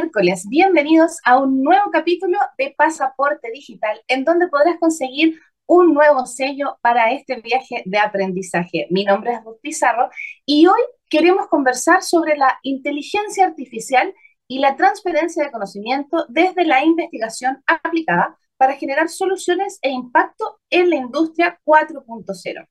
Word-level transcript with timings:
Miércoles, 0.00 0.46
bienvenidos 0.48 1.16
a 1.24 1.38
un 1.38 1.60
nuevo 1.60 1.90
capítulo 1.90 2.38
de 2.56 2.72
Pasaporte 2.78 3.50
Digital, 3.50 4.00
en 4.06 4.22
donde 4.22 4.46
podrás 4.46 4.78
conseguir 4.78 5.40
un 5.66 5.92
nuevo 5.92 6.24
sello 6.24 6.78
para 6.82 7.10
este 7.10 7.40
viaje 7.40 7.82
de 7.84 7.98
aprendizaje. 7.98 8.86
Mi 8.90 9.02
nombre 9.02 9.32
es 9.32 9.42
Ruth 9.42 9.58
Pizarro 9.60 10.08
y 10.46 10.68
hoy 10.68 10.80
queremos 11.10 11.48
conversar 11.48 12.04
sobre 12.04 12.36
la 12.36 12.60
inteligencia 12.62 13.44
artificial 13.44 14.14
y 14.46 14.60
la 14.60 14.76
transferencia 14.76 15.42
de 15.42 15.50
conocimiento 15.50 16.26
desde 16.28 16.64
la 16.64 16.84
investigación 16.84 17.60
aplicada 17.66 18.38
para 18.56 18.74
generar 18.74 19.08
soluciones 19.08 19.80
e 19.82 19.90
impacto 19.90 20.60
en 20.70 20.90
la 20.90 20.96
industria 20.96 21.58
4.0. 21.64 22.68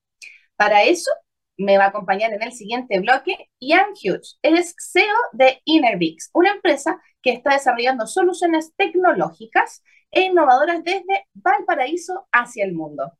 Para 0.56 0.84
eso 0.84 1.12
me 1.58 1.78
va 1.78 1.86
a 1.86 1.90
acompañar 1.90 2.32
en 2.32 2.44
el 2.44 2.54
siguiente 2.54 3.00
bloque 3.00 3.50
Ian 3.60 3.92
Hughes. 3.92 4.40
Él 4.44 4.58
es 4.58 4.76
CEO 4.80 5.16
de 5.34 5.60
Innervix, 5.66 6.30
una 6.34 6.52
empresa 6.52 7.02
que 7.28 7.34
está 7.34 7.52
desarrollando 7.52 8.08
soluciones 8.08 8.74
tecnológicas 8.78 9.84
e 10.12 10.22
innovadoras 10.22 10.82
desde 10.82 11.28
Valparaíso 11.34 12.26
hacia 12.32 12.64
el 12.64 12.72
mundo. 12.72 13.12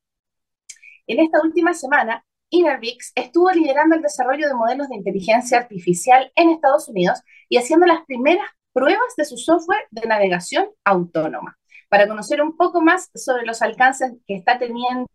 En 1.08 1.20
esta 1.20 1.42
última 1.42 1.74
semana, 1.74 2.24
Innervix 2.50 3.12
estuvo 3.16 3.52
liderando 3.52 3.98
el 3.98 4.02
desarrollo 4.02 4.48
de 4.48 4.54
modelos 4.54 4.88
de 4.88 4.96
inteligencia 4.96 5.58
artificial 5.58 6.32
en 6.38 6.52
Estados 6.52 6.88
Unidos 6.88 7.20
y 7.50 7.58
haciendo 7.58 7.86
las 7.86 8.06
primeras 8.06 8.48
pruebas 8.72 9.14
de 9.18 9.26
su 9.26 9.36
software 9.36 9.88
de 9.92 10.08
navegación 10.08 10.70
autónoma. 10.86 11.58
Para 11.90 12.08
conocer 12.08 12.42
un 12.42 12.56
poco 12.56 12.80
más 12.80 13.10
sobre 13.14 13.46
los 13.46 13.62
alcances 13.62 14.14
que 14.26 14.36
está 14.36 14.58
teniendo 14.58 15.10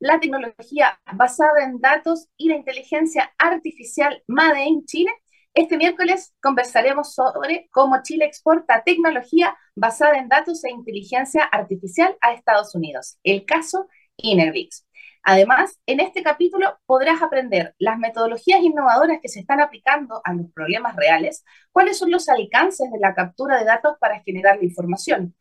la 0.00 0.18
tecnología 0.18 1.00
basada 1.14 1.62
en 1.62 1.80
datos 1.80 2.26
y 2.36 2.48
la 2.48 2.56
inteligencia 2.56 3.32
artificial 3.38 4.24
MADE 4.26 4.64
en 4.64 4.84
Chile, 4.84 5.12
este 5.54 5.76
miércoles 5.76 6.34
conversaremos 6.40 7.14
sobre 7.14 7.68
cómo 7.72 8.02
Chile 8.02 8.24
exporta 8.24 8.82
tecnología 8.84 9.56
basada 9.74 10.18
en 10.18 10.28
datos 10.28 10.64
e 10.64 10.70
inteligencia 10.70 11.44
artificial 11.44 12.16
a 12.20 12.32
Estados 12.32 12.74
Unidos, 12.74 13.18
el 13.24 13.44
caso 13.44 13.88
Inervix. 14.16 14.86
Además, 15.22 15.78
en 15.86 16.00
este 16.00 16.22
capítulo 16.22 16.78
podrás 16.86 17.20
aprender 17.20 17.74
las 17.78 17.98
metodologías 17.98 18.62
innovadoras 18.62 19.18
que 19.20 19.28
se 19.28 19.40
están 19.40 19.60
aplicando 19.60 20.22
a 20.24 20.32
los 20.32 20.50
problemas 20.52 20.96
reales, 20.96 21.44
cuáles 21.72 21.98
son 21.98 22.10
los 22.10 22.28
alcances 22.28 22.90
de 22.90 22.98
la 22.98 23.14
captura 23.14 23.58
de 23.58 23.66
datos 23.66 23.96
para 24.00 24.22
generar 24.22 24.56
la 24.56 24.64
información, 24.64 25.34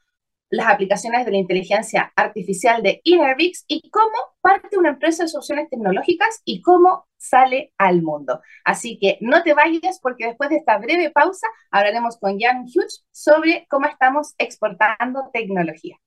las 0.50 0.68
aplicaciones 0.68 1.26
de 1.26 1.32
la 1.32 1.38
inteligencia 1.38 2.12
artificial 2.16 2.82
de 2.82 3.02
Inervix 3.04 3.66
y 3.68 3.90
cómo 3.90 4.18
parte 4.42 4.78
una 4.78 4.90
empresa 4.90 5.24
de 5.24 5.30
soluciones 5.30 5.70
tecnológicas 5.70 6.42
y 6.46 6.62
cómo 6.62 7.08
sale 7.18 7.74
al 7.78 8.02
mundo. 8.02 8.42
Así 8.64 8.98
que 9.00 9.18
no 9.22 9.44
te 9.44 9.54
vayas 9.54 10.00
porque 10.02 10.28
después 10.28 10.50
de 10.50 10.58
esta 10.58 10.78
breve 10.78 11.12
pausa 11.12 11.48
hablaremos 11.72 12.18
con 12.18 12.40
Jan 12.40 12.64
Hughes 12.64 13.06
sobre 13.12 13.68
cómo 13.70 13.88
estamos 13.88 14.34
exportando 14.38 15.30
tecnología. 15.34 15.98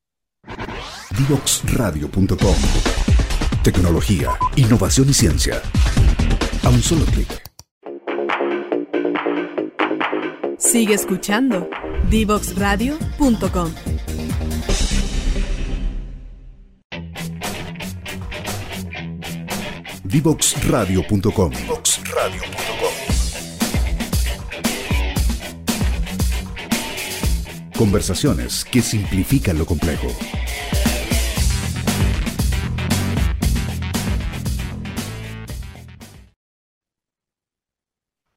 Divoxradio.com 1.16 2.56
Tecnología, 3.62 4.30
innovación 4.56 5.08
y 5.08 5.12
ciencia. 5.12 5.62
A 6.64 6.68
un 6.68 6.82
solo 6.82 7.04
clic. 7.04 7.28
Sigue 10.58 10.94
escuchando 10.94 11.68
Divoxradio.com. 12.08 14.01
Divoxradio.com. 20.12 21.52
Conversaciones 27.78 28.66
que 28.66 28.82
simplifican 28.82 29.56
lo 29.56 29.64
complejo. 29.64 30.08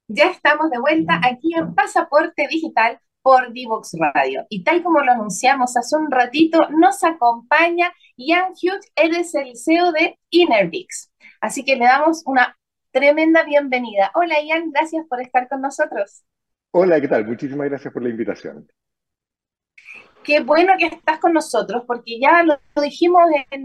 Ya 0.08 0.30
estamos 0.30 0.70
de 0.70 0.78
vuelta 0.78 1.20
aquí 1.22 1.52
en 1.54 1.74
Pasaporte 1.74 2.48
Digital 2.48 2.98
por 3.20 3.52
Divox 3.52 3.90
Radio. 3.98 4.46
Y 4.48 4.64
tal 4.64 4.82
como 4.82 5.00
lo 5.00 5.12
anunciamos 5.12 5.76
hace 5.76 5.94
un 5.94 6.10
ratito, 6.10 6.70
nos 6.70 7.04
acompaña 7.04 7.92
Ian 8.16 8.52
Hughes, 8.52 8.90
él 8.94 9.14
es 9.14 9.34
el 9.34 9.56
CEO 9.56 9.92
de 9.92 10.18
Innervix. 10.30 11.10
Así 11.40 11.64
que 11.64 11.76
le 11.76 11.84
damos 11.84 12.22
una 12.26 12.56
tremenda 12.90 13.44
bienvenida. 13.44 14.10
Hola 14.14 14.40
Ian, 14.42 14.70
gracias 14.70 15.06
por 15.08 15.20
estar 15.20 15.48
con 15.48 15.60
nosotros. 15.60 16.24
Hola, 16.70 17.00
¿qué 17.00 17.08
tal? 17.08 17.26
Muchísimas 17.26 17.68
gracias 17.68 17.92
por 17.92 18.02
la 18.02 18.10
invitación. 18.10 18.66
Qué 20.26 20.40
bueno 20.40 20.72
que 20.76 20.86
estás 20.86 21.20
con 21.20 21.32
nosotros, 21.32 21.84
porque 21.86 22.18
ya 22.18 22.42
lo, 22.42 22.58
dijimos 22.82 23.22
en, 23.52 23.64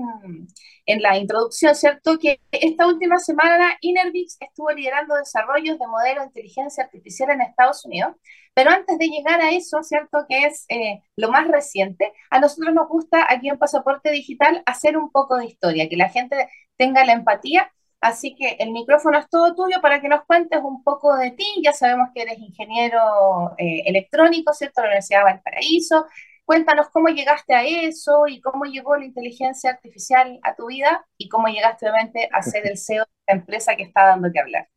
en, 0.86 1.02
la 1.02 1.18
introducción, 1.18 1.74
¿cierto? 1.74 2.20
Que 2.20 2.40
esta 2.52 2.86
última 2.86 3.18
semana 3.18 3.78
Inervix 3.82 4.38
estuvo 4.40 4.72
liderando 4.72 5.16
desarrollos 5.16 5.80
de 5.80 5.88
modelos 5.88 6.20
de 6.20 6.28
inteligencia 6.28 6.84
artificial 6.84 7.32
en 7.32 7.42
Estados 7.42 7.84
Unidos. 7.84 8.16
Pero 8.54 8.70
antes 8.70 8.98
de 9.00 9.08
llegar 9.08 9.42
a 9.42 9.52
eso, 9.52 9.82
¿cierto? 9.82 10.26
Que 10.30 10.46
es 10.46 10.66
eh, 10.70 11.02
lo 11.16 11.32
más 11.32 11.48
reciente, 11.48 12.14
a 12.30 12.40
nosotros 12.40 12.76
nos 12.76 12.88
gusta 12.88 13.26
aquí 13.28 13.50
en 13.50 13.58
Pasaporte 13.58 14.12
Digital 14.12 14.62
hacer 14.66 14.98
un 14.98 15.10
poco 15.10 15.38
de 15.38 15.46
historia, 15.46 15.90
que 15.90 15.98
la 15.98 16.10
gente 16.10 16.48
tenga 16.82 17.06
la 17.06 17.14
empatía. 17.14 17.72
Así 18.02 18.36
que 18.36 18.56
el 18.60 18.72
micrófono 18.72 19.20
es 19.20 19.30
todo 19.30 19.54
tuyo 19.54 19.80
para 19.84 20.02
que 20.02 20.10
nos 20.10 20.26
cuentes 20.26 20.60
un 20.64 20.84
poco 20.84 21.16
de 21.16 21.30
ti. 21.30 21.46
Ya 21.64 21.74
sabemos 21.74 22.10
que 22.12 22.24
eres 22.24 22.40
ingeniero 22.40 23.54
eh, 23.60 23.84
electrónico, 23.86 24.52
¿cierto? 24.54 24.82
De 24.82 24.88
la 24.88 24.92
Universidad 24.94 25.20
de 25.20 25.26
Valparaíso. 25.26 26.08
Cuéntanos 26.44 26.90
cómo 26.90 27.10
llegaste 27.10 27.54
a 27.54 27.64
eso 27.64 28.26
y 28.28 28.42
cómo 28.42 28.66
llegó 28.66 28.98
la 28.98 29.06
inteligencia 29.06 29.70
artificial 29.70 30.40
a 30.42 30.56
tu 30.56 30.66
vida 30.68 31.06
y 31.18 31.30
cómo 31.30 31.48
llegaste 31.50 31.88
obviamente 31.88 32.28
a 32.34 32.42
ser 32.42 32.66
el 32.66 32.80
CEO 32.80 33.06
de 33.06 33.12
esta 33.20 33.34
empresa 33.34 33.76
que 33.76 33.84
está 33.84 34.08
dando 34.08 34.32
que 34.34 34.40
hablar. 34.40 34.68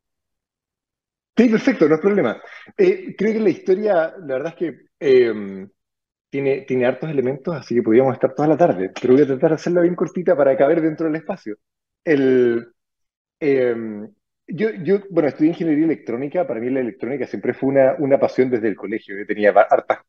Sí, 1.35 1.49
perfecto, 1.49 1.89
no 1.89 1.95
es 1.95 2.01
problema. 2.03 2.43
Eh, 2.77 3.17
creo 3.17 3.33
que 3.33 3.41
la 3.41 3.51
historia, 3.51 4.15
la 4.19 4.35
verdad 4.35 4.53
es 4.53 4.57
que 4.57 4.81
em, 5.01 5.69
tiene, 6.29 6.61
tiene 6.61 6.87
hartos 6.87 7.11
elementos, 7.11 7.57
así 7.57 7.75
que 7.75 7.83
podríamos 7.83 8.13
estar 8.13 8.35
toda 8.35 8.49
la 8.49 8.59
tarde, 8.59 8.91
pero 9.01 9.15
voy 9.15 9.23
a 9.23 9.27
tratar 9.27 9.51
de 9.51 9.55
hacerla 9.55 9.81
bien 9.81 9.95
cortita 9.95 10.37
para 10.37 10.57
caber 10.57 10.83
dentro 10.83 11.07
del 11.07 11.17
espacio. 11.17 11.57
El, 12.05 12.73
em, 13.41 14.09
yo, 14.47 14.71
yo, 14.83 15.01
bueno, 15.11 15.29
estudié 15.29 15.51
ingeniería 15.51 15.85
electrónica, 15.87 16.47
para 16.47 16.61
mí 16.61 16.71
la 16.71 16.81
electrónica 16.81 17.27
siempre 17.27 17.55
fue 17.55 17.71
una, 17.71 17.97
una 17.99 18.19
pasión 18.19 18.51
desde 18.51 18.69
el 18.69 18.77
colegio, 18.77 19.17
yo 19.17 19.27
tenía 19.27 19.51
hartas, 19.51 20.01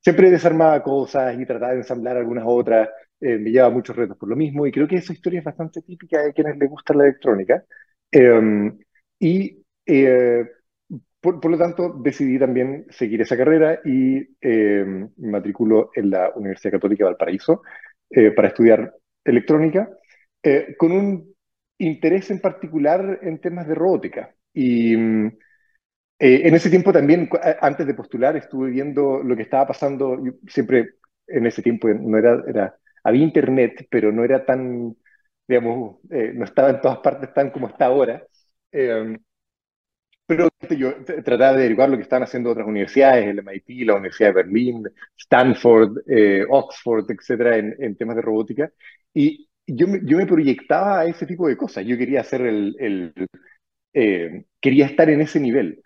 siempre 0.00 0.30
desarmaba 0.30 0.82
cosas 0.82 1.38
y 1.38 1.46
trataba 1.46 1.72
de 1.72 1.78
ensamblar 1.78 2.16
algunas 2.16 2.44
otras, 2.46 2.88
eh, 3.20 3.38
me 3.38 3.50
llevaba 3.50 3.72
muchos 3.74 3.96
retos 3.96 4.16
por 4.18 4.28
lo 4.28 4.36
mismo, 4.36 4.66
y 4.66 4.72
creo 4.72 4.88
que 4.88 4.96
esa 4.96 5.12
historia 5.12 5.40
es 5.40 5.44
bastante 5.44 5.82
típica 5.82 6.22
de 6.22 6.32
quienes 6.32 6.56
les 6.58 6.68
gusta 6.70 6.94
la 6.94 7.04
electrónica. 7.04 7.64
Em, 8.10 8.78
y 9.18 9.62
eh, 9.86 10.44
por, 11.20 11.40
por, 11.40 11.50
lo 11.50 11.58
tanto, 11.58 11.94
decidí 12.02 12.38
también 12.38 12.86
seguir 12.90 13.22
esa 13.22 13.36
carrera 13.36 13.80
y 13.84 14.36
me 14.40 15.08
matriculo 15.16 15.90
en 15.94 16.10
la 16.10 16.30
Universidad 16.34 16.72
Católica 16.72 17.04
de 17.04 17.10
Valparaíso 17.10 17.62
eh, 18.10 18.30
para 18.32 18.48
estudiar 18.48 18.94
electrónica, 19.24 19.88
con 20.78 20.92
un 20.92 21.33
interés 21.78 22.30
en 22.30 22.40
particular 22.40 23.20
en 23.22 23.40
temas 23.40 23.66
de 23.66 23.74
robótica. 23.74 24.34
Y 24.52 24.96
mm, 24.96 25.26
eh, 26.18 26.42
en 26.48 26.54
ese 26.54 26.70
tiempo 26.70 26.92
también, 26.92 27.28
antes 27.60 27.86
de 27.86 27.94
postular, 27.94 28.36
estuve 28.36 28.70
viendo 28.70 29.22
lo 29.22 29.36
que 29.36 29.42
estaba 29.42 29.66
pasando. 29.68 30.16
Yo 30.24 30.32
siempre 30.46 30.94
en 31.26 31.46
ese 31.46 31.62
tiempo 31.62 31.88
no 31.88 32.18
era, 32.18 32.42
era, 32.46 32.76
había 33.02 33.24
internet, 33.24 33.86
pero 33.90 34.12
no 34.12 34.24
era 34.24 34.44
tan, 34.44 34.96
digamos, 35.48 35.98
eh, 36.10 36.32
no 36.34 36.44
estaba 36.44 36.70
en 36.70 36.80
todas 36.80 36.98
partes 36.98 37.32
tan 37.34 37.50
como 37.50 37.68
está 37.68 37.86
ahora. 37.86 38.24
Eh, 38.72 39.18
pero 40.26 40.48
yo 40.70 41.04
trataba 41.04 41.52
de 41.52 41.58
averiguar 41.64 41.90
lo 41.90 41.96
que 41.96 42.02
estaban 42.02 42.22
haciendo 42.22 42.50
otras 42.50 42.66
universidades, 42.66 43.26
el 43.26 43.40
MIT, 43.40 43.86
la 43.86 43.94
Universidad 43.94 44.30
de 44.30 44.34
Berlín, 44.34 44.82
Stanford, 45.18 45.98
Oxford, 46.48 47.10
etcétera, 47.10 47.58
en, 47.58 47.76
en, 47.78 47.96
temas 47.96 48.16
de 48.16 48.22
robótica. 48.22 48.72
Y 49.12 49.48
yo 49.66 49.88
me, 49.88 50.00
yo 50.04 50.18
me 50.18 50.26
proyectaba 50.26 51.00
a 51.00 51.06
ese 51.06 51.26
tipo 51.26 51.48
de 51.48 51.56
cosas. 51.56 51.84
Yo 51.86 51.96
quería 51.98 52.20
hacer 52.20 52.42
el, 52.42 52.76
el 52.78 53.14
eh, 53.94 54.44
quería 54.60 54.86
estar 54.86 55.10
en 55.10 55.20
ese 55.20 55.40
nivel. 55.40 55.82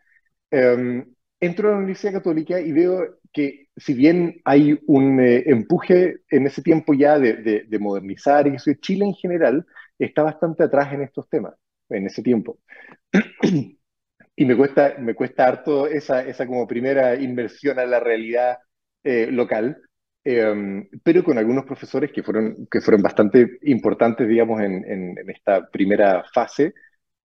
Um, 0.52 1.04
entro 1.40 1.68
a 1.68 1.72
la 1.72 1.78
Universidad 1.78 2.14
Católica 2.14 2.60
y 2.60 2.72
veo 2.72 3.18
que 3.32 3.68
si 3.76 3.94
bien 3.94 4.40
hay 4.44 4.78
un 4.86 5.20
eh, 5.20 5.44
empuje 5.46 6.18
en 6.30 6.46
ese 6.46 6.62
tiempo 6.62 6.94
ya 6.94 7.18
de, 7.18 7.34
de, 7.36 7.64
de 7.68 7.78
modernizar, 7.78 8.46
y 8.48 8.56
eso, 8.56 8.72
Chile 8.80 9.04
en 9.06 9.14
general 9.14 9.66
está 9.98 10.22
bastante 10.22 10.64
atrás 10.64 10.92
en 10.94 11.02
estos 11.02 11.28
temas, 11.30 11.54
en 11.90 12.06
ese 12.06 12.22
tiempo. 12.22 12.60
y 14.36 14.44
me 14.44 14.56
cuesta, 14.56 14.96
me 14.98 15.14
cuesta 15.14 15.46
harto 15.46 15.86
esa, 15.86 16.22
esa 16.22 16.46
como 16.46 16.66
primera 16.66 17.14
inversión 17.16 17.78
a 17.78 17.86
la 17.86 18.00
realidad 18.00 18.58
eh, 19.04 19.28
local. 19.30 19.82
Em, 20.30 20.86
pero 21.02 21.24
con 21.24 21.38
algunos 21.38 21.64
profesores 21.64 22.12
que 22.12 22.22
fueron, 22.22 22.66
que 22.70 22.82
fueron 22.82 23.02
bastante 23.02 23.58
importantes, 23.62 24.28
digamos, 24.28 24.60
en, 24.60 24.84
en, 24.84 25.30
esta 25.30 25.66
primera 25.70 26.22
fase, 26.34 26.74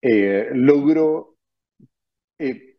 eh, 0.02 0.50
logro 0.54 1.36
eh, 2.40 2.78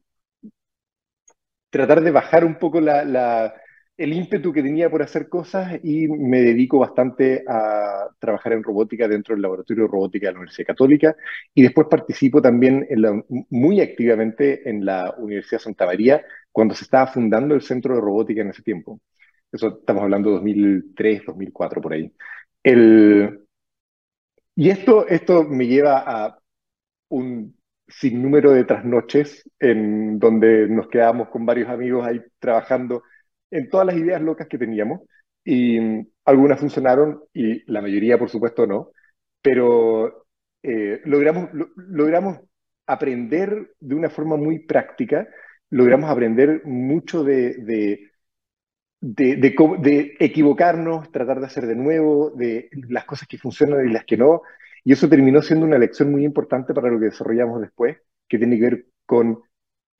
tratar 1.71 2.00
de 2.03 2.11
bajar 2.11 2.44
un 2.44 2.59
poco 2.59 2.81
la, 2.81 3.55
el 3.99 4.12
ímpetu 4.15 4.53
que 4.53 4.62
tenía 4.62 4.88
por 4.91 5.03
hacer 5.03 5.29
cosas 5.29 5.79
y 5.82 6.09
me 6.09 6.41
dedico 6.41 6.79
bastante 6.79 7.44
a 7.47 8.09
trabajar 8.19 8.55
en 8.55 8.62
robótica 8.62 9.06
dentro 9.09 9.35
del 9.35 9.43
laboratorio 9.43 9.85
de 9.85 9.91
robótica 9.91 10.29
de 10.29 10.32
la 10.32 10.38
Universidad 10.38 10.69
Católica 10.69 11.17
y 11.55 11.62
después 11.62 11.87
participo 11.88 12.41
también 12.41 12.87
muy 13.50 13.81
activamente 13.82 14.69
en 14.69 14.85
la 14.87 15.15
Universidad 15.19 15.61
Santa 15.61 15.87
María 15.87 16.25
cuando 16.50 16.75
se 16.75 16.85
estaba 16.85 17.09
fundando 17.09 17.55
el 17.55 17.62
Centro 17.62 17.94
de 17.94 18.00
Robótica 18.00 18.41
en 18.43 18.50
ese 18.50 18.62
tiempo. 18.62 19.00
Eso 19.55 19.79
estamos 19.79 20.03
hablando 20.03 20.31
de 20.31 20.35
2003, 20.37 21.27
2004, 21.27 21.81
por 21.81 21.93
ahí. 21.93 22.12
El, 22.62 23.47
y 24.56 24.71
esto, 24.71 25.06
esto 25.06 25.45
me 25.45 25.67
lleva 25.67 26.03
a 26.06 26.39
un 27.09 27.56
sinnúmero 27.87 28.53
de 28.53 28.65
trasnoches 28.65 29.49
en 29.61 30.19
donde 30.19 30.69
nos 30.69 30.89
quedábamos 30.89 31.29
con 31.29 31.47
varios 31.47 31.69
amigos 31.69 32.06
ahí 32.06 32.21
trabajando 32.41 33.05
en 33.51 33.69
todas 33.71 33.87
las 33.87 33.97
ideas 33.97 34.21
locas 34.21 34.49
que 34.49 34.59
teníamos 34.59 35.03
y 35.45 35.79
algunas 36.25 36.59
funcionaron 36.59 37.23
y 37.33 37.71
la 37.71 37.81
mayoría, 37.81 38.19
por 38.19 38.31
supuesto, 38.31 38.67
no, 38.67 38.91
pero 39.41 40.27
eh, 40.65 41.01
logramos, 41.05 41.51
logramos 41.77 42.41
aprender 42.87 43.75
de 43.79 43.95
una 43.95 44.11
forma 44.11 44.37
muy 44.37 44.61
práctica, 44.67 45.29
logramos 45.71 46.11
aprender 46.11 46.62
mucho 46.65 47.23
de, 47.23 47.55
de, 47.59 48.11
de, 49.05 50.17
equivocarnos, 50.19 51.12
tratar 51.12 51.41
de 51.41 51.47
hacer 51.47 51.67
de 51.67 51.77
nuevo, 51.77 52.31
de 52.31 52.71
las 52.89 53.05
cosas 53.05 53.29
que 53.29 53.37
funcionan 53.37 53.87
y 53.87 53.93
las 53.93 54.05
que 54.05 54.17
no, 54.17 54.43
y 54.83 54.93
eso 54.93 55.09
terminó 55.09 55.43
siendo 55.43 55.67
una 55.67 55.79
lección 55.79 56.11
muy 56.11 56.25
importante 56.25 56.73
para 56.73 56.91
lo 56.91 56.99
que 56.99 57.06
desarrollamos 57.06 57.61
después, 57.61 57.99
que 58.27 58.39
tiene 58.39 58.56
que 58.56 58.62
ver 58.62 58.87
con 59.05 59.43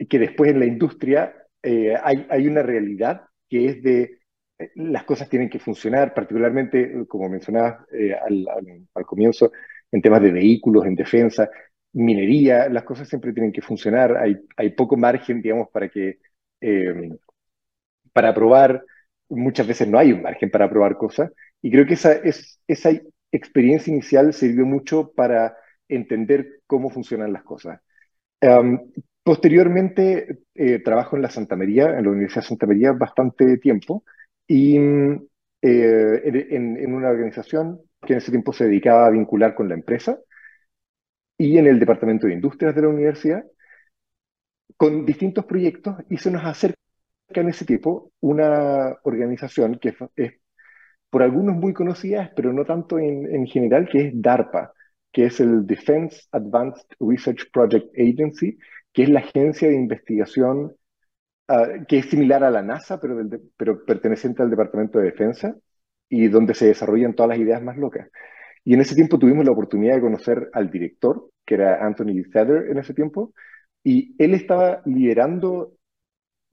que 0.09 0.19
después 0.19 0.51
en 0.51 0.59
la 0.59 0.67
industria 0.67 1.35
eh, 1.63 1.95
hay, 2.03 2.47
una 2.47 2.63
realidad 2.63 3.27
que 3.49 3.67
es 3.67 3.83
de 3.83 4.19
eh, 4.59 4.71
las 4.77 5.05
cosas 5.05 5.29
tienen 5.29 5.51
que 5.51 5.59
funcionar, 5.59 6.15
particularmente, 6.15 6.81
eh, 6.83 7.07
como 7.07 7.29
mencionabas 7.29 7.87
al, 8.27 9.05
comienzo, 9.07 9.53
en 9.93 10.01
temas 10.01 10.23
de 10.23 10.33
vehículos, 10.33 10.87
en 10.87 10.95
defensa, 10.95 11.51
minería, 11.93 12.71
las 12.71 12.85
cosas 12.85 13.09
siempre 13.09 13.35
tienen 13.35 13.53
que 13.53 13.61
funcionar, 13.61 14.17
hay, 14.17 14.39
hay 14.57 14.71
poco 14.71 14.97
margen, 14.97 15.43
digamos, 15.43 15.69
para 15.71 15.89
que, 15.91 16.19
para 18.13 18.35
probar, 18.35 18.83
muchas 19.29 19.67
veces 19.67 19.89
no 19.89 19.99
hay 19.99 20.13
un 20.13 20.23
margen 20.23 20.51
para 20.51 20.69
probar 20.71 20.97
cosas, 20.97 21.31
y 21.63 21.71
creo 21.71 21.87
que 21.87 21.95
esa, 21.95 22.13
es, 22.13 22.61
esa 22.67 22.91
experiencia 23.33 23.93
inicial 23.93 24.33
sirvió 24.33 24.67
mucho 24.67 25.13
para 25.15 25.57
entender 25.89 26.61
cómo 26.67 26.91
funcionan 26.91 27.33
las 27.33 27.43
cosas. 27.45 27.81
posteriormente, 29.23 30.41
eh, 30.55 30.79
trabajo 30.81 31.17
en 31.17 31.23
la 31.23 31.31
Santa 31.31 31.57
María, 31.57 31.99
en 31.99 32.05
la 32.05 32.11
Universidad 32.11 32.43
de 32.43 32.49
Santa 32.49 32.67
María, 32.67 32.93
bastante 32.93 33.59
tiempo, 33.59 34.05
y 34.47 34.77
eh, 34.77 36.23
en, 36.51 36.77
en, 36.77 36.95
una 36.95 37.09
organización 37.11 37.81
que 38.03 38.13
en 38.15 38.19
ese 38.19 38.31
tiempo 38.31 38.53
se 38.53 38.65
dedicaba 38.67 39.07
a 39.07 39.11
vincular 39.11 39.55
con 39.55 39.69
la 39.69 39.75
empresa, 39.75 40.19
y 41.39 41.59
en 41.59 41.67
el 41.67 41.81
Departamento 41.81 42.27
de 42.27 42.35
Industrias 42.35 42.75
de 42.75 42.83
la 42.83 42.89
universidad, 42.89 43.45
con 44.77 45.05
distintos 45.07 45.45
proyectos, 45.47 45.97
y 46.11 46.19
se 46.19 46.31
nos 46.31 46.45
acerca 46.45 46.84
en 47.29 47.49
ese 47.49 47.65
tiempo 47.65 48.13
una 48.21 48.97
organización 49.03 49.79
que 49.79 49.95
es 50.17 50.33
por 51.11 51.23
algunos 51.23 51.55
muy 51.55 51.73
conocidas, 51.73 52.31
pero 52.35 52.53
no 52.53 52.65
tanto 52.65 52.99
en, 52.99 53.33
en 53.33 53.47
general, 53.47 53.89
que 53.89 54.09
es 54.09 54.13
DARPA, 54.21 54.73
que 55.13 55.27
es 55.27 55.39
el 55.39 55.65
Defense 55.65 56.23
Advanced 56.33 56.87
Research 56.99 57.51
Project 57.53 57.87
Agency, 57.97 58.59
que 58.93 59.05
es 59.05 59.09
la 59.09 59.21
agencia 59.21 59.69
de 59.69 59.77
investigación 59.77 60.75
uh, 61.49 61.85
que 61.87 61.99
es 61.99 62.07
similar 62.07 62.43
a 62.43 62.51
la 62.51 62.63
NASA, 62.63 62.99
pero, 63.01 63.15
del, 63.17 63.41
pero 63.57 63.85
perteneciente 63.85 64.43
al 64.43 64.51
Departamento 64.51 64.99
de 64.99 65.05
Defensa, 65.05 65.55
y 66.09 66.27
donde 66.29 66.55
se 66.55 66.67
desarrollan 66.67 67.15
todas 67.15 67.31
las 67.31 67.39
ideas 67.39 67.63
más 67.63 67.77
locas. 67.77 68.09
Y 68.65 68.75
en 68.75 68.81
ese 68.81 68.97
tiempo 68.97 69.19
tuvimos 69.19 69.45
la 69.45 69.53
oportunidad 69.53 69.95
de 69.95 70.01
conocer 70.01 70.51
al 70.53 70.71
director, 70.71 71.31
que 71.47 71.55
era 71.55 71.85
Anthony 71.87 72.25
Feather 72.33 72.71
en 72.71 72.79
ese 72.79 72.93
tiempo, 72.93 73.33
y 73.85 74.17
él 74.19 74.35
estaba 74.35 74.83
liderando 74.85 75.75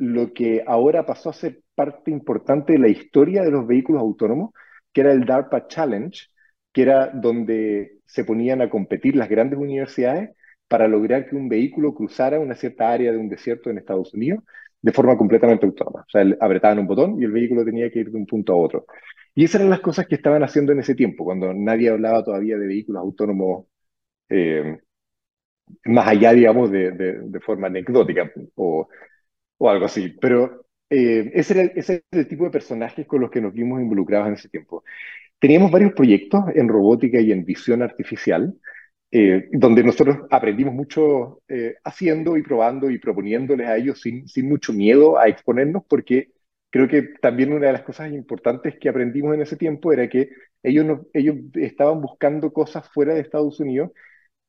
lo 0.01 0.33
que 0.33 0.63
ahora 0.65 1.05
pasó 1.05 1.29
a 1.29 1.33
ser 1.33 1.61
parte 1.75 2.09
importante 2.09 2.73
de 2.73 2.79
la 2.79 2.87
historia 2.87 3.43
de 3.43 3.51
los 3.51 3.67
vehículos 3.67 4.01
autónomos, 4.01 4.51
que 4.91 5.01
era 5.01 5.11
el 5.11 5.25
DARPA 5.25 5.67
Challenge, 5.67 6.27
que 6.73 6.81
era 6.81 7.11
donde 7.11 7.99
se 8.07 8.25
ponían 8.25 8.63
a 8.63 8.69
competir 8.69 9.15
las 9.15 9.29
grandes 9.29 9.59
universidades 9.59 10.31
para 10.67 10.87
lograr 10.87 11.29
que 11.29 11.35
un 11.35 11.47
vehículo 11.47 11.93
cruzara 11.93 12.39
una 12.39 12.55
cierta 12.55 12.91
área 12.91 13.11
de 13.11 13.19
un 13.19 13.29
desierto 13.29 13.69
en 13.69 13.77
Estados 13.77 14.11
Unidos 14.15 14.43
de 14.81 14.91
forma 14.91 15.15
completamente 15.15 15.67
autónoma. 15.67 16.01
O 16.01 16.09
sea, 16.09 16.25
apretaban 16.39 16.79
un 16.79 16.87
botón 16.87 17.21
y 17.21 17.25
el 17.25 17.31
vehículo 17.31 17.63
tenía 17.63 17.91
que 17.91 17.99
ir 17.99 18.09
de 18.09 18.17
un 18.17 18.25
punto 18.25 18.53
a 18.53 18.55
otro. 18.55 18.85
Y 19.35 19.43
esas 19.43 19.61
eran 19.61 19.69
las 19.69 19.81
cosas 19.81 20.07
que 20.07 20.15
estaban 20.15 20.41
haciendo 20.43 20.71
en 20.71 20.79
ese 20.79 20.95
tiempo, 20.95 21.25
cuando 21.25 21.53
nadie 21.53 21.89
hablaba 21.91 22.23
todavía 22.23 22.57
de 22.57 22.65
vehículos 22.65 23.01
autónomos 23.01 23.65
eh, 24.29 24.79
más 25.85 26.07
allá, 26.07 26.33
digamos, 26.33 26.71
de, 26.71 26.91
de 26.91 27.39
forma 27.39 27.67
anecdótica 27.67 28.31
o 28.55 28.87
o 29.61 29.69
algo 29.69 29.85
así. 29.85 30.09
Pero 30.19 30.65
eh, 30.89 31.31
ese, 31.35 31.53
era 31.53 32.01
el, 32.11 32.27
tipo 32.27 32.45
de 32.45 32.49
personajes 32.49 33.05
con 33.07 33.21
los 33.21 33.29
que 33.29 33.41
nos 33.41 33.53
vimos 33.53 33.79
involucrados 33.79 34.27
en 34.27 34.33
ese 34.33 34.49
tiempo. 34.49 34.83
Teníamos 35.39 35.71
varios 35.71 35.93
proyectos 35.93 36.45
en 36.55 36.67
robótica 36.67 37.19
y 37.21 37.31
en 37.31 37.45
visión 37.45 37.83
artificial, 37.83 38.55
eh, 39.11 39.49
donde 39.51 39.83
nosotros 39.83 40.17
aprendimos 40.31 40.73
mucho 40.73 41.41
eh, 41.47 41.75
haciendo 41.83 42.37
y 42.37 42.43
probando 42.43 42.89
y 42.89 42.97
proponiéndoles 42.97 43.67
a 43.67 43.77
ellos 43.77 44.01
sin, 44.01 44.25
mucho 44.47 44.73
miedo 44.73 45.19
a 45.19 45.27
exponernos, 45.27 45.83
porque 45.87 46.31
creo 46.71 46.87
que 46.87 47.03
también 47.21 47.53
una 47.53 47.67
de 47.67 47.73
las 47.73 47.83
cosas 47.83 48.11
importantes 48.11 48.79
que 48.79 48.89
aprendimos 48.89 49.35
en 49.35 49.41
ese 49.41 49.57
tiempo 49.57 49.93
era 49.93 50.09
que 50.09 50.29
ellos, 50.63 51.01
ellos 51.13 51.35
estaban 51.53 52.01
buscando 52.01 52.51
cosas 52.51 52.89
fuera 52.89 53.13
de 53.13 53.21
Estados 53.21 53.59
Unidos 53.59 53.91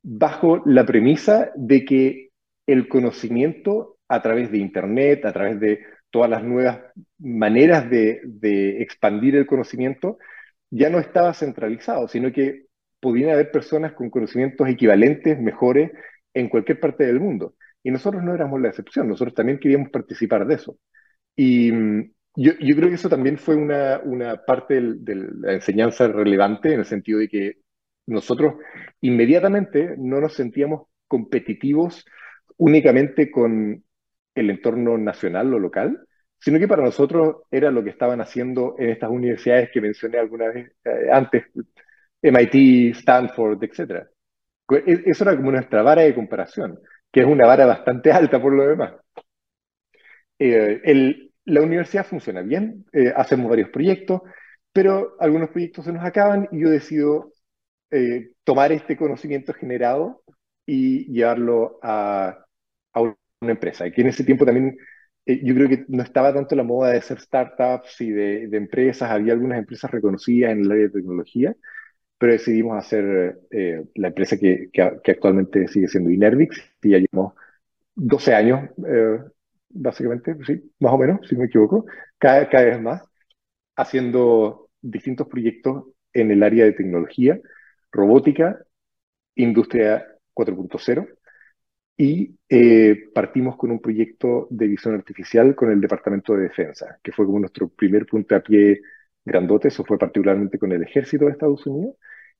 bajo 0.02 0.62
la 0.64 0.86
premisa 0.86 1.52
de 1.54 1.84
que 1.84 2.30
el 2.66 2.88
conocimiento 2.88 3.91
a 4.08 4.22
través 4.22 4.50
de 4.50 4.58
Internet, 4.58 5.24
a 5.24 5.32
través 5.32 5.58
de 5.60 5.80
todas 6.10 6.30
las 6.30 6.44
nuevas 6.44 6.80
maneras 7.18 7.88
de, 7.90 8.82
expandir 8.82 9.36
el 9.36 9.46
conocimiento, 9.46 10.18
ya 10.70 10.90
no 10.90 10.98
estaba 10.98 11.34
centralizado, 11.34 12.06
sino 12.08 12.32
que 12.32 12.66
podían 13.00 13.30
haber 13.30 13.50
personas 13.50 13.92
con 13.92 14.10
conocimientos 14.10 14.68
equivalentes, 14.68 15.40
mejores, 15.40 15.90
en 16.34 16.48
cualquier 16.48 16.78
parte 16.80 17.04
del 17.04 17.20
mundo. 17.20 17.54
Y 17.82 17.90
nosotros 17.90 18.22
no 18.22 18.34
éramos 18.34 18.60
la 18.60 18.68
excepción, 18.68 19.08
nosotros 19.08 19.34
también 19.34 19.58
queríamos 19.58 19.90
participar 19.90 20.46
de 20.46 20.54
eso. 20.54 20.78
Y 21.34 21.72
mm, 21.72 22.12
yo, 22.36 22.52
creo 22.58 22.88
que 22.88 22.94
eso 22.94 23.08
también 23.08 23.38
fue 23.38 23.56
una, 23.56 24.00
una 24.04 24.44
parte 24.44 24.80
de 24.80 25.14
la 25.40 25.54
enseñanza 25.54 26.08
relevante 26.08 26.72
en 26.72 26.80
el 26.80 26.86
sentido 26.86 27.18
de 27.18 27.28
que 27.28 27.56
nosotros 28.06 28.54
inmediatamente 29.00 29.94
no 29.98 30.20
nos 30.20 30.34
sentíamos 30.34 30.88
competitivos 31.08 32.04
únicamente 32.56 33.30
con 33.30 33.84
el 34.34 34.50
entorno 34.50 34.98
nacional 34.98 35.52
o 35.54 35.58
local, 35.58 36.06
sino 36.42 36.58
que 36.58 36.68
para 36.68 36.82
nosotros 36.82 37.42
era 37.50 37.70
lo 37.70 37.84
que 37.84 37.90
estaban 37.90 38.20
haciendo 38.20 38.74
en 38.78 38.90
estas 38.90 39.10
universidades 39.10 39.70
que 39.72 39.80
mencioné 39.80 40.18
alguna 40.18 40.48
vez 40.48 40.72
eh, 40.84 41.08
antes, 41.12 41.44
MIT, 42.20 42.96
Stanford, 42.96 43.62
etc. 43.62 44.06
E, 44.70 45.02
eso 45.06 45.24
era 45.24 45.36
como 45.36 45.52
nuestra 45.52 45.82
vara 45.82 46.02
de 46.02 46.14
comparación, 46.14 46.78
que 47.12 47.20
es 47.20 47.26
una 47.26 47.46
vara 47.46 47.66
bastante 47.66 48.10
alta 48.12 48.40
por 48.42 48.52
lo 48.54 48.66
demás. 48.66 48.94
Eh, 50.38 51.28
la 51.44 51.62
universidad 51.62 52.06
funciona 52.06 52.42
bien, 52.42 52.84
eh, 52.92 53.12
hacemos 53.14 53.48
varios 53.48 53.70
proyectos, 53.70 54.22
pero 54.72 55.16
algunos 55.20 55.50
proyectos 55.50 55.84
se 55.84 55.92
nos 55.92 56.04
acaban 56.04 56.48
y 56.50 56.62
yo 56.62 56.70
decido 56.70 57.32
tomar 58.42 58.72
este 58.72 58.96
conocimiento 58.96 59.52
generado 59.52 60.22
y 60.64 61.12
llevarlo 61.12 61.78
a, 61.82 62.38
a 62.94 63.14
una 63.42 63.52
empresa. 63.52 63.86
Y 63.86 63.92
que 63.92 64.02
en 64.02 64.08
ese 64.08 64.24
tiempo 64.24 64.44
también 64.46 64.76
eh, 65.26 65.40
yo 65.44 65.54
creo 65.54 65.68
que 65.68 65.84
no 65.88 66.02
estaba 66.02 66.34
tanto 66.34 66.56
la 66.56 66.64
moda 66.64 66.92
de 66.92 67.02
ser 67.02 67.20
startups 67.20 68.00
y 68.00 68.10
de, 68.10 68.56
empresas, 68.56 69.10
había 69.10 69.32
algunas 69.34 69.58
empresas 69.58 69.90
reconocidas 69.90 70.52
en 70.52 70.60
el 70.60 70.72
área 70.72 70.84
de 70.84 70.90
tecnología, 70.90 71.54
pero 72.18 72.32
decidimos 72.32 72.78
hacer 72.78 73.40
eh, 73.50 73.84
la 73.96 74.08
empresa 74.08 74.38
que, 74.38 74.70
que, 74.72 74.82
actualmente 75.12 75.68
sigue 75.68 75.88
siendo 75.88 76.10
Inervix, 76.10 76.62
y 76.82 76.90
ya 76.90 76.98
llevamos 76.98 77.34
12 77.94 78.34
años, 78.34 78.70
eh, 78.86 79.18
básicamente, 79.70 80.36
sí, 80.46 80.72
más 80.80 80.92
o 80.92 80.98
menos, 80.98 81.28
si 81.28 81.34
no 81.34 81.40
me 81.42 81.46
equivoco, 81.46 81.86
cada, 82.18 82.48
cada 82.48 82.64
vez 82.66 82.80
más, 82.80 83.02
haciendo 83.76 84.70
distintos 84.80 85.28
proyectos 85.28 85.86
en 86.12 86.30
el 86.30 86.42
área 86.42 86.64
de 86.64 86.72
tecnología, 86.72 87.40
robótica, 87.92 88.58
industria 89.36 90.06
4.0 90.34 91.08
y 92.02 92.36
eh, 92.48 93.10
partimos 93.14 93.56
con 93.56 93.70
un 93.70 93.78
proyecto 93.80 94.48
de 94.50 94.66
visión 94.66 94.96
artificial 94.96 95.54
con 95.54 95.70
el 95.70 95.80
Departamento 95.80 96.34
de 96.34 96.42
Defensa, 96.42 96.98
que 97.00 97.12
fue 97.12 97.26
como 97.26 97.38
nuestro 97.38 97.68
primer 97.68 98.06
pie 98.44 98.80
grandote, 99.24 99.68
eso 99.68 99.84
fue 99.84 99.98
particularmente 99.98 100.58
con 100.58 100.72
el 100.72 100.82
ejército 100.82 101.26
de 101.26 101.30
Estados 101.30 101.64
Unidos, 101.64 101.94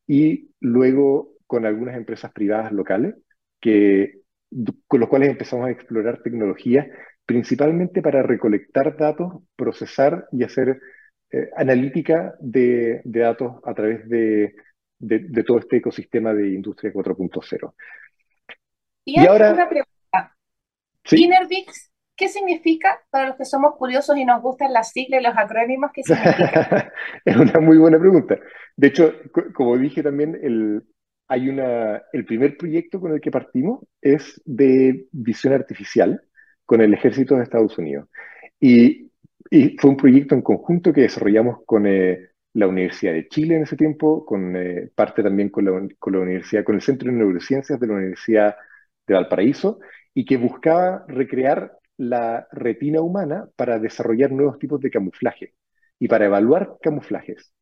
y 0.05 0.51
luego 0.59 1.35
con 1.47 1.65
algunas 1.65 1.97
empresas 1.97 2.33
privadas 2.33 2.73
locales, 2.73 3.15
que, 3.61 4.23
con 4.89 4.99
los 4.99 5.09
cuales 5.09 5.29
empezamos 5.29 5.69
a 5.69 5.71
explorar 5.71 6.21
tecnologías 6.23 6.89
principalmente 7.25 8.03
para 8.03 8.25
recolectar 8.25 8.97
datos, 8.97 9.45
procesar 9.55 10.27
y 10.33 10.43
hacer 10.43 10.81
eh, 11.31 11.51
analítica 11.57 12.35
de, 12.41 13.01
datos 13.05 13.61
a 13.63 13.75
través 13.75 14.09
de, 14.09 14.57
todo 15.47 15.61
este 15.61 15.77
ecosistema 15.77 16.35
de 16.35 16.49
Industria 16.49 16.93
4.0. 16.93 17.75
Y, 19.05 19.19
ahora, 19.27 19.53
una 19.53 19.69
pregunta. 19.69 20.37
¿qué 22.17 22.29
significa 22.29 23.01
para 23.11 23.29
los 23.29 23.37
que 23.37 23.45
somos 23.45 23.75
curiosos 23.77 24.17
y 24.17 24.25
nos 24.25 24.41
gustan 24.43 24.73
las 24.73 24.93
siglas 24.93 25.21
y 25.21 25.25
los 25.25 25.37
acrónimos? 25.37 25.91
¿Qué 25.93 26.03
significa? 26.03 26.93
es 27.25 27.37
una 27.37 27.59
muy 27.61 27.79
buena 27.79 27.99
pregunta. 27.99 28.39
De 28.77 28.89
hecho, 28.89 29.13
como 29.55 29.77
dije 29.77 30.03
también, 30.03 30.39
el, 30.41 30.83
hay 31.29 31.49
una, 31.49 32.03
el 32.13 32.25
primer 32.25 32.57
proyecto 32.57 33.01
con 33.01 33.13
el 33.13 33.21
que 33.21 33.31
partimos 33.31 33.81
es 34.01 34.41
de 34.45 35.07
visión 35.13 35.55
artificial 35.55 36.23
con 36.65 36.81
el 36.81 36.95
ejército 36.95 37.37
de 37.37 37.43
Estados 37.43 37.77
Unidos. 37.79 38.09
Y, 38.61 39.11
fue 39.79 39.91
un 39.91 39.97
proyecto 39.99 40.35
en 40.35 40.41
conjunto 40.41 40.95
que 40.95 41.03
desarrollamos 41.03 41.59
con 41.67 41.87
eh, 41.87 42.31
la 42.55 42.67
Universidad 42.67 43.13
de 43.13 43.29
Chile 43.29 43.57
en 43.57 43.65
ese 43.65 43.77
tiempo, 43.77 44.25
con 44.25 44.57
eh, 44.57 44.91
parte 44.95 45.23
también 45.23 45.51
con 45.51 45.65
la, 45.67 45.89
con 45.99 46.15
la 46.15 46.21
universidad, 46.21 46.65
con 46.65 46.77
el 46.77 46.81
Centro 46.81 47.11
de 47.11 47.19
Neurociencias 47.19 47.79
de 47.79 47.87
la 47.87 47.95
Universidad 47.95 48.55
de 49.07 49.15
Valparaíso, 49.15 49.81
y 50.15 50.25
que 50.25 50.37
buscaba 50.37 51.05
recrear 51.09 51.79
la 51.97 52.47
retina 52.53 53.01
humana 53.01 53.49
para 53.57 53.79
desarrollar 53.79 54.33
nuevos 54.33 54.59
tipos 54.59 54.81
de 54.81 54.91
camuflaje 54.91 55.55
y 55.99 56.09
para 56.09 56.27
evaluar 56.27 56.77
camuflajes. 56.83 57.53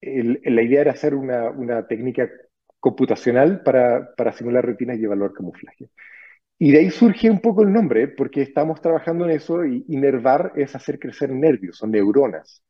la 0.00 0.62
idea 0.62 0.82
era 0.82 0.92
hacer 0.92 1.14
una, 1.14 1.50
una 1.50 1.86
técnica 1.86 2.30
computacional 2.80 3.62
para, 3.62 4.14
para, 4.16 4.32
simular 4.32 4.64
retinas 4.64 4.98
y 4.98 5.04
evaluar 5.04 5.32
camuflaje. 5.32 5.88
Y 6.58 6.72
de 6.72 6.78
ahí 6.78 6.90
surge 6.90 7.30
un 7.30 7.40
poco 7.40 7.62
el 7.62 7.72
nombre, 7.72 8.08
porque 8.08 8.42
estamos 8.42 8.80
trabajando 8.80 9.24
en 9.24 9.32
eso 9.32 9.64
y 9.64 9.84
inervar 9.88 10.52
es 10.56 10.74
hacer 10.74 10.98
crecer 10.98 11.30
nervios, 11.30 11.78
son 11.78 11.90
neuronas. 11.90 12.62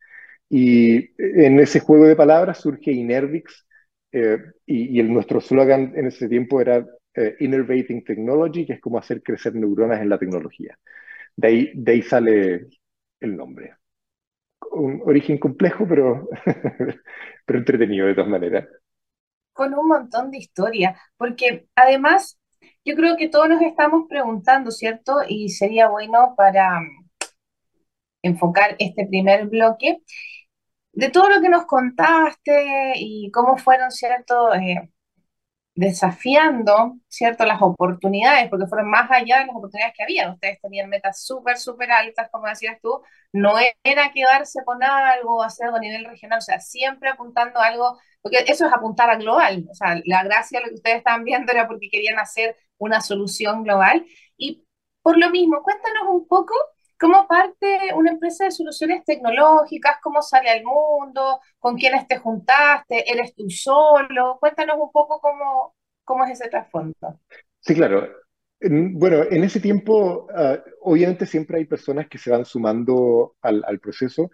Y 0.48 1.10
en 1.18 1.58
ese 1.60 1.80
juego 1.80 2.06
de 2.06 2.16
palabras 2.16 2.58
surge 2.60 2.92
Inervix, 2.92 3.66
eh, 4.12 4.38
y, 4.64 4.98
el, 5.00 5.12
nuestro 5.12 5.40
slogan 5.40 5.92
en 5.96 6.06
ese 6.06 6.28
tiempo 6.28 6.60
era 6.60 6.86
eh, 7.16 7.36
Innervating 7.40 8.04
Technology, 8.04 8.66
que 8.66 8.74
es 8.74 8.80
como 8.80 8.98
hacer 8.98 9.22
crecer 9.22 9.54
neuronas 9.54 10.00
en 10.00 10.08
la 10.08 10.18
tecnología. 10.18 10.78
De 11.34 11.48
ahí, 11.48 11.72
de 11.74 11.92
ahí 11.92 12.02
sale 12.02 12.68
el 13.20 13.36
nombre. 13.36 13.74
Un 14.72 15.02
origen 15.04 15.38
complejo, 15.38 15.86
pero, 15.88 16.28
pero 17.46 17.58
entretenido 17.58 18.06
de 18.06 18.14
todas 18.14 18.30
maneras. 18.30 18.68
Con 19.52 19.74
un 19.74 19.88
montón 19.88 20.30
de 20.30 20.38
historia, 20.38 21.00
porque 21.16 21.66
además 21.74 22.38
yo 22.84 22.94
creo 22.94 23.16
que 23.16 23.28
todos 23.28 23.48
nos 23.48 23.62
estamos 23.62 24.06
preguntando, 24.08 24.70
¿cierto? 24.70 25.18
Y 25.26 25.48
sería 25.48 25.88
bueno 25.88 26.34
para 26.36 26.80
mm, 26.80 27.06
enfocar 28.22 28.76
este 28.78 29.06
primer 29.06 29.46
bloque, 29.46 30.02
de 30.92 31.10
todo 31.10 31.28
lo 31.28 31.40
que 31.40 31.48
nos 31.48 31.66
contaste 31.66 32.94
y 32.96 33.30
cómo 33.30 33.56
fueron, 33.58 33.90
¿cierto? 33.90 34.54
Eh, 34.54 34.90
desafiando, 35.76 36.96
¿cierto? 37.08 37.44
Las 37.44 37.60
oportunidades, 37.62 38.48
porque 38.48 38.66
fueron 38.66 38.90
más 38.90 39.10
allá 39.10 39.40
de 39.40 39.46
las 39.46 39.56
oportunidades 39.56 39.94
que 39.96 40.02
había. 40.04 40.32
Ustedes 40.32 40.58
tenían 40.60 40.88
metas 40.88 41.24
súper, 41.24 41.58
súper 41.58 41.90
altas, 41.92 42.28
como 42.32 42.46
decías 42.48 42.78
tú. 42.82 43.02
No 43.32 43.54
era 43.84 44.10
quedarse 44.12 44.64
con 44.64 44.82
algo, 44.82 45.42
hacer 45.42 45.66
algo 45.66 45.76
a 45.78 45.80
nivel 45.80 46.06
regional, 46.06 46.38
o 46.38 46.42
sea, 46.42 46.60
siempre 46.60 47.10
apuntando 47.10 47.60
algo, 47.60 47.98
porque 48.22 48.38
eso 48.48 48.66
es 48.66 48.72
apuntar 48.72 49.10
a 49.10 49.16
global. 49.16 49.66
O 49.70 49.74
sea, 49.74 50.00
la 50.06 50.24
gracia 50.24 50.58
de 50.60 50.64
lo 50.66 50.70
que 50.70 50.76
ustedes 50.76 50.98
estaban 50.98 51.24
viendo 51.24 51.52
era 51.52 51.68
porque 51.68 51.90
querían 51.90 52.18
hacer 52.18 52.56
una 52.78 53.00
solución 53.02 53.62
global. 53.62 54.06
Y 54.38 54.66
por 55.02 55.18
lo 55.18 55.30
mismo, 55.30 55.62
cuéntanos 55.62 56.04
un 56.08 56.26
poco 56.26 56.54
cómo 56.98 57.26
parte 57.26 57.92
una 57.94 58.12
empresa 58.12 58.44
de 58.44 58.50
soluciones 58.50 59.04
tecnológicas, 59.04 59.98
cómo 60.02 60.22
sale 60.22 60.50
al 60.50 60.64
mundo, 60.64 61.40
con 61.58 61.76
quiénes 61.76 62.06
te 62.06 62.18
juntaste, 62.18 63.10
eres 63.10 63.34
tú 63.34 63.48
solo. 63.50 64.38
Cuéntanos 64.40 64.76
un 64.80 64.90
poco 64.90 65.20
cómo, 65.20 65.74
cómo 66.04 66.24
es 66.24 66.32
ese 66.32 66.48
trasfondo. 66.48 67.20
Sí, 67.60 67.74
claro. 67.74 68.08
Bueno, 68.60 69.24
en 69.30 69.44
ese 69.44 69.60
tiempo, 69.60 70.28
ah, 70.34 70.58
obviamente 70.80 71.26
siempre 71.26 71.58
hay 71.58 71.66
personas 71.66 72.08
que 72.08 72.18
se 72.18 72.30
van 72.30 72.44
sumando 72.44 73.36
al, 73.42 73.78
proceso. 73.80 74.30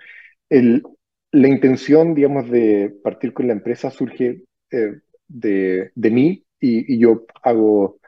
la 0.49 1.49
intención, 1.49 2.14
digamos, 2.14 2.49
de 2.50 2.95
partir 3.02 3.33
con 3.33 3.49
la 3.49 3.54
empresa 3.54 3.90
surge 3.90 4.45
eh, 4.71 5.00
de, 5.26 5.90
de, 5.95 6.11
mí 6.11 6.45
y, 6.61 6.95
y, 6.95 6.99
yo 7.00 7.25
hago 7.42 7.99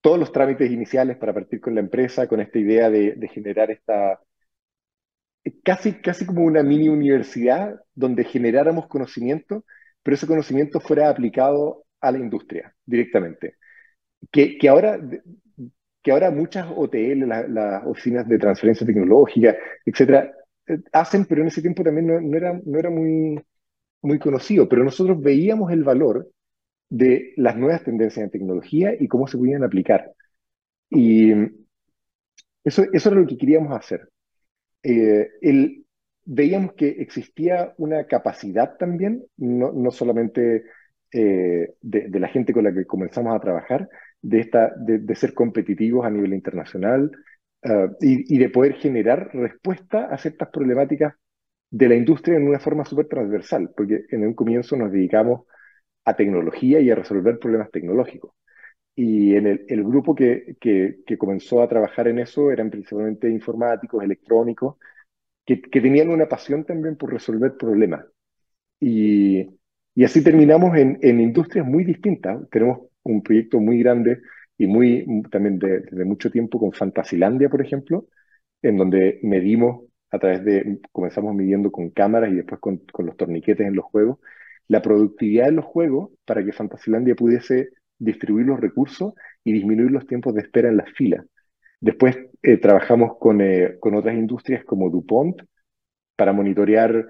todos 0.00 0.18
los 0.18 0.32
trámites 0.32 0.70
iniciales 0.70 1.16
para 1.18 1.34
partir 1.34 1.60
con 1.60 1.74
la 1.74 1.80
empresa, 1.80 2.26
con 2.26 2.40
esta 2.40 2.58
idea 2.58 2.90
de, 2.90 3.28
generar 3.32 3.70
esta, 3.70 4.20
casi, 5.62 6.00
casi 6.00 6.26
como 6.26 6.44
una 6.44 6.62
mini 6.62 6.88
universidad 6.88 7.80
donde 7.94 8.24
generáramos 8.24 8.86
conocimiento, 8.88 9.64
pero 10.02 10.14
ese 10.14 10.26
conocimiento 10.26 10.80
fuera 10.80 11.08
aplicado 11.10 11.84
a 12.00 12.12
la 12.12 12.18
industria 12.18 12.74
directamente. 12.86 13.56
Que, 14.30 14.58
que 14.58 14.68
ahora, 14.68 14.98
que 16.02 16.12
ahora 16.12 16.30
muchas 16.30 16.66
OTL, 16.74 17.26
las 17.26 17.84
oficinas 17.86 18.28
de 18.28 18.38
transferencia 18.38 18.86
tecnológica, 18.86 19.56
etcétera, 19.84 20.32
eh, 20.66 20.78
hacen, 20.92 21.26
pero 21.26 21.42
en 21.42 21.48
ese 21.48 21.62
tiempo 21.62 21.82
también 21.82 22.06
no, 22.06 22.36
era, 22.36 22.60
no 22.64 22.78
era 22.78 22.90
muy, 22.90 23.40
muy 24.02 24.18
conocido. 24.18 24.68
Pero 24.68 24.84
nosotros 24.84 25.20
veíamos 25.20 25.72
el 25.72 25.84
valor 25.84 26.28
de 26.90 27.32
las 27.36 27.56
nuevas 27.56 27.84
tendencias 27.84 28.24
en 28.24 28.30
tecnología 28.30 28.94
y 28.98 29.08
cómo 29.08 29.26
se 29.26 29.38
podían 29.38 29.64
aplicar. 29.64 30.12
Y 30.90 31.32
eso, 32.64 32.84
eso 32.92 33.08
era 33.08 33.20
lo 33.20 33.26
que 33.26 33.38
queríamos 33.38 33.72
hacer. 33.72 34.08
Eh, 34.82 35.28
el, 35.40 35.86
veíamos 36.24 36.74
que 36.74 36.88
existía 36.88 37.74
una 37.78 38.04
capacidad 38.04 38.76
también, 38.76 39.24
no, 39.36 39.72
no 39.72 39.90
solamente 39.92 40.64
eh, 41.12 41.74
de, 41.80 42.20
la 42.20 42.28
gente 42.28 42.52
con 42.52 42.64
la 42.64 42.74
que 42.74 42.86
comenzamos 42.86 43.34
a 43.34 43.40
trabajar, 43.40 43.88
de, 44.20 44.40
esta, 44.40 44.72
de, 44.76 45.14
ser 45.14 45.32
competitivos 45.32 46.04
a 46.04 46.10
nivel 46.10 46.34
internacional 46.34 47.10
ah, 47.64 47.88
y, 48.00 48.34
y, 48.34 48.38
de 48.38 48.50
poder 48.50 48.74
generar 48.74 49.30
respuesta 49.32 50.06
a 50.06 50.18
ciertas 50.18 50.48
problemáticas 50.50 51.14
de 51.70 51.88
la 51.88 51.94
industria 51.94 52.36
en 52.36 52.48
una 52.48 52.58
forma 52.58 52.84
súper 52.84 53.06
transversal, 53.06 53.70
porque 53.76 54.04
en 54.10 54.26
un 54.26 54.34
comienzo 54.34 54.76
nos 54.76 54.92
dedicamos 54.92 55.46
a 56.04 56.16
tecnología 56.16 56.80
y 56.80 56.90
a 56.90 56.94
resolver 56.94 57.38
problemas 57.38 57.70
tecnológicos. 57.70 58.32
Y 58.94 59.34
en 59.36 59.46
el, 59.46 59.64
el 59.68 59.84
grupo 59.84 60.14
que, 60.14 60.56
que, 60.60 60.98
que, 61.06 61.18
comenzó 61.18 61.62
a 61.62 61.68
trabajar 61.68 62.08
en 62.08 62.18
eso 62.18 62.50
eran 62.50 62.70
principalmente 62.70 63.30
informáticos, 63.30 64.02
electrónicos, 64.04 64.76
que, 65.46 65.60
que 65.62 65.80
tenían 65.80 66.10
una 66.10 66.28
pasión 66.28 66.64
también 66.64 66.96
por 66.96 67.12
resolver 67.12 67.56
problemas. 67.56 68.04
Y, 68.80 69.48
y 69.94 70.04
así 70.04 70.22
terminamos 70.24 70.76
en, 70.76 70.98
en, 71.02 71.20
industrias 71.20 71.66
muy 71.66 71.84
distintas. 71.84 72.48
Tenemos 72.50 72.80
un 73.02 73.22
proyecto 73.22 73.60
muy 73.60 73.78
grande 73.80 74.20
y 74.58 74.66
muy 74.66 75.06
también 75.30 75.58
de, 75.58 75.80
de 75.80 76.04
mucho 76.04 76.30
tiempo 76.30 76.58
con 76.58 76.72
Fantasilandia, 76.72 77.48
por 77.48 77.62
ejemplo, 77.62 78.08
en 78.62 78.76
donde 78.76 79.20
medimos 79.22 79.84
a 80.10 80.18
través 80.18 80.44
de, 80.44 80.80
comenzamos 80.92 81.34
midiendo 81.34 81.70
con 81.72 81.90
cámaras 81.90 82.30
y 82.32 82.36
después 82.36 82.60
con, 82.60 82.78
con 82.92 83.06
los 83.06 83.16
torniquetes 83.16 83.66
en 83.66 83.76
los 83.76 83.84
juegos, 83.86 84.18
la 84.70 84.80
productividad 84.80 85.46
de 85.46 85.52
los 85.52 85.64
juegos 85.64 86.10
para 86.24 86.44
que 86.44 86.52
Fantasylandia 86.52 87.16
pudiese 87.16 87.70
distribuir 87.98 88.46
los 88.46 88.60
recursos 88.60 89.14
y 89.42 89.52
disminuir 89.52 89.90
los 89.90 90.06
tiempos 90.06 90.32
de 90.32 90.42
espera 90.42 90.68
en 90.68 90.76
las 90.76 90.88
filas. 90.92 91.26
Después 91.80 92.16
eh, 92.40 92.56
trabajamos 92.58 93.18
con, 93.18 93.40
eh, 93.40 93.78
con 93.80 93.96
otras 93.96 94.14
industrias 94.14 94.64
como 94.64 94.88
DuPont 94.88 95.42
para 96.14 96.32
monitorear 96.32 97.04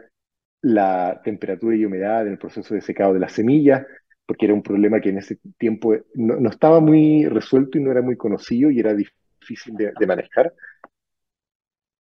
la 0.62 1.20
temperatura 1.22 1.76
y 1.76 1.84
humedad 1.84 2.26
en 2.26 2.32
el 2.32 2.38
proceso 2.38 2.72
de 2.74 2.80
secado 2.80 3.12
de 3.12 3.20
las 3.20 3.32
semillas, 3.32 3.84
porque 4.24 4.46
era 4.46 4.54
un 4.54 4.62
problema 4.62 4.98
que 4.98 5.10
en 5.10 5.18
ese 5.18 5.38
tiempo 5.58 5.94
no, 6.14 6.48
estaba 6.48 6.80
muy 6.80 7.26
resuelto 7.26 7.76
y 7.76 7.82
no 7.82 7.90
era 7.90 8.00
muy 8.00 8.16
conocido 8.16 8.70
y 8.70 8.80
era 8.80 8.94
difícil 8.94 9.74
de, 9.76 10.06
manejar. 10.06 10.54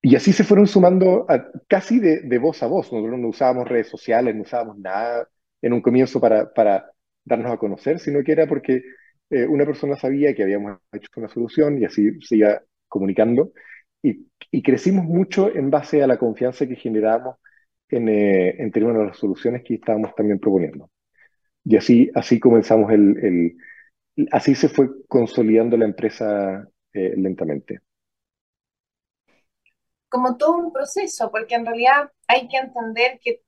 Y 0.00 0.16
así 0.16 0.32
se 0.32 0.44
fueron 0.44 0.66
sumando 0.66 1.26
casi 1.68 2.00
de, 2.00 2.20
de, 2.22 2.38
voz 2.38 2.62
a 2.62 2.66
voz. 2.66 2.90
Nosotros 2.90 3.18
no 3.18 3.28
usábamos 3.28 3.68
redes 3.68 3.88
sociales, 3.88 4.34
no 4.34 4.42
usábamos 4.42 4.78
nada 4.78 5.28
en 5.62 5.72
un 5.72 5.80
comienzo 5.82 6.20
para, 6.20 6.52
para 6.52 6.90
darnos 7.24 7.52
a 7.52 7.58
conocer, 7.58 7.98
sino 7.98 8.22
que 8.24 8.32
era 8.32 8.46
porque 8.46 8.82
eh, 9.30 9.46
una 9.46 9.66
persona 9.66 9.96
sabía 9.96 10.34
que 10.34 10.42
habíamos 10.42 10.78
hecho 10.92 11.08
una 11.16 11.28
solución 11.28 11.78
y 11.80 11.84
así 11.84 12.20
se 12.22 12.36
iba 12.36 12.62
comunicando. 12.88 13.52
Y, 14.02 14.26
y 14.50 14.62
crecimos 14.62 15.04
mucho 15.04 15.54
en 15.54 15.70
base 15.70 16.02
a 16.02 16.06
la 16.06 16.18
confianza 16.18 16.66
que 16.66 16.76
generábamos 16.76 17.36
en, 17.88 18.08
eh, 18.08 18.56
en 18.62 18.70
términos 18.72 18.98
de 19.00 19.06
las 19.08 19.18
soluciones 19.18 19.62
que 19.64 19.74
estábamos 19.74 20.14
también 20.14 20.38
proponiendo. 20.40 20.90
Y 21.64 21.76
así, 21.76 22.10
así 22.14 22.40
comenzamos 22.40 22.92
el, 22.92 23.18
el 23.24 23.56
así 24.30 24.54
se 24.54 24.68
fue 24.68 24.88
consolidando 25.08 25.76
la 25.76 25.84
empresa 25.86 26.66
eh, 26.92 27.14
lentamente. 27.16 27.80
Como 30.08 30.36
todo 30.36 30.58
un 30.58 30.72
proceso, 30.72 31.30
porque 31.30 31.54
en 31.54 31.64
realidad 31.64 32.12
hay 32.28 32.48
que 32.48 32.58
entender 32.58 33.18
que 33.22 33.42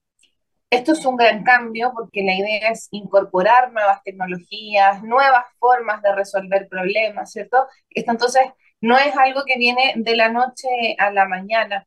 esto 0.73 0.93
es 0.93 1.05
un 1.05 1.17
gran 1.17 1.45
cambio 1.45 1.93
porque 1.95 2.23
la 2.25 2.35
idea 2.35 2.71
es 2.71 2.88
incorporar 2.93 3.73
nuevas 3.73 4.02
tecnologías, 4.05 5.02
nuevas 5.02 5.45
formas 5.59 6.00
de 6.02 6.14
resolver 6.14 6.67
problemas, 6.69 7.31
¿cierto? 7.31 7.67
Esto 7.91 8.11
entonces 8.12 8.43
no 8.81 8.99
es 8.99 9.14
algo 9.17 9.45
que 9.47 9.59
viene 9.59 9.93
de 9.97 10.17
la 10.17 10.31
noche 10.31 10.69
a 10.99 11.11
la 11.12 11.26
mañana. 11.29 11.87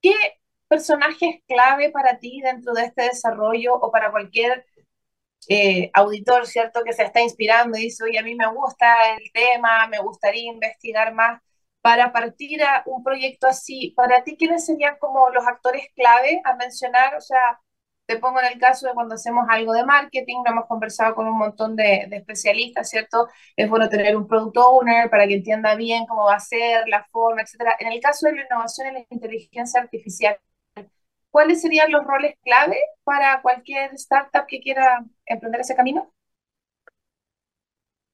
¿Qué 0.00 0.12
personaje 0.68 1.28
es 1.28 1.42
clave 1.46 1.90
para 1.90 2.18
ti 2.18 2.40
dentro 2.42 2.72
de 2.74 2.84
este 2.86 3.02
desarrollo 3.04 3.74
o 3.76 3.90
para 3.92 4.10
cualquier 4.10 4.66
eh, 5.48 5.90
auditor, 5.94 6.46
¿cierto? 6.46 6.82
Que 6.84 6.92
se 6.92 7.04
está 7.04 7.20
inspirando 7.20 7.78
y 7.78 7.82
dice, 7.82 8.04
oye, 8.04 8.18
a 8.18 8.22
mí 8.22 8.34
me 8.34 8.48
gusta 8.52 9.16
el 9.16 9.30
tema, 9.32 9.86
me 9.88 10.00
gustaría 10.00 10.50
investigar 10.52 11.14
más 11.14 11.40
para 11.82 12.12
partir 12.12 12.62
a 12.62 12.82
un 12.86 13.02
proyecto 13.04 13.48
así. 13.48 13.92
Para 13.96 14.22
ti, 14.24 14.36
¿quiénes 14.38 14.64
serían 14.66 14.96
como 14.98 15.28
los 15.30 15.46
actores 15.46 15.88
clave 15.94 16.40
a 16.44 16.54
mencionar? 16.54 17.16
O 17.16 17.20
sea, 17.20 17.60
te 18.06 18.18
pongo 18.18 18.40
en 18.40 18.52
el 18.52 18.58
caso 18.58 18.86
de 18.86 18.94
cuando 18.94 19.14
hacemos 19.16 19.46
algo 19.48 19.72
de 19.72 19.84
marketing, 19.84 20.42
lo 20.44 20.52
hemos 20.52 20.66
conversado 20.66 21.14
con 21.14 21.26
un 21.26 21.38
montón 21.38 21.76
de, 21.76 22.08
especialistas, 22.12 22.88
¿cierto? 22.88 23.28
Es 23.56 23.68
bueno 23.68 23.88
tener 23.88 24.16
un 24.16 24.26
product 24.26 24.56
owner 24.58 25.10
para 25.10 25.26
que 25.26 25.34
entienda 25.34 25.74
bien 25.74 26.06
cómo 26.06 26.24
va 26.26 26.36
a 26.36 26.40
ser, 26.40 26.88
la 26.88 27.04
forma, 27.10 27.42
etcétera. 27.42 27.76
En 27.78 27.92
el 27.92 28.00
caso 28.00 28.26
de 28.28 28.36
la 28.36 28.44
innovación 28.44 28.88
en 28.88 28.94
la 28.94 29.06
inteligencia 29.10 29.80
artificial, 29.80 30.36
¿cuáles 31.30 31.62
serían 31.62 31.90
los 31.90 32.04
roles 32.04 32.36
clave 32.42 32.76
para 33.04 33.42
cualquier 33.42 33.92
startup 33.94 34.46
que 34.46 34.60
quiera 34.60 35.04
emprender 35.26 35.62
ese 35.62 35.74
camino? 35.74 36.12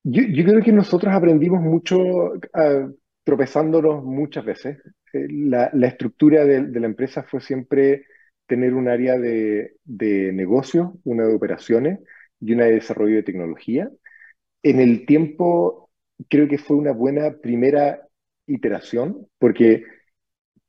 Yo, 0.05 0.23
creo 0.45 0.63
que 0.63 0.73
nosotros 0.73 1.13
aprendimos 1.13 1.61
mucho 1.61 1.99
uh, 1.99 2.97
tropezándonos 3.29 4.03
muchas 4.05 4.43
veces. 4.43 4.79
Eh, 5.13 5.27
la, 5.29 5.71
estructura 5.87 6.47
de, 6.47 6.63
la 6.81 6.87
empresa 6.87 7.25
fue 7.25 7.43
siempre 7.43 8.07
tener 8.47 8.73
un 8.73 8.89
área 8.89 9.19
de, 9.19 9.75
de 9.85 10.33
negocio, 10.33 10.99
una 11.05 11.27
de 11.27 11.35
operaciones 11.35 11.99
y 12.41 12.55
una 12.55 12.65
de 12.65 12.77
desarrollo 12.77 13.17
de 13.17 13.23
tecnología. 13.23 13.91
En 14.63 14.81
el 14.81 15.05
tiempo, 15.05 15.91
creo 16.31 16.49
que 16.49 16.57
fue 16.57 16.79
una 16.79 16.93
buena 16.93 17.37
primera 17.43 18.01
iteración, 18.47 19.27
porque 19.39 19.85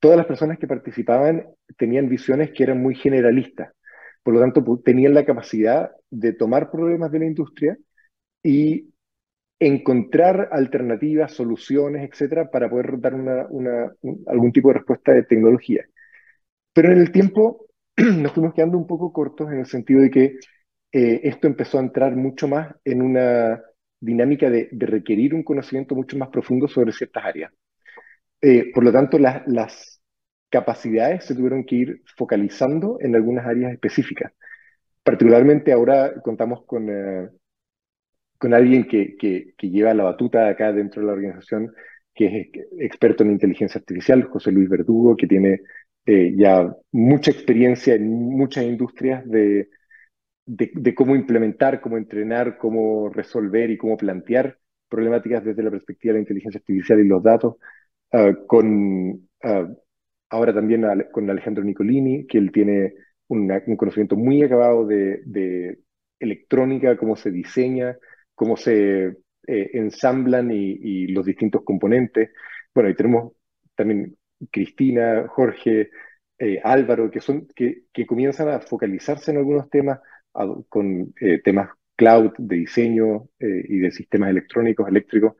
todas 0.01 0.18
las 0.18 0.25
personas 0.25 0.60
que 0.60 0.68
participaban 0.68 1.48
tenían 1.78 2.10
visiones 2.10 2.51
que 2.51 2.63
eran 2.63 2.82
muy 2.82 2.94
generalistas. 2.94 3.72
Por 4.22 4.34
lo 4.34 4.42
tanto, 4.42 4.82
tenían 4.84 5.13
la 5.13 5.24
capacidad 5.24 5.92
de 6.10 6.34
tomar 6.34 6.72
problemas 6.72 7.10
de 7.10 7.20
la 7.20 7.25
industria 7.25 7.78
y 8.44 8.88
encontrar 9.60 10.50
alternativas, 10.52 11.34
soluciones, 11.34 12.10
etcétera, 12.10 12.50
para 12.50 12.69
poder 12.69 13.00
dar 13.00 13.13
una, 13.15 13.45
una, 13.50 13.93
algún 14.28 14.52
tipo 14.52 14.69
de 14.69 14.76
respuesta 14.76 15.12
de 15.12 15.24
tecnología. 15.24 15.86
Pero 16.74 16.91
en 16.91 17.00
el 17.00 17.12
tiempo 17.12 17.67
nos 17.98 18.32
fuimos 18.34 18.54
quedando 18.54 18.78
un 18.78 18.88
poco 18.88 19.12
cortos 19.12 19.52
en 19.52 19.60
el 19.60 19.65
sentido 19.65 20.02
de 20.02 20.10
que 20.10 20.24
eh, 20.91 21.22
esto 21.24 21.48
empezó 21.48 21.78
a 21.78 21.82
entrar 21.82 22.15
mucho 22.15 22.48
más 22.48 22.74
en 22.84 23.02
una 23.02 23.62
dinámica 24.00 24.50
de, 24.50 24.69
requerir 24.72 25.36
un 25.36 25.43
conocimiento 25.43 25.95
mucho 25.95 26.17
más 26.17 26.30
profundo 26.30 26.67
sobre 26.67 26.93
ciertas 26.93 27.26
áreas. 27.26 27.52
Eh, 28.41 28.72
por 28.74 28.84
lo 28.84 28.91
tanto, 28.91 29.19
las 29.19 30.02
capacidades 30.50 31.26
se 31.26 31.36
tuvieron 31.36 31.65
que 31.65 31.76
ir 31.76 32.02
focalizando 32.17 32.98
en 33.02 33.15
algunas 33.15 33.45
áreas 33.45 33.74
específicas. 33.74 34.32
Particularmente 35.04 35.72
ahora 35.72 36.22
contamos 36.22 36.65
con, 36.65 36.89
eh, 36.89 37.30
con 38.39 38.54
alguien 38.54 38.88
que, 38.88 39.15
que, 39.17 39.54
que, 39.58 39.69
lleva 39.69 39.93
la 39.93 40.06
batuta 40.06 40.47
acá 40.47 40.71
dentro 40.73 41.02
de 41.02 41.08
la 41.08 41.13
organización, 41.13 41.73
que 42.15 42.25
es 42.25 42.49
experto 42.80 43.23
en 43.23 43.32
inteligencia 43.32 43.80
artificial, 43.80 44.23
José 44.23 44.52
Luis 44.52 44.69
Verdugo, 44.69 45.15
que 45.15 45.28
tiene 45.28 45.62
eh, 46.06 46.34
ya 46.36 46.73
mucha 46.91 47.32
experiencia 47.32 47.93
en 47.95 48.10
muchas 48.10 48.63
industrias 48.63 49.23
de, 49.30 49.69
de, 50.45 50.95
cómo 50.95 51.15
implementar, 51.15 51.82
cómo 51.82 51.97
entrenar, 51.97 52.58
cómo 52.58 53.10
resolver 53.10 53.69
y 53.69 53.78
cómo 53.78 53.97
plantear 53.97 54.58
problemáticas 54.89 55.43
desde 55.43 55.62
la 55.63 55.71
perspectiva 55.71 56.13
de 56.13 56.19
la 56.19 56.21
inteligencia 56.21 56.60
artificial 56.60 56.99
y 56.99 57.08
los 57.08 57.21
datos, 57.21 57.58
ah, 58.12 58.34
con 58.47 59.30
ah, 59.43 59.67
ahora 60.30 60.54
también 60.54 60.84
con 61.12 61.30
Alejandro 61.30 61.63
Nicolini, 61.63 62.25
que 62.25 62.38
él 62.39 62.52
tiene 62.52 62.93
un 63.28 63.78
conocimiento 63.78 64.15
muy 64.15 64.41
acabado 64.41 64.88
de, 64.88 65.21
de, 65.25 65.80
electrónica, 66.19 66.97
cómo 66.97 67.15
se 67.15 67.32
diseña, 67.32 67.97
cómo 68.39 68.56
se 68.56 69.17
eh, 69.47 69.69
ensamblan 69.73 70.49
y, 70.49 71.08
los 71.08 71.25
distintos 71.25 71.62
componentes. 71.65 72.30
Bueno, 72.73 72.89
y 72.89 72.95
tenemos 72.95 73.34
también 73.75 74.15
Cristina, 74.49 75.28
Jorge, 75.28 75.89
eh, 76.38 76.62
Álvaro, 76.63 77.12
que, 77.12 77.19
son, 77.19 77.47
que, 77.54 77.84
que, 77.91 78.06
comienzan 78.06 78.47
a 78.47 78.62
focalizarse 78.62 79.32
en 79.32 79.38
algunos 79.39 79.69
temas, 79.69 79.99
con 80.69 81.13
eh, 81.19 81.41
temas 81.43 81.69
cloud, 81.97 82.32
de 82.38 82.56
diseño 82.58 83.28
y 83.39 83.80
de 83.80 83.91
sistemas 83.91 84.30
electrónicos, 84.30 84.88
eléctricos, 84.88 85.34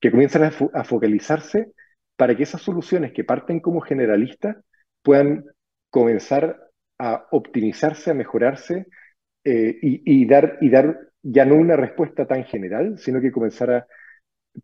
que 0.00 0.10
comienzan 0.10 0.44
a, 0.44 0.84
focalizarse 0.84 1.72
para 2.16 2.34
que 2.34 2.44
esas 2.44 2.62
soluciones 2.62 3.12
que 3.12 3.24
parten 3.24 3.60
como 3.60 3.82
generalistas 3.82 4.56
puedan 5.02 5.44
comenzar 5.90 6.58
a 6.98 7.26
optimizarse, 7.32 8.10
a 8.10 8.14
mejorarse 8.14 8.86
y, 9.44 10.26
dar, 10.26 10.56
y 10.62 10.70
dar 10.70 11.09
ya 11.22 11.44
no 11.44 11.56
una 11.56 11.76
respuesta 11.76 12.26
tan 12.26 12.44
general, 12.44 12.98
sino 12.98 13.20
que 13.20 13.32
comenzar 13.32 13.70
a 13.70 13.86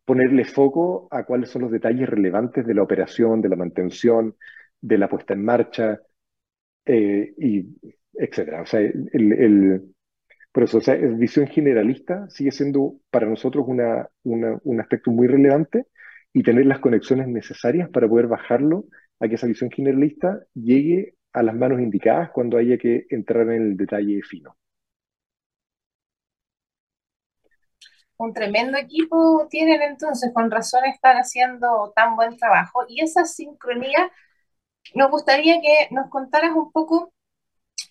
ponerle 0.04 0.44
foco 0.44 1.08
a 1.10 1.24
cuáles 1.24 1.50
son 1.50 1.62
los 1.62 1.70
detalles 1.70 2.08
relevantes 2.08 2.66
de 2.66 2.74
la 2.74 2.82
operación, 2.82 3.40
de 3.40 3.48
la 3.48 3.56
mantención, 3.56 4.36
de 4.80 4.98
la 4.98 5.08
puesta 5.08 5.34
en 5.34 5.44
marcha, 5.44 6.00
eh, 6.86 7.34
y 7.38 7.66
etcétera. 8.14 8.62
O 8.62 8.66
sea, 8.66 8.80
el, 8.80 9.94
por 10.52 10.64
eso, 10.64 10.78
o 10.78 10.80
sea, 10.80 10.94
visión 10.94 11.46
generalista 11.48 12.28
sigue 12.30 12.50
siendo 12.52 13.00
para 13.10 13.26
nosotros 13.28 13.66
una, 13.68 14.08
un 14.24 14.80
aspecto 14.80 15.10
muy 15.10 15.28
relevante 15.28 15.86
y 16.32 16.42
tener 16.42 16.66
las 16.66 16.80
conexiones 16.80 17.28
necesarias 17.28 17.90
para 17.90 18.08
poder 18.08 18.26
bajarlo 18.26 18.86
a 19.20 19.28
que 19.28 19.34
esa 19.36 19.46
visión 19.46 19.70
generalista 19.70 20.40
llegue 20.54 21.14
a 21.32 21.42
las 21.42 21.54
manos 21.54 21.80
indicadas 21.80 22.30
cuando 22.30 22.58
haya 22.58 22.78
que 22.78 23.06
entrar 23.10 23.42
en 23.50 23.62
el 23.62 23.76
detalle 23.76 24.22
fino. 24.22 24.56
Un 28.18 28.32
tremendo 28.32 28.78
equipo 28.78 29.46
tienen 29.50 29.82
entonces, 29.82 30.32
con 30.34 30.50
razón 30.50 30.84
están 30.86 31.16
haciendo 31.16 31.92
tan 31.94 32.16
buen 32.16 32.36
trabajo. 32.36 32.84
Y 32.88 33.02
esa 33.02 33.24
sincronía, 33.24 34.10
nos 34.94 35.10
gustaría 35.10 35.60
que 35.60 35.88
nos 35.90 36.10
contaras 36.10 36.52
un 36.54 36.72
poco 36.72 37.12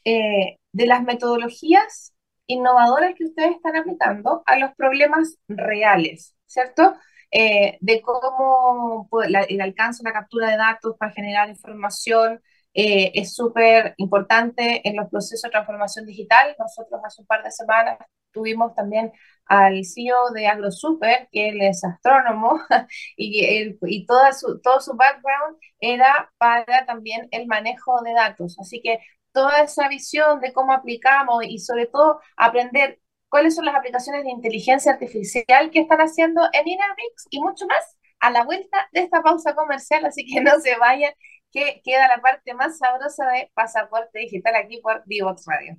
eh, 0.05 0.59
de 0.71 0.87
las 0.87 1.03
metodologías 1.03 2.13
innovadoras 2.47 3.13
que 3.15 3.25
ustedes 3.25 3.55
están 3.55 3.75
aplicando 3.75 4.43
a 4.45 4.57
los 4.57 4.73
problemas 4.75 5.37
reales, 5.47 6.35
¿cierto? 6.45 6.95
Eh, 7.31 7.77
de 7.81 8.01
cómo 8.01 9.09
el 9.23 9.61
alcance, 9.61 10.03
la 10.03 10.13
captura 10.13 10.49
de 10.51 10.57
datos 10.57 10.95
para 10.97 11.11
generar 11.11 11.49
información 11.49 12.41
eh, 12.75 13.11
es 13.15 13.33
súper 13.35 13.95
importante 13.97 14.87
en 14.87 14.97
los 14.97 15.09
procesos 15.09 15.43
de 15.43 15.51
transformación 15.51 16.05
digital. 16.05 16.55
Nosotros 16.59 17.01
hace 17.03 17.21
un 17.21 17.27
par 17.27 17.43
de 17.43 17.51
semanas 17.51 17.97
tuvimos 18.31 18.75
también 18.75 19.11
al 19.45 19.85
CEO 19.85 20.31
de 20.33 20.47
AgroSuper, 20.47 21.29
que 21.31 21.49
él 21.49 21.61
es 21.61 21.83
astrónomo, 21.83 22.59
y, 23.17 23.75
y 23.81 24.05
toda 24.05 24.33
su, 24.33 24.59
todo 24.61 24.81
su 24.81 24.95
background 24.95 25.57
era 25.79 26.31
para 26.37 26.85
también 26.85 27.27
el 27.31 27.47
manejo 27.47 28.01
de 28.03 28.13
datos. 28.13 28.57
Así 28.59 28.81
que 28.81 28.99
toda 29.31 29.61
esa 29.63 29.87
visión 29.89 30.39
de 30.41 30.53
cómo 30.53 30.73
aplicamos 30.73 31.43
y 31.47 31.59
sobre 31.59 31.87
todo 31.87 32.19
aprender 32.37 32.99
cuáles 33.29 33.55
son 33.55 33.65
las 33.65 33.75
aplicaciones 33.75 34.23
de 34.23 34.31
inteligencia 34.31 34.93
artificial 34.93 35.71
que 35.71 35.81
están 35.81 35.99
haciendo 35.99 36.41
en 36.53 36.67
Inermix 36.67 37.27
y 37.29 37.41
mucho 37.41 37.65
más 37.67 37.97
a 38.19 38.31
la 38.31 38.43
vuelta 38.45 38.87
de 38.93 39.01
esta 39.01 39.21
pausa 39.21 39.55
comercial, 39.55 40.05
así 40.05 40.25
que 40.25 40.41
no 40.41 40.59
se 40.59 40.77
vayan, 40.77 41.11
que 41.55 41.81
queda 41.85 42.09
la 42.09 42.21
parte 42.21 42.53
más 42.53 42.77
sabrosa 42.77 43.25
de 43.27 43.49
Pasaporte 43.53 44.19
Digital 44.19 44.55
aquí 44.57 44.81
por 44.81 45.03
Divox 45.05 45.45
Radio. 45.45 45.77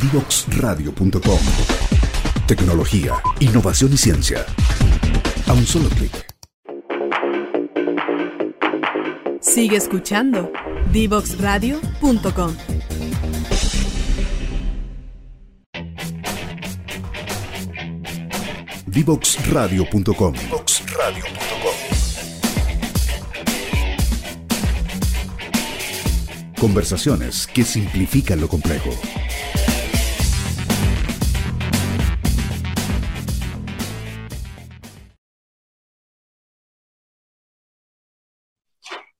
Divoxradio.com 0.00 1.38
Tecnología, 2.46 3.12
innovación 3.40 3.92
y 3.92 3.98
ciencia. 3.98 4.46
A 5.46 5.52
un 5.52 5.66
solo 5.66 5.90
clic. 5.90 6.26
Sigue 9.42 9.76
escuchando 9.76 10.50
Divoxradio.com. 10.90 12.56
Divoxradio.com. 18.86 20.34
Conversaciones 26.60 27.46
que 27.46 27.64
simplifican 27.64 28.40
lo 28.40 28.48
complejo. 28.48 28.88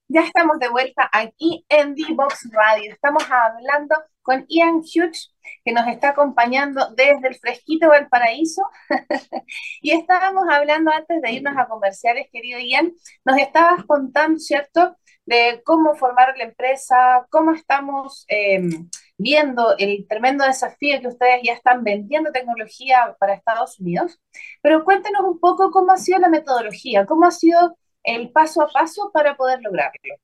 Ya 0.09 0.23
estamos 0.23 0.59
de 0.61 0.71
vuelta 0.71 1.11
aquí 1.13 1.67
en 1.69 1.95
D-Box 1.95 2.49
Radio. 2.53 2.91
Estamos 2.91 3.23
hablando 3.31 3.95
con 4.23 4.47
Ian 4.49 4.77
Hughes, 4.77 5.35
que 5.63 5.73
nos 5.73 5.87
está 5.89 6.11
acompañando 6.11 6.89
desde 6.97 7.29
el 7.29 7.35
fresquito 7.35 7.91
del 7.91 8.09
paraíso. 8.09 8.63
y 9.83 9.91
estábamos 9.91 10.45
hablando 10.51 10.91
antes 10.91 11.21
de 11.21 11.33
irnos 11.33 11.55
a 11.59 11.69
comerciales, 11.69 12.29
querido 12.33 12.59
Ian, 12.61 12.95
nos 13.27 13.37
estabas 13.37 13.85
contando, 13.85 14.39
¿cierto?, 14.39 14.97
de 15.27 15.61
cómo 15.65 15.95
formar 15.97 16.37
la 16.39 16.45
empresa, 16.45 17.27
cómo 17.31 17.53
estamos 17.53 18.25
em, 18.29 18.89
viendo 19.19 19.75
el 19.79 20.07
tremendo 20.09 20.45
desafío 20.45 21.01
que 21.01 21.09
ustedes 21.09 21.41
ya 21.45 21.53
están 21.53 21.83
vendiendo 21.83 22.31
tecnología 22.33 23.17
para 23.19 23.35
Estados 23.35 23.79
Unidos. 23.81 24.21
Pero 24.63 24.85
cuéntenos 24.85 25.23
un 25.25 25.39
poco 25.41 25.71
cómo 25.71 25.93
ha 25.93 25.97
sido 25.97 26.21
la 26.21 26.29
metodología, 26.29 27.07
cómo 27.07 27.27
ha 27.27 27.33
sido 27.33 27.77
el 28.05 28.31
paso 28.31 28.63
a 28.63 28.69
paso 28.69 29.11
para 29.13 29.37
poder 29.37 29.61
lograrlo. 29.63 30.15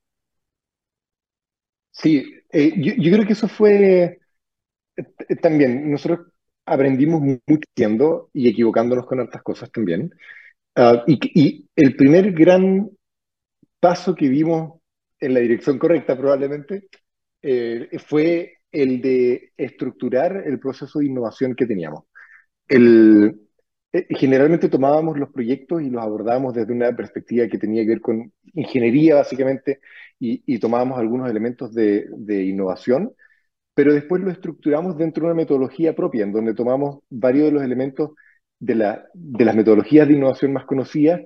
Sí, 1.91 2.23
eh, 2.51 2.73
yo, 2.77 3.11
creo 3.11 3.27
que 3.27 3.33
eso 3.33 3.47
fue 3.47 4.19
eh, 4.95 5.35
también, 5.41 5.91
nosotros 5.91 6.27
aprendimos 6.65 7.21
mucho 7.21 8.29
y 8.33 8.49
equivocándonos 8.49 9.05
con 9.05 9.19
otras 9.19 9.43
cosas 9.43 9.69
también. 9.71 10.11
Ah, 10.75 11.03
y, 11.05 11.19
y, 11.39 11.69
el 11.75 11.95
primer 11.95 12.31
gran 12.31 12.89
paso 13.79 14.15
que 14.15 14.29
dimos 14.29 14.79
en 15.25 15.33
la 15.33 15.39
dirección 15.39 15.79
correcta 15.79 16.17
probablemente 16.17 16.87
eh, 17.41 17.89
fue 18.05 18.57
el 18.71 19.01
de 19.01 19.51
estructurar 19.55 20.43
el 20.45 20.59
proceso 20.59 20.99
de 20.99 21.05
innovación 21.05 21.55
que 21.55 21.65
teníamos. 21.65 22.05
Eh, 23.93 24.05
generalmente 24.09 24.69
tomábamos 24.69 25.19
los 25.19 25.29
proyectos 25.29 25.81
y 25.81 25.89
los 25.89 26.01
abordábamos 26.01 26.53
desde 26.55 26.73
una 26.73 26.95
perspectiva 26.95 27.47
que 27.47 27.59
tenía 27.59 27.83
que 27.83 27.89
ver 27.89 28.01
con 28.01 28.33
ingeniería, 28.53 29.15
básicamente, 29.15 29.79
y, 30.19 30.57
tomábamos 30.59 30.97
algunos 30.97 31.29
elementos 31.29 31.73
de, 31.73 32.07
innovación, 32.43 33.13
pero 33.75 33.93
después 33.93 34.21
lo 34.23 34.31
estructuramos 34.31 34.97
dentro 34.97 35.21
de 35.21 35.27
una 35.27 35.41
metodología 35.41 35.95
propia, 35.95 36.23
en 36.23 36.31
donde 36.31 36.55
tomamos 36.55 36.99
varios 37.09 37.45
de 37.45 37.51
los 37.51 37.63
elementos 37.63 38.11
de 38.59 38.75
las 38.75 39.55
metodologías 39.55 40.07
de 40.07 40.13
innovación 40.15 40.53
más 40.53 40.65
conocidas, 40.65 41.21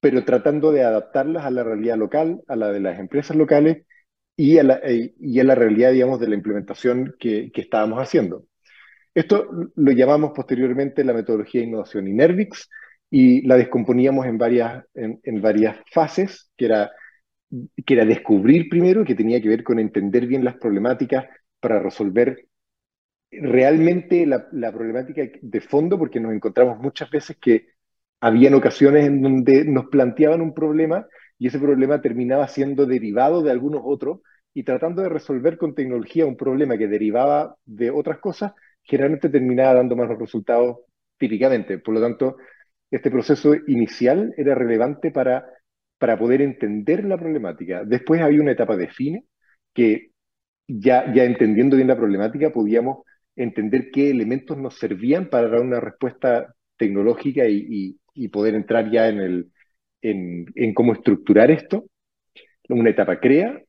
pero 0.00 0.24
tratando 0.24 0.72
de 0.72 0.82
adaptarlas 0.82 1.44
a 1.44 1.50
la 1.50 1.62
realidad 1.62 1.96
local, 1.98 2.42
a 2.48 2.56
la 2.56 2.72
de 2.72 2.80
las 2.80 2.98
empresas 2.98 3.36
locales 3.36 3.84
y 4.36 4.58
a 4.58 4.62
la, 4.64 4.80
eh, 4.82 5.14
y 5.18 5.40
a 5.40 5.44
la 5.44 5.54
realidad, 5.54 5.92
digamos, 5.92 6.20
de 6.20 6.28
la 6.28 6.34
implementación 6.34 7.14
que, 7.18 7.50
que 7.52 7.60
estábamos 7.60 7.98
haciendo. 8.00 8.46
Esto 9.14 9.48
lo 9.74 9.92
llamamos 9.92 10.32
posteriormente 10.34 11.04
la 11.04 11.12
metodología 11.12 11.60
de 11.60 11.66
innovación 11.66 12.08
Inervix 12.08 12.68
y 13.10 13.46
la 13.46 13.56
descomponíamos 13.56 14.26
en 14.26 14.38
varias, 14.38 14.84
en, 14.94 15.42
varias 15.42 15.76
fases, 15.92 16.50
que 16.56 16.66
era, 16.66 16.92
que 17.84 17.94
era 17.94 18.04
descubrir 18.04 18.68
primero, 18.68 19.04
que 19.04 19.16
tenía 19.16 19.42
que 19.42 19.48
ver 19.48 19.64
con 19.64 19.80
entender 19.80 20.26
bien 20.26 20.44
las 20.44 20.56
problemáticas 20.56 21.26
para 21.58 21.80
resolver 21.80 22.46
realmente 23.32 24.26
la, 24.26 24.46
la 24.52 24.72
problemática 24.72 25.22
de 25.40 25.60
fondo, 25.60 25.98
porque 25.98 26.20
nos 26.20 26.32
encontramos 26.32 26.78
muchas 26.78 27.10
veces 27.10 27.36
que 27.40 27.66
habían 28.20 28.54
ocasiones 28.54 29.06
en 29.06 29.22
donde 29.22 29.64
nos 29.64 29.86
planteaban 29.86 30.40
un 30.40 30.54
problema 30.54 31.06
y 31.38 31.48
ese 31.48 31.58
problema 31.58 32.00
terminaba 32.00 32.48
siendo 32.48 32.86
derivado 32.86 33.42
de 33.42 33.50
algunos 33.50 33.82
otros 33.84 34.20
y 34.52 34.64
tratando 34.64 35.02
de 35.02 35.08
resolver 35.08 35.56
con 35.56 35.74
tecnología 35.74 36.26
un 36.26 36.36
problema 36.36 36.76
que 36.76 36.88
derivaba 36.88 37.56
de 37.64 37.90
otras 37.90 38.18
cosas, 38.18 38.52
generalmente 38.82 39.28
terminaba 39.28 39.74
dando 39.74 39.96
malos 39.96 40.18
resultados 40.18 40.78
típicamente. 41.18 41.78
Por 41.78 41.94
lo 41.94 42.00
tanto, 42.00 42.36
este 42.90 43.10
proceso 43.10 43.54
inicial 43.68 44.34
era 44.36 44.54
relevante 44.54 45.10
para, 45.10 45.46
para 45.98 46.18
poder 46.18 46.42
entender 46.42 47.04
la 47.04 47.18
problemática. 47.18 47.84
Después 47.84 48.20
había 48.20 48.40
una 48.40 48.52
etapa 48.52 48.76
de 48.76 48.88
fine, 48.88 49.24
que 49.72 50.10
ya, 50.66 51.12
ya 51.14 51.24
entendiendo 51.24 51.76
bien 51.76 51.88
la 51.88 51.96
problemática 51.96 52.50
podíamos 52.52 53.04
entender 53.36 53.90
qué 53.92 54.10
elementos 54.10 54.58
nos 54.58 54.78
servían 54.78 55.28
para 55.30 55.48
dar 55.48 55.60
una 55.60 55.80
respuesta 55.80 56.54
tecnológica 56.76 57.46
y, 57.46 57.66
y, 57.68 57.99
poder 58.28 58.54
entrar 58.54 58.90
ya 58.90 59.08
en, 59.08 59.20
el, 59.20 59.52
en, 60.02 60.46
en, 60.54 60.74
cómo 60.74 60.92
estructurar 60.92 61.50
esto. 61.50 61.84
Una 62.68 62.90
etapa 62.90 63.20
crea, 63.20 63.62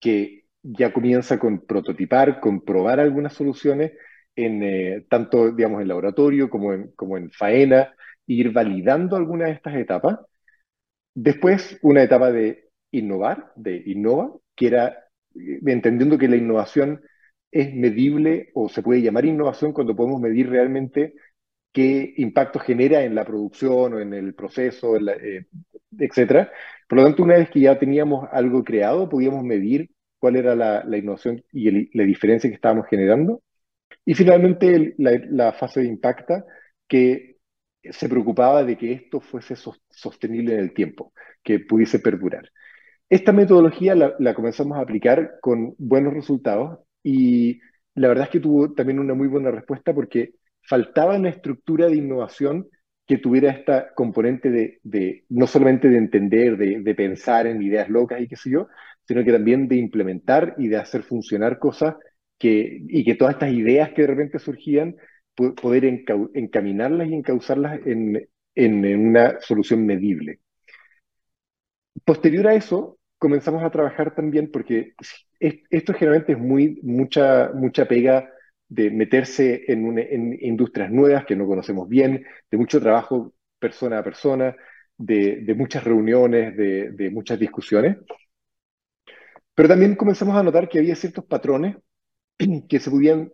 que 0.00 0.44
ya 0.62 0.92
comienza 0.92 1.38
con 1.38 1.66
prototipar, 1.66 2.40
con 2.40 2.64
probar 2.64 3.00
algunas 3.00 3.34
soluciones 3.34 3.92
en, 4.36 4.62
eh, 4.62 5.06
tanto 5.08 5.52
digamos, 5.52 5.82
en 5.82 5.88
laboratorio 5.88 6.50
como 6.50 6.72
en, 6.72 6.92
como 6.92 7.16
en 7.16 7.30
faena, 7.30 7.94
ir 8.26 8.52
validando 8.52 9.16
algunas 9.16 9.48
de 9.48 9.54
estas 9.54 9.76
etapas. 9.76 10.18
Después, 11.14 11.78
una 11.82 12.02
etapa 12.02 12.30
de 12.32 12.70
innovar, 12.92 13.52
de 13.56 13.82
innova, 13.86 14.32
que 14.56 14.66
era 14.68 14.88
eh, 15.34 15.60
entendiendo 15.66 16.18
que 16.18 16.28
la 16.28 16.36
innovación 16.36 17.02
es 17.50 17.74
medible 17.74 18.50
o 18.54 18.68
se 18.68 18.82
puede 18.82 19.02
llamar 19.02 19.24
innovación 19.24 19.72
cuando 19.72 19.96
podemos 19.96 20.20
medir 20.20 20.48
realmente 20.50 21.14
qué 21.72 22.14
impacto 22.16 22.58
genera 22.58 23.02
en 23.04 23.14
la 23.14 23.24
producción 23.24 23.94
o 23.94 24.00
en 24.00 24.14
el 24.14 24.34
proceso, 24.34 24.96
eh, 24.96 25.46
etc. 25.98 26.48
Por 26.88 26.98
lo 26.98 27.04
tanto, 27.04 27.22
una 27.22 27.36
vez 27.36 27.50
que 27.50 27.60
ya 27.60 27.78
teníamos 27.78 28.28
algo 28.32 28.64
creado, 28.64 29.08
podíamos 29.08 29.44
medir 29.44 29.90
cuál 30.18 30.36
era 30.36 30.54
la, 30.54 30.98
innovación 30.98 31.42
y 31.52 31.96
la 31.96 32.04
diferencia 32.04 32.50
que 32.50 32.54
estábamos 32.56 32.86
generando. 32.88 33.42
Y 34.04 34.14
finalmente 34.14 34.94
la, 34.98 35.52
fase 35.52 35.80
de 35.80 35.86
impacta, 35.88 36.44
que 36.88 37.38
se 37.82 38.08
preocupaba 38.08 38.64
de 38.64 38.76
que 38.76 38.92
esto 38.92 39.20
fuese 39.20 39.56
sostenible 39.56 40.54
en 40.54 40.60
el 40.60 40.74
tiempo, 40.74 41.12
que 41.42 41.60
pudiese 41.60 42.00
perdurar. 42.00 42.50
Esta 43.08 43.32
metodología 43.32 43.94
la, 43.94 44.34
comenzamos 44.34 44.78
a 44.78 44.82
aplicar 44.82 45.38
con 45.40 45.74
buenos 45.78 46.14
resultados 46.14 46.80
y 47.02 47.60
la 47.94 48.08
verdad 48.08 48.24
es 48.26 48.30
que 48.30 48.40
tuvo 48.40 48.72
también 48.72 49.00
una 49.00 49.14
muy 49.14 49.28
buena 49.28 49.50
respuesta 49.50 49.94
porque 49.94 50.34
faltaba 50.62 51.16
una 51.16 51.30
estructura 51.30 51.88
de 51.88 51.96
innovación 51.96 52.68
que 53.06 53.18
tuviera 53.18 53.50
esta 53.50 53.92
componente 53.94 54.78
de, 54.82 55.24
no 55.28 55.46
solamente 55.46 55.88
de 55.88 55.98
entender, 55.98 56.56
de, 56.56 56.94
pensar 56.94 57.46
en 57.48 57.60
ideas 57.60 57.88
locas 57.88 58.20
y 58.20 58.28
qué 58.28 58.36
sé 58.36 58.50
yo, 58.50 58.68
sino 59.04 59.24
que 59.24 59.32
también 59.32 59.66
de 59.66 59.76
implementar 59.76 60.54
y 60.58 60.68
de 60.68 60.76
hacer 60.76 61.02
funcionar 61.02 61.58
cosas 61.58 61.96
y 62.38 63.04
que 63.04 63.14
todas 63.16 63.34
estas 63.34 63.52
ideas 63.52 63.90
que 63.90 64.02
de 64.02 64.08
repente 64.08 64.38
surgían, 64.38 64.96
poder 65.34 65.84
encaminarlas 66.34 67.08
y 67.08 67.14
encauzarlas 67.14 67.80
en, 67.86 68.28
en, 68.54 69.08
una 69.08 69.40
solución 69.40 69.84
medible. 69.86 70.40
Posterior 72.04 72.46
a 72.48 72.54
eso, 72.54 72.98
comenzamos 73.18 73.62
a 73.62 73.70
trabajar 73.70 74.14
también, 74.14 74.50
porque 74.50 74.94
esto 75.38 75.94
generalmente 75.94 76.32
es 76.32 76.38
muy, 76.38 76.78
mucha, 76.82 77.50
mucha 77.54 77.86
pega 77.86 78.30
de 78.70 78.88
meterse 78.90 79.64
en, 79.66 80.38
industrias 80.40 80.90
nuevas 80.90 81.26
que 81.26 81.34
no 81.34 81.46
conocemos 81.46 81.88
bien, 81.88 82.24
de 82.50 82.56
mucho 82.56 82.80
trabajo 82.80 83.34
persona 83.58 83.98
a 83.98 84.04
persona, 84.04 84.56
de, 84.96 85.54
muchas 85.56 85.82
reuniones, 85.82 86.56
de, 86.56 87.10
muchas 87.12 87.38
discusiones. 87.38 87.96
Pero 89.54 89.68
también 89.68 89.96
comenzamos 89.96 90.36
a 90.36 90.42
notar 90.44 90.68
que 90.68 90.78
había 90.78 90.94
ciertos 90.94 91.24
patrones 91.24 91.76
que 92.68 92.78
se 92.78 92.90
podían, 92.90 93.32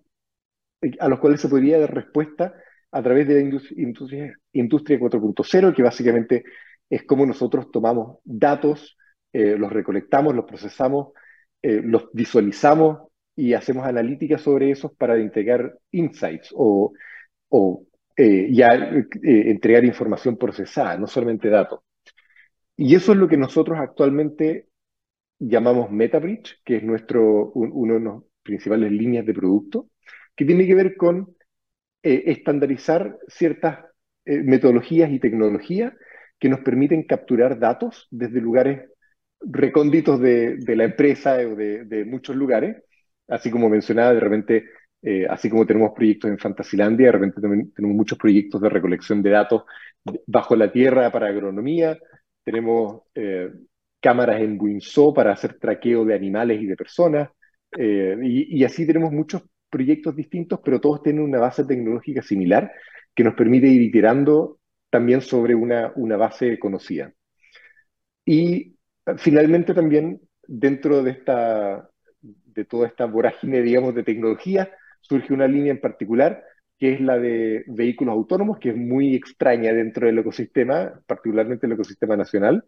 eh, 0.80 0.92
a 1.00 1.08
los 1.08 1.20
cuales 1.20 1.40
se 1.40 1.48
podría 1.48 1.78
dar 1.78 1.94
respuesta 1.94 2.54
a 2.90 3.02
través 3.02 3.28
de 3.28 3.34
la 3.34 3.40
industria, 3.40 4.34
industria, 4.52 4.98
4.0, 4.98 5.74
que 5.74 5.82
básicamente 5.82 6.44
es 6.88 7.04
como 7.04 7.26
nosotros 7.26 7.70
tomamos 7.70 8.20
datos, 8.24 8.96
eh, 9.34 9.56
los 9.58 9.70
recolectamos, 9.70 10.34
los 10.34 10.46
procesamos, 10.46 11.08
eh, 11.60 11.82
los 11.84 12.08
visualizamos 12.14 13.10
y 13.36 13.54
hacemos 13.54 13.86
analítica 13.86 14.38
sobre 14.38 14.70
esos 14.70 14.92
para 14.96 15.16
entregar 15.16 15.78
insights 15.92 16.52
o, 16.56 16.92
o 17.48 17.84
ya 18.18 18.74
entregar 19.22 19.84
información 19.84 20.38
procesada, 20.38 20.96
no 20.96 21.06
solamente 21.06 21.50
datos. 21.50 21.80
Y 22.76 22.94
eso 22.94 23.12
es 23.12 23.18
lo 23.18 23.28
que 23.28 23.36
nosotros 23.36 23.78
actualmente 23.78 24.68
llamamos 25.38 25.90
MetaBridge, 25.90 26.62
que 26.64 26.76
es 26.76 26.82
nuestro, 26.82 27.52
uno 27.52 27.94
de 27.94 28.00
los 28.00 28.24
principales 28.42 28.92
líneas 28.92 29.26
de 29.26 29.34
producto, 29.34 29.90
que 30.34 30.44
tiene 30.44 30.66
que 30.66 30.74
ver 30.74 30.96
con 30.96 31.34
eh, 32.02 32.24
estandarizar 32.26 33.18
ciertas 33.28 33.80
eh, 34.24 34.38
metodologías 34.38 35.10
y 35.10 35.18
tecnologías 35.18 35.92
que 36.38 36.48
nos 36.48 36.60
permiten 36.60 37.04
capturar 37.04 37.58
datos 37.58 38.06
desde 38.10 38.40
lugares 38.40 38.90
recónditos 39.40 40.20
de, 40.20 40.58
la 40.66 40.84
empresa 40.84 41.38
o 41.38 41.56
de, 41.56 42.04
muchos 42.06 42.36
lugares, 42.36 42.82
así 43.28 43.50
como 43.50 43.68
mencionaba, 43.68 44.14
de 44.14 44.20
repente, 44.20 44.64
eh, 45.02 45.26
así 45.28 45.50
como 45.50 45.66
tenemos 45.66 45.92
proyectos 45.94 46.30
en 46.30 46.38
Fantasilandia, 46.38 47.06
de 47.06 47.12
repente 47.12 47.40
también 47.40 47.72
tenemos 47.72 47.96
muchos 47.96 48.18
proyectos 48.18 48.60
de 48.60 48.68
recolección 48.68 49.22
de 49.22 49.30
datos 49.30 49.64
bajo 50.26 50.56
la 50.56 50.70
tierra 50.70 51.10
para 51.10 51.28
agronomía, 51.28 51.98
tenemos 52.44 53.02
cámaras 54.00 54.40
en 54.40 54.56
Winsor 54.60 55.14
para 55.14 55.32
hacer 55.32 55.58
traqueo 55.58 56.04
de 56.04 56.14
animales 56.14 56.60
y 56.62 56.66
de 56.66 56.76
personas, 56.76 57.30
eh, 57.78 58.16
y, 58.22 58.64
así 58.64 58.86
tenemos 58.86 59.12
muchos 59.12 59.42
proyectos 59.70 60.16
distintos, 60.16 60.60
pero 60.64 60.80
todos 60.80 61.02
tienen 61.02 61.22
una 61.22 61.38
base 61.38 61.64
tecnológica 61.64 62.22
similar 62.22 62.72
que 63.14 63.24
nos 63.24 63.34
permite 63.34 63.66
ir 63.66 63.82
iterando 63.82 64.58
también 64.90 65.20
sobre 65.20 65.54
una, 65.54 65.92
una 65.96 66.16
base 66.16 66.58
conocida. 66.58 67.12
Y 68.24 68.76
finalmente 69.18 69.74
también 69.74 70.20
dentro 70.46 71.02
de, 71.02 71.10
esta, 71.12 71.88
de 72.56 72.64
toda 72.64 72.88
esta 72.88 73.06
vorágine, 73.06 73.62
digamos, 73.62 73.94
de 73.94 74.02
tecnología, 74.02 74.70
surge 75.00 75.32
una 75.32 75.46
línea 75.46 75.72
en 75.72 75.80
particular 75.80 76.42
que 76.78 76.92
es 76.94 77.00
la 77.00 77.18
de 77.18 77.64
vehículos 77.68 78.12
autónomos, 78.12 78.58
que 78.58 78.70
es 78.70 78.76
muy 78.76 79.14
extraña 79.14 79.72
dentro 79.72 80.06
del 80.06 80.18
ecosistema, 80.18 81.00
particularmente 81.06 81.66
el 81.66 81.72
ecosistema 81.72 82.16
nacional, 82.16 82.64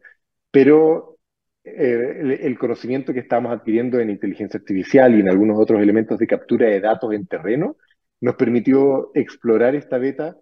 pero 0.51 1.19
eh, 1.65 2.39
el, 2.43 2.59
conocimiento 2.59 3.13
que 3.13 3.21
estamos 3.21 3.53
adquiriendo 3.53 3.99
en 4.01 4.11
inteligencia 4.11 4.59
artificial 4.59 5.15
y 5.15 5.21
en 5.21 5.29
algunos 5.29 5.59
otros 5.59 5.83
elementos 5.83 6.19
de 6.19 6.27
captura 6.27 6.69
de 6.69 6.81
datos 6.81 7.13
en 7.13 7.27
terreno 7.27 7.77
nos 8.21 8.37
permitió 8.37 9.11
explorar 9.15 9.75
esta 9.75 9.99
beta 9.99 10.37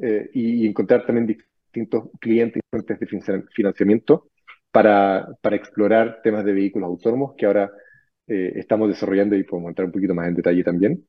eh, 0.00 0.28
y, 0.32 0.66
encontrar 0.66 1.06
también 1.06 1.26
distintos 1.26 2.10
clientes 2.20 2.60
y 2.62 2.68
fuentes 2.70 2.98
de 2.98 3.44
financiamiento 3.54 4.28
para, 4.72 5.28
para 5.40 5.56
explorar 5.56 6.20
temas 6.22 6.44
de 6.44 6.52
vehículos 6.52 6.88
autónomos 6.88 7.34
que 7.36 7.46
ahora 7.46 7.70
eh, 8.32 8.52
estamos 8.56 8.88
desarrollando 8.88 9.36
y 9.36 9.44
podemos 9.44 9.70
entrar 9.70 9.86
un 9.86 9.92
poquito 9.92 10.14
más 10.14 10.28
en 10.28 10.34
detalle 10.36 10.64
también. 10.64 11.06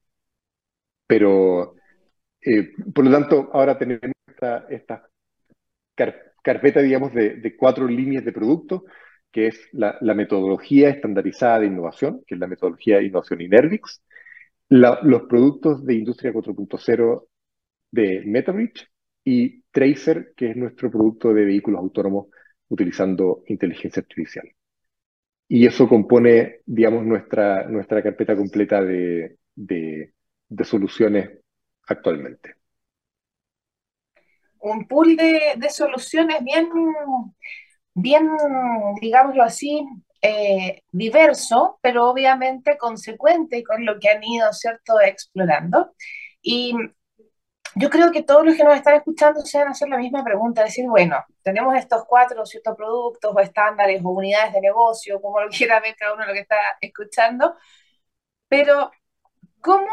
Pero, 1.07 1.75
por 2.93 3.05
lo 3.05 3.11
tanto, 3.11 3.49
ahora 3.53 3.77
tenemos 3.77 4.11
esta, 4.69 5.09
carpeta, 6.43 6.81
digamos, 6.81 7.13
de, 7.13 7.55
cuatro 7.57 7.87
líneas 7.87 8.25
de 8.25 8.33
productos 8.33 8.83
que 9.31 9.47
es 9.47 9.59
la, 9.71 9.97
metodología 10.13 10.89
estandarizada 10.89 11.61
de 11.61 11.67
innovación, 11.67 12.23
que 12.27 12.35
es 12.35 12.39
la 12.39 12.47
metodología 12.47 12.97
de 12.97 13.05
innovación 13.05 13.41
Inervix, 13.41 14.03
los 14.69 15.23
productos 15.29 15.85
de 15.85 15.95
Industria 15.95 16.33
4.0 16.33 17.27
de 17.91 18.23
Metabridge 18.25 18.87
y 19.23 19.61
Tracer, 19.71 20.33
que 20.35 20.51
es 20.51 20.55
nuestro 20.55 20.91
producto 20.91 21.33
de 21.33 21.45
vehículos 21.45 21.79
autónomos 21.79 22.27
utilizando 22.69 23.43
inteligencia 23.47 24.01
artificial. 24.01 24.47
Y 25.47 25.67
eso 25.67 25.87
compone, 25.87 26.61
digamos, 26.65 27.05
nuestra, 27.05 27.67
nuestra 27.67 28.01
carpeta 28.01 28.35
completa 28.35 28.81
de, 28.81 29.37
de 29.55 30.65
soluciones 30.65 31.29
actualmente. 31.87 32.55
Un 34.59 34.87
pool 34.87 35.15
de, 35.15 35.53
de 35.57 35.69
soluciones 35.69 36.43
bien 36.43 36.67
bien, 37.93 38.29
digámoslo 39.01 39.43
así, 39.43 39.85
eh, 40.21 40.81
diverso, 40.91 41.79
pero 41.81 42.09
obviamente 42.09 42.77
consecuente 42.77 43.63
con 43.63 43.85
lo 43.85 43.99
que 43.99 44.09
han 44.09 44.23
ido, 44.23 44.51
¿cierto?, 44.53 44.99
explorando. 45.01 45.93
Y 46.41 46.75
yo 47.75 47.89
creo 47.89 48.11
que 48.11 48.23
todos 48.23 48.45
los 48.45 48.55
que 48.55 48.63
nos 48.63 48.75
están 48.75 48.95
escuchando 48.95 49.41
se 49.41 49.57
van 49.57 49.67
a 49.69 49.71
hacer 49.71 49.89
la 49.89 49.97
misma 49.97 50.23
pregunta, 50.23 50.63
decir, 50.63 50.85
bueno, 50.87 51.23
tenemos 51.41 51.75
estos 51.75 52.05
cuatro 52.05 52.45
ciertos 52.45 52.75
productos 52.75 53.31
o 53.35 53.39
estándares 53.39 54.01
o 54.03 54.09
unidades 54.09 54.53
de 54.53 54.61
negocio, 54.61 55.21
como 55.21 55.41
lo 55.41 55.49
quiera 55.49 55.79
ver 55.79 55.95
cada 55.95 56.13
uno 56.15 56.25
lo 56.25 56.33
que 56.33 56.39
está 56.41 56.57
escuchando, 56.81 57.55
pero 58.47 58.91
¿cómo 59.61 59.91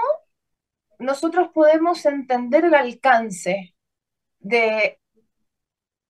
nosotros 0.98 1.48
podemos 1.54 2.04
entender 2.06 2.64
el 2.66 2.74
alcance 2.74 3.74
de 4.38 5.00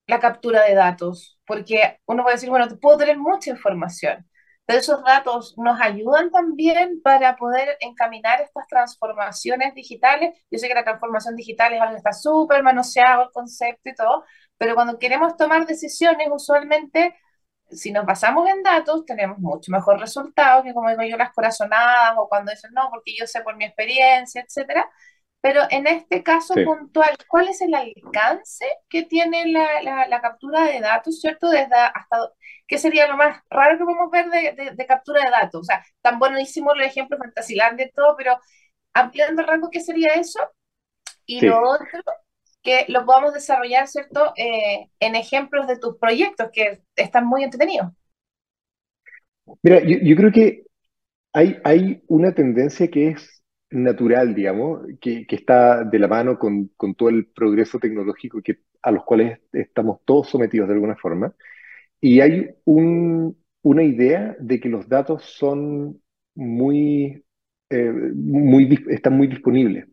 la 0.06 0.20
captura 0.20 0.64
de 0.64 0.74
datos, 0.74 1.38
porque 1.46 2.00
uno 2.06 2.22
puede 2.24 2.36
decir, 2.36 2.50
bueno, 2.50 2.66
puedo 2.80 2.98
tener 2.98 3.16
mucha 3.18 3.50
información, 3.50 4.28
pero 4.70 4.78
esos 4.78 5.02
datos 5.02 5.58
nos 5.58 5.80
ayudan 5.80 6.30
también 6.30 7.02
para 7.02 7.34
poder 7.36 7.76
encaminar 7.80 8.40
estas 8.40 8.68
transformaciones 8.68 9.74
digitales. 9.74 10.38
Yo 10.48 10.58
sé 10.60 10.68
que 10.68 10.74
la 10.74 10.84
transformación 10.84 11.34
digital 11.34 11.72
es 11.72 11.80
algo 11.80 11.94
que 11.94 11.98
está 11.98 12.12
súper 12.12 12.62
manoseado 12.62 13.24
el 13.24 13.30
concepto 13.32 13.88
y 13.88 13.94
todo, 13.96 14.24
pero 14.58 14.76
cuando 14.76 14.96
queremos 14.96 15.36
tomar 15.36 15.66
decisiones, 15.66 16.28
usualmente, 16.30 17.16
si 17.68 17.90
nos 17.90 18.06
basamos 18.06 18.48
en 18.48 18.62
datos, 18.62 19.04
tenemos 19.04 19.38
mucho 19.38 19.72
mejor 19.72 19.98
resultado 19.98 20.62
que, 20.62 20.72
como 20.72 20.88
digo 20.90 21.02
yo, 21.02 21.16
las 21.16 21.32
corazonadas 21.32 22.14
o 22.18 22.28
cuando 22.28 22.52
dicen, 22.52 22.70
no, 22.72 22.90
porque 22.90 23.12
yo 23.18 23.26
sé 23.26 23.40
por 23.42 23.56
mi 23.56 23.64
experiencia, 23.64 24.40
etcétera. 24.42 24.88
Pero 25.42 25.62
en 25.70 25.86
este 25.86 26.22
caso 26.22 26.54
puntual, 26.54 27.16
¿cuál 27.26 27.48
es 27.48 27.62
el 27.62 27.74
alcance 27.74 28.66
que 28.90 29.04
tiene 29.04 29.46
la, 29.46 30.06
la, 30.06 30.20
captura 30.20 30.64
de 30.64 30.80
datos, 30.80 31.18
cierto? 31.18 31.48
Desde 31.48 31.74
hasta, 31.74 32.30
¿qué 32.66 32.76
sería 32.76 33.08
lo 33.08 33.16
más 33.16 33.40
raro 33.48 33.78
que 33.78 33.84
podemos 33.84 34.10
ver 34.10 34.28
de, 34.28 34.74
de, 34.76 34.86
captura 34.86 35.24
de 35.24 35.30
datos? 35.30 35.62
O 35.62 35.64
sea, 35.64 35.82
tan 36.02 36.18
buenísimo 36.18 36.74
los 36.74 36.86
ejemplos 36.86 37.18
Fantasiland 37.18 37.80
y 37.80 37.90
todo, 37.90 38.16
pero 38.18 38.38
ampliando 38.92 39.40
el 39.40 39.48
rango, 39.48 39.70
¿qué 39.70 39.80
sería 39.80 40.12
eso? 40.12 40.40
Y 41.24 41.40
lo 41.40 41.58
otro, 41.58 42.02
que 42.62 42.84
lo 42.88 43.06
podamos 43.06 43.32
desarrollar, 43.32 43.88
¿cierto? 43.88 44.34
Eh, 44.36 44.90
en 45.00 45.14
ejemplos 45.14 45.66
de 45.66 45.78
tus 45.78 45.96
proyectos, 45.96 46.50
que 46.52 46.82
están 46.96 47.26
muy 47.26 47.44
entretenidos. 47.44 47.92
Mira, 49.62 49.80
yo, 49.80 49.96
yo 50.02 50.16
creo 50.16 50.32
que 50.32 50.64
hay, 51.32 51.58
hay 51.64 52.02
una 52.08 52.34
tendencia 52.34 52.88
que 52.88 53.08
es 53.08 53.39
natural, 53.70 54.34
digamos, 54.34 54.82
que, 55.00 55.26
está 55.28 55.84
de 55.84 55.98
la 55.98 56.08
mano 56.08 56.38
con, 56.38 56.70
todo 56.96 57.08
el 57.08 57.26
progreso 57.26 57.78
tecnológico 57.78 58.42
que, 58.42 58.60
a 58.82 58.90
los 58.90 59.04
cuales 59.04 59.40
estamos 59.52 60.00
todos 60.04 60.28
sometidos 60.28 60.68
de 60.68 60.74
alguna 60.74 60.96
forma. 60.96 61.34
Y 62.00 62.20
hay 62.20 62.50
una 62.64 63.82
idea 63.84 64.36
de 64.40 64.60
que 64.60 64.68
los 64.68 64.88
datos 64.88 65.24
son 65.24 66.00
muy, 66.34 67.24
eh, 67.70 67.92
están 68.88 69.16
muy 69.16 69.26
disponibles. 69.28 69.86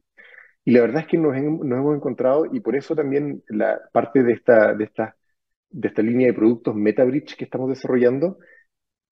Y 0.65 0.71
la 0.71 0.81
verdad 0.81 1.01
es 1.03 1.07
que 1.07 1.17
nos, 1.17 1.35
hemos 1.37 1.95
encontrado, 1.95 2.45
y 2.51 2.59
por 2.59 2.75
eso 2.75 2.95
también 2.95 3.43
la 3.47 3.79
parte 3.93 4.23
de 4.23 4.33
esta, 4.33 4.73
de 4.73 4.85
esta, 4.85 6.01
línea 6.01 6.27
de 6.27 6.33
productos 6.33 6.75
MetaBridge 6.75 7.37
que 7.37 7.45
estamos 7.45 7.69
desarrollando 7.69 8.39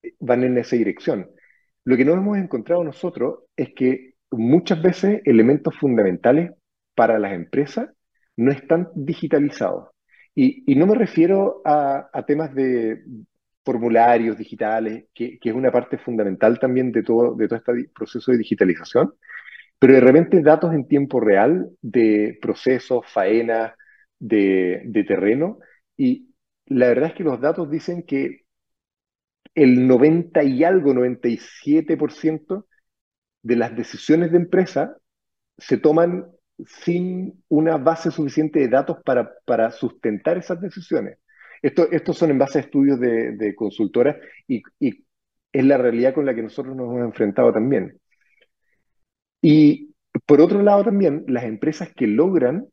eh, 0.04 0.16
van 0.20 0.44
en 0.44 0.58
esa 0.58 0.76
dirección. 0.76 1.30
Lo 1.86 1.98
que 1.98 2.06
no 2.06 2.14
hemos 2.14 2.38
encontrado 2.38 2.84
nosotros 2.84 3.44
es 3.56 3.74
que 3.74 4.15
muchas 4.32 4.82
veces 4.82 5.22
elementos 5.26 5.76
fundamentales 5.78 6.52
para 6.96 7.20
las 7.20 7.34
empresas 7.34 7.90
no 8.38 8.52
están 8.52 8.90
digitalizados. 8.96 9.90
Y, 10.36 10.76
no 10.76 10.86
me 10.88 10.96
refiero 10.96 11.62
a, 11.66 12.10
temas 12.28 12.54
de 12.54 13.04
formularios 13.64 14.38
digitales, 14.38 15.06
que, 15.14 15.40
es 15.42 15.54
una 15.54 15.72
parte 15.72 15.98
fundamental 15.98 16.60
también 16.60 16.92
de 16.92 17.04
todo, 17.04 17.36
de 17.36 17.48
todo 17.48 17.60
este 17.60 17.90
proceso 17.94 18.32
de 18.32 18.40
digitalización, 18.40 19.14
pero 19.80 19.94
de 19.94 20.02
repente 20.02 20.42
datos 20.42 20.74
en 20.74 20.88
tiempo 20.88 21.20
real 21.20 21.70
de 21.82 22.38
procesos, 22.42 23.06
faenas, 23.08 23.74
de, 24.20 24.82
de 24.86 25.04
terreno. 25.04 25.60
Y 25.98 26.34
la 26.66 26.88
verdad 26.88 27.10
es 27.10 27.16
que 27.16 27.24
los 27.24 27.40
datos 27.40 27.70
dicen 27.70 28.04
que 28.04 28.46
el 29.56 29.88
90 29.88 30.44
y 30.44 30.64
algo, 30.64 30.94
97% 30.94 32.66
de 33.46 33.56
las 33.56 33.76
decisiones 33.76 34.32
de 34.32 34.38
empresa 34.38 34.98
se 35.56 35.78
toman 35.78 36.26
sin 36.66 37.44
una 37.48 37.78
base 37.78 38.10
suficiente 38.10 38.60
de 38.60 38.70
datos 38.70 38.98
para, 39.06 39.32
para 39.46 39.70
sustentar 39.70 40.38
esas 40.40 40.60
decisiones. 40.60 41.20
Esto, 41.62 41.88
estos 41.92 42.18
son 42.18 42.32
en 42.32 42.40
base 42.40 42.58
a 42.58 42.62
estudios 42.62 43.00
de, 43.00 43.54
consultoras 43.56 44.18
y, 44.48 44.64
y, 44.80 45.06
es 45.52 45.64
la 45.64 45.78
realidad 45.78 46.16
con 46.16 46.26
la 46.26 46.34
que 46.34 46.42
nosotros 46.42 46.76
nos 46.76 46.88
hemos 46.88 47.06
enfrentado 47.06 47.54
también. 47.54 48.00
Y 49.42 49.94
por 50.26 50.42
otro 50.42 50.64
lado 50.64 50.84
también, 50.84 51.24
las 51.28 51.44
empresas 51.44 51.94
que 51.96 52.08
logran 52.08 52.66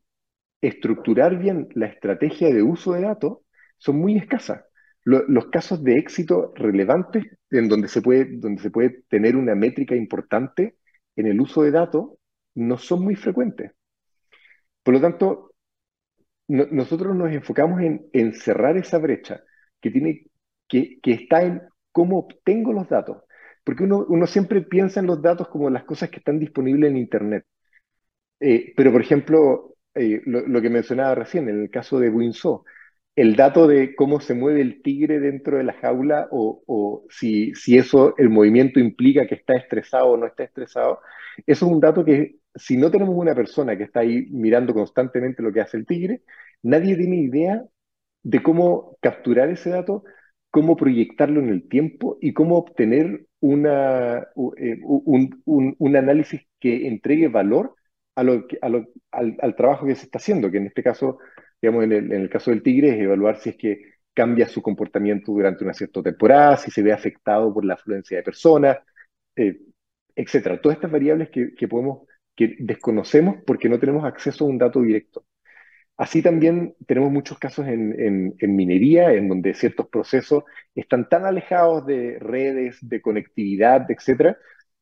estructurar 0.59 1.37
bien 1.37 1.67
la 1.75 1.85
estrategia 1.85 2.51
de 2.51 2.63
uso 2.63 2.93
de 2.93 3.01
datos 3.01 3.39
son 3.77 3.97
muy 3.97 4.17
escasas 4.17 4.63
los 5.05 5.47
casos 5.47 5.83
de 5.83 5.97
éxito 5.97 6.53
relevantes 6.55 7.25
en 7.53 7.69
donde 7.69 7.87
se, 7.87 8.01
puede, 8.01 8.25
donde 8.37 8.61
se 8.61 8.71
puede 8.71 9.03
tener 9.09 9.35
una 9.35 9.55
métrica 9.55 9.95
importante 9.95 10.75
en 11.15 11.27
el 11.27 11.39
uso 11.39 11.63
de 11.63 11.71
datos 11.71 12.11
no 12.55 12.77
son 12.77 13.03
muy 13.03 13.15
frecuentes. 13.15 13.71
Por 14.83 14.95
lo 14.95 15.01
tanto, 15.01 15.53
nosotros 16.47 17.15
nos 17.15 17.31
enfocamos 17.31 17.79
en, 17.81 18.33
cerrar 18.33 18.77
esa 18.77 18.97
brecha 18.97 19.43
que, 19.79 19.91
tiene, 19.91 20.25
que, 20.67 20.99
que, 21.01 21.13
está 21.13 21.43
en 21.43 21.61
cómo 21.91 22.19
obtengo 22.19 22.73
los 22.73 22.89
datos. 22.89 23.23
Porque 23.63 23.83
uno, 23.83 24.05
uno, 24.09 24.27
siempre 24.27 24.61
piensa 24.61 24.99
en 24.99 25.07
los 25.07 25.21
datos 25.21 25.47
como 25.47 25.69
las 25.69 25.85
cosas 25.85 26.09
que 26.09 26.17
están 26.17 26.39
disponibles 26.39 26.91
en 26.91 26.97
Internet. 26.97 27.45
Eh, 28.39 28.73
pero, 28.75 28.91
por 28.91 29.01
ejemplo, 29.01 29.75
eh, 29.95 30.21
lo, 30.25 30.45
lo, 30.45 30.61
que 30.61 30.69
mencionaba 30.69 31.15
recién, 31.15 31.47
en 31.47 31.61
el 31.61 31.69
caso 31.69 31.99
de 31.99 32.09
Winso, 32.09 32.65
el 33.15 33.35
dato 33.35 33.67
de 33.67 33.95
cómo 33.95 34.19
se 34.19 34.33
mueve 34.33 34.61
el 34.61 34.81
tigre 34.81 35.19
dentro 35.19 35.57
de 35.57 35.63
la 35.63 35.73
jaula 35.73 36.27
o, 36.31 37.05
si, 37.09 37.53
si, 37.53 37.77
eso, 37.77 38.15
el 38.17 38.29
movimiento 38.29 38.79
implica 38.79 39.27
que 39.27 39.35
está 39.35 39.53
estresado 39.55 40.07
o 40.07 40.17
no 40.17 40.25
está 40.25 40.43
estresado, 40.43 40.99
eso 41.45 41.65
es 41.65 41.71
un 41.71 41.79
dato 41.79 42.03
que 42.05 42.37
si 42.55 42.77
no 42.77 42.91
tenemos 42.91 43.15
una 43.15 43.35
persona 43.35 43.77
que 43.77 43.83
está 43.83 44.01
ahí 44.01 44.27
mirando 44.31 44.73
constantemente 44.73 45.43
lo 45.43 45.51
que 45.53 45.61
hace 45.61 45.77
el 45.77 45.85
tigre, 45.85 46.21
nadie 46.63 46.95
tiene 46.97 47.17
idea 47.17 47.63
de 48.23 48.43
cómo 48.43 48.97
capturar 49.01 49.49
ese 49.49 49.69
dato, 49.71 50.03
cómo 50.51 50.75
proyectarlo 50.75 51.39
en 51.39 51.49
el 51.49 51.67
tiempo 51.67 52.17
y 52.21 52.33
cómo 52.33 52.57
obtener 52.57 53.25
una, 53.39 54.27
eh, 54.57 54.79
un, 54.83 55.95
análisis 55.95 56.41
que 56.59 56.87
entregue 56.87 57.27
valor 57.27 57.75
al, 58.15 58.47
al 58.61 59.55
trabajo 59.55 59.85
que 59.87 59.95
se 59.95 60.05
está 60.05 60.19
haciendo, 60.19 60.51
que 60.51 60.57
en 60.57 60.67
este 60.67 60.83
caso 60.83 61.19
digamos, 61.63 61.85
en 61.85 62.11
el, 62.11 62.29
caso 62.29 62.51
del 62.51 62.61
tigre, 62.61 62.89
es 62.89 62.99
evaluar 62.99 63.37
si 63.37 63.51
es 63.51 63.55
que 63.55 63.93
cambia 64.13 64.49
su 64.49 64.61
comportamiento 64.61 65.31
durante 65.31 65.63
una 65.63 65.73
cierta 65.73 66.03
temporada, 66.03 66.57
si 66.57 66.69
se 66.71 66.83
ve 66.83 66.91
afectado 66.91 67.53
por 67.53 67.63
la 67.63 67.75
afluencia 67.75 68.17
de 68.17 68.23
personas, 68.23 68.79
eh, 69.37 69.59
etcétera. 70.13 70.59
Todas 70.59 70.75
estas 70.77 70.91
variables 70.91 71.29
que, 71.29 71.67
podemos 71.69 72.05
que 72.35 72.57
desconocemos 72.59 73.37
porque 73.47 73.69
no 73.69 73.79
tenemos 73.79 74.03
acceso 74.03 74.43
a 74.43 74.49
un 74.49 74.57
dato 74.57 74.81
directo. 74.81 75.25
Así 75.95 76.21
también 76.21 76.75
tenemos 76.85 77.11
muchos 77.11 77.39
casos 77.39 77.65
en, 77.67 78.35
minería, 78.41 79.13
en 79.13 79.29
donde 79.29 79.53
ciertos 79.53 79.87
procesos 79.87 80.43
están 80.75 81.07
tan 81.07 81.25
alejados 81.25 81.85
de 81.85 82.17
redes, 82.19 82.77
de 82.81 83.01
conectividad, 83.01 83.89
etcétera, 83.89 84.37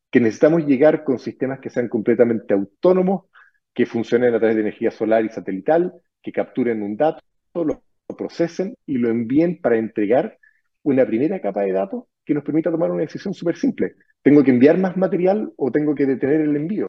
que 0.10 0.20
necesitamos 0.20 0.65
llegar 0.65 1.04
con 1.04 1.20
sistemas 1.20 1.60
que 1.60 1.70
sean 1.70 1.89
completamente 1.89 2.56
autónomos, 2.56 3.26
que 3.74 3.86
funcionen 3.86 4.34
a 4.34 4.39
través 4.39 4.56
de 4.56 4.62
energía 4.63 4.89
solar 4.89 5.24
y 5.26 5.30
satelital, 5.30 5.94
que 6.22 6.32
capturen 6.32 6.82
un 6.82 6.98
dato, 6.98 7.22
lo 7.54 7.84
procesen 8.18 8.76
y 8.86 8.98
lo 8.98 9.10
envíen 9.10 9.60
para 9.62 9.78
entregar 9.78 10.38
una 10.84 11.06
primera 11.06 11.40
capa 11.40 11.62
de 11.62 11.72
datos 11.72 12.06
que 12.26 12.34
nos 12.34 12.44
permita 12.44 12.72
tomar 12.72 12.92
una 12.92 13.02
decisión 13.02 13.34
súper 13.34 13.56
simple. 13.56 13.96
¿Tengo 14.22 14.44
que 14.44 14.52
enviar 14.52 14.78
más 14.78 14.98
material 14.98 15.52
o 15.56 15.72
tengo 15.72 15.96
que 15.96 16.06
detener 16.06 16.42
el 16.42 16.56
envío? 16.56 16.88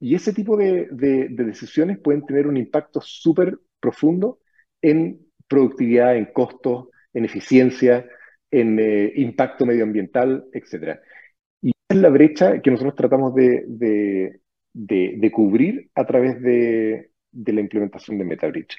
Y 0.00 0.14
ese 0.14 0.32
tipo 0.32 0.56
de, 0.56 0.88
decisiones 1.30 1.98
pueden 1.98 2.24
tener 2.24 2.46
un 2.46 2.56
impacto 2.56 3.00
súper 3.00 3.58
profundo 3.80 4.38
en 4.80 5.20
productividad, 5.48 6.16
en 6.16 6.26
costos, 6.26 6.88
en 7.12 7.24
eficiencia, 7.24 8.06
en 8.50 8.78
eh, 8.78 9.12
impacto 9.16 9.66
medioambiental, 9.66 10.46
etc. 10.52 11.00
Y 11.60 11.70
esa 11.70 11.96
es 11.96 11.96
la 11.96 12.10
brecha 12.10 12.62
que 12.62 12.70
nosotros 12.70 12.94
tratamos 12.94 13.34
de, 13.34 14.40
cubrir 15.32 15.90
a 15.94 16.06
través 16.06 16.40
de, 16.40 17.10
la 17.32 17.60
implementación 17.60 18.18
de 18.18 18.24
MetaBridge. 18.24 18.78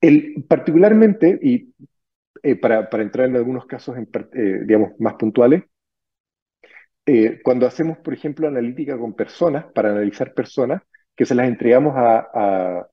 El, 0.00 0.44
particularmente, 0.48 1.38
y 1.42 1.72
eh, 2.42 2.56
para, 2.56 2.88
entrar 3.00 3.28
en 3.28 3.36
algunos 3.36 3.66
casos 3.66 3.96
eh, 3.96 4.60
digamos, 4.64 4.92
más 4.98 5.14
puntuales, 5.14 5.64
eh, 7.06 7.40
cuando 7.42 7.66
hacemos, 7.66 7.98
por 7.98 8.14
ejemplo, 8.14 8.48
analítica 8.48 8.98
con 8.98 9.14
personas, 9.14 9.66
para 9.74 9.90
analizar 9.90 10.34
personas, 10.34 10.82
que 11.14 11.26
se 11.26 11.34
las 11.34 11.48
entregamos 11.48 11.94
a, 11.96 12.88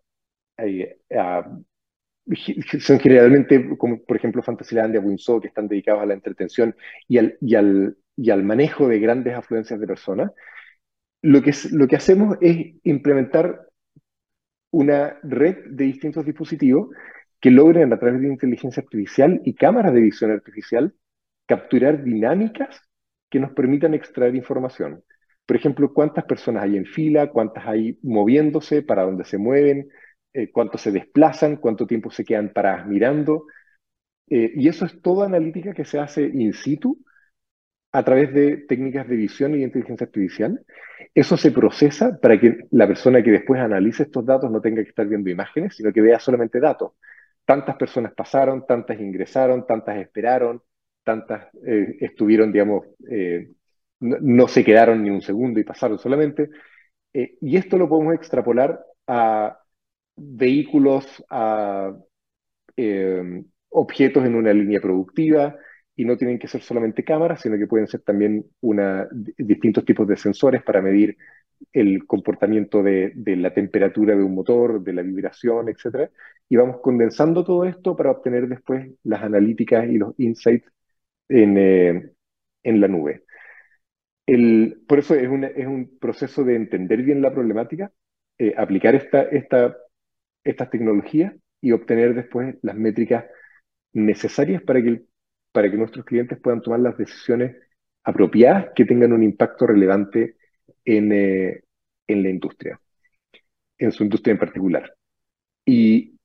son 2.79 2.99
generalmente, 2.99 3.77
como 3.77 4.03
por 4.03 4.17
ejemplo 4.17 4.43
Fantasylandia, 4.43 4.99
Winsor, 4.99 5.41
que 5.41 5.47
están 5.47 5.67
dedicados 5.67 6.03
a 6.03 6.05
la 6.05 6.13
entretención 6.13 6.75
y 7.07 7.17
al, 7.17 7.37
y 7.41 7.55
al, 7.55 7.97
y 8.15 8.29
al 8.29 8.43
manejo 8.43 8.87
de 8.87 8.99
grandes 8.99 9.33
afluencias 9.33 9.79
de 9.79 9.87
personas, 9.87 10.31
lo 11.21 11.41
que, 11.41 11.51
lo 11.71 11.87
que 11.87 11.95
hacemos 11.95 12.37
es 12.41 12.75
implementar 12.83 13.67
una 14.71 15.19
red 15.23 15.57
de 15.67 15.85
distintos 15.85 16.25
dispositivos 16.25 16.89
que 17.39 17.51
logren 17.51 17.91
a 17.91 17.99
través 17.99 18.21
de 18.21 18.27
inteligencia 18.27 18.81
artificial 18.81 19.41
y 19.45 19.55
cámaras 19.55 19.93
de 19.93 20.01
visión 20.01 20.31
artificial 20.31 20.93
capturar 21.45 22.03
dinámicas 22.03 22.81
que 23.29 23.39
nos 23.39 23.51
permitan 23.51 23.93
extraer 23.93 24.35
información. 24.35 25.03
Por 25.45 25.57
ejemplo, 25.57 25.93
cuántas 25.93 26.25
personas 26.25 26.63
hay 26.63 26.77
en 26.77 26.85
fila, 26.85 27.29
cuántas 27.31 27.65
hay 27.67 27.97
moviéndose, 28.03 28.83
para 28.83 29.03
dónde 29.03 29.25
se 29.25 29.37
mueven, 29.37 29.89
eh, 30.33 30.51
cuántos 30.51 30.81
se 30.81 30.91
desplazan, 30.91 31.57
cuánto 31.57 31.87
tiempo 31.87 32.11
se 32.11 32.23
quedan 32.23 32.53
paradas 32.53 32.87
mirando. 32.87 33.47
Eh, 34.29 34.53
y 34.55 34.69
eso 34.69 34.85
es 34.85 35.01
toda 35.01 35.25
analítica 35.25 35.73
que 35.73 35.83
se 35.83 35.99
hace 35.99 36.23
in 36.23 36.53
situ 36.53 37.03
a 37.91 38.03
través 38.03 38.33
de 38.33 38.57
técnicas 38.57 39.07
de 39.07 39.15
visión 39.15 39.55
y 39.55 39.63
inteligencia 39.63 40.05
artificial. 40.05 40.63
Eso 41.13 41.35
se 41.37 41.51
procesa 41.51 42.17
para 42.21 42.39
que 42.39 42.59
la 42.71 42.87
persona 42.87 43.21
que 43.21 43.31
después 43.31 43.59
analice 43.59 44.03
estos 44.03 44.25
datos 44.25 44.49
no 44.49 44.61
tenga 44.61 44.83
que 44.83 44.89
estar 44.89 45.07
viendo 45.07 45.29
imágenes, 45.29 45.75
sino 45.75 45.91
que 45.91 46.01
vea 46.01 46.19
solamente 46.19 46.59
datos. 46.59 46.93
Tantas 47.45 47.75
personas 47.75 48.13
pasaron, 48.13 48.65
tantas 48.65 48.99
ingresaron, 48.99 49.65
tantas 49.67 49.97
esperaron, 49.97 50.61
tantas 51.03 51.47
eh, 51.65 51.97
estuvieron, 51.99 52.51
digamos, 52.51 52.87
eh, 53.09 53.51
no, 53.99 54.47
se 54.47 54.63
quedaron 54.63 55.03
ni 55.03 55.09
un 55.09 55.21
segundo 55.21 55.59
y 55.59 55.63
pasaron 55.63 55.99
solamente. 55.99 56.49
Eh, 57.13 57.37
y 57.41 57.57
esto 57.57 57.77
lo 57.77 57.89
podemos 57.89 58.15
extrapolar 58.15 58.79
a 59.07 59.59
vehículos, 60.15 61.23
a 61.29 61.93
objetos 63.69 64.25
en 64.25 64.35
una 64.35 64.53
línea 64.53 64.81
productiva, 64.81 65.55
y 66.01 66.05
no 66.05 66.17
tienen 66.17 66.39
que 66.39 66.47
ser 66.47 66.61
solamente 66.63 67.03
cámaras, 67.03 67.41
sino 67.41 67.59
que 67.59 67.67
pueden 67.67 67.87
ser 67.87 68.01
también 68.01 68.43
una, 68.61 69.07
distintos 69.37 69.85
tipos 69.85 70.07
de 70.07 70.17
sensores 70.17 70.63
para 70.63 70.81
medir 70.81 71.15
el 71.71 72.07
comportamiento 72.07 72.81
de, 72.81 73.11
de, 73.13 73.35
la 73.35 73.53
temperatura 73.53 74.15
de 74.15 74.23
un 74.23 74.33
motor, 74.33 74.83
de 74.83 74.93
la 74.93 75.03
vibración, 75.03 75.69
etc. 75.69 76.09
Y 76.49 76.55
vamos 76.55 76.81
condensando 76.81 77.43
todo 77.43 77.65
esto 77.65 77.95
para 77.95 78.09
obtener 78.09 78.47
después 78.47 78.89
las 79.03 79.21
analíticas 79.21 79.87
y 79.89 79.99
los 79.99 80.15
insights 80.17 80.67
eh, 81.29 82.11
en, 82.63 82.81
la 82.81 82.87
nube. 82.87 83.23
El, 84.25 84.81
por 84.87 84.97
eso 84.97 85.13
es, 85.13 85.29
es, 85.55 85.67
un 85.67 85.99
proceso 85.99 86.43
de 86.43 86.55
entender 86.55 87.03
bien 87.03 87.21
la 87.21 87.31
problemática, 87.31 87.91
eh, 88.39 88.55
aplicar 88.57 88.95
esta, 88.95 89.21
esta, 89.21 89.77
estas 90.43 90.71
tecnologías 90.71 91.35
y 91.61 91.73
obtener 91.73 92.15
después 92.15 92.55
las 92.63 92.75
métricas 92.75 93.25
necesarias 93.93 94.63
para 94.63 94.81
que, 94.81 95.03
para 95.51 95.69
que 95.69 95.77
nuestros 95.77 96.05
clientes 96.05 96.39
puedan 96.41 96.61
tomar 96.61 96.79
las 96.79 96.97
decisiones 96.97 97.55
apropiadas 98.03 98.69
que 98.75 98.85
tengan 98.85 99.13
un 99.13 99.23
impacto 99.23 99.67
relevante 99.67 100.37
en, 100.85 101.11
eh, 101.11 101.63
en 102.07 102.23
la 102.23 102.29
industria, 102.29 102.79
en 103.77 103.91
su 103.91 104.03
industria 104.03 104.33
en 104.33 104.39
particular. 104.39 104.93
Y 105.65 106.17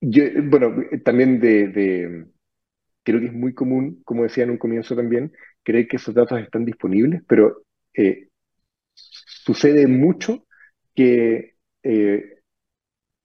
yo, 0.00 0.24
bueno, 0.44 0.74
también 1.04 1.40
de, 1.40 2.26
creo 3.04 3.20
que 3.20 3.26
es 3.26 3.32
muy 3.32 3.54
común, 3.54 4.02
como 4.04 4.24
decía 4.24 4.44
en 4.44 4.50
un 4.50 4.58
comienzo 4.58 4.96
también, 4.96 5.32
creer 5.62 5.88
que 5.88 5.96
esos 5.96 6.14
datos 6.14 6.40
están 6.40 6.64
disponibles, 6.64 7.22
pero 7.28 7.64
eh, 7.94 8.28
sucede 8.94 9.86
mucho 9.86 10.46
que 10.94 11.54
eh, 11.82 12.40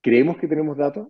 creemos 0.01 0.37
que 0.37 0.47
tenemos 0.47 0.77
datos, 0.77 1.09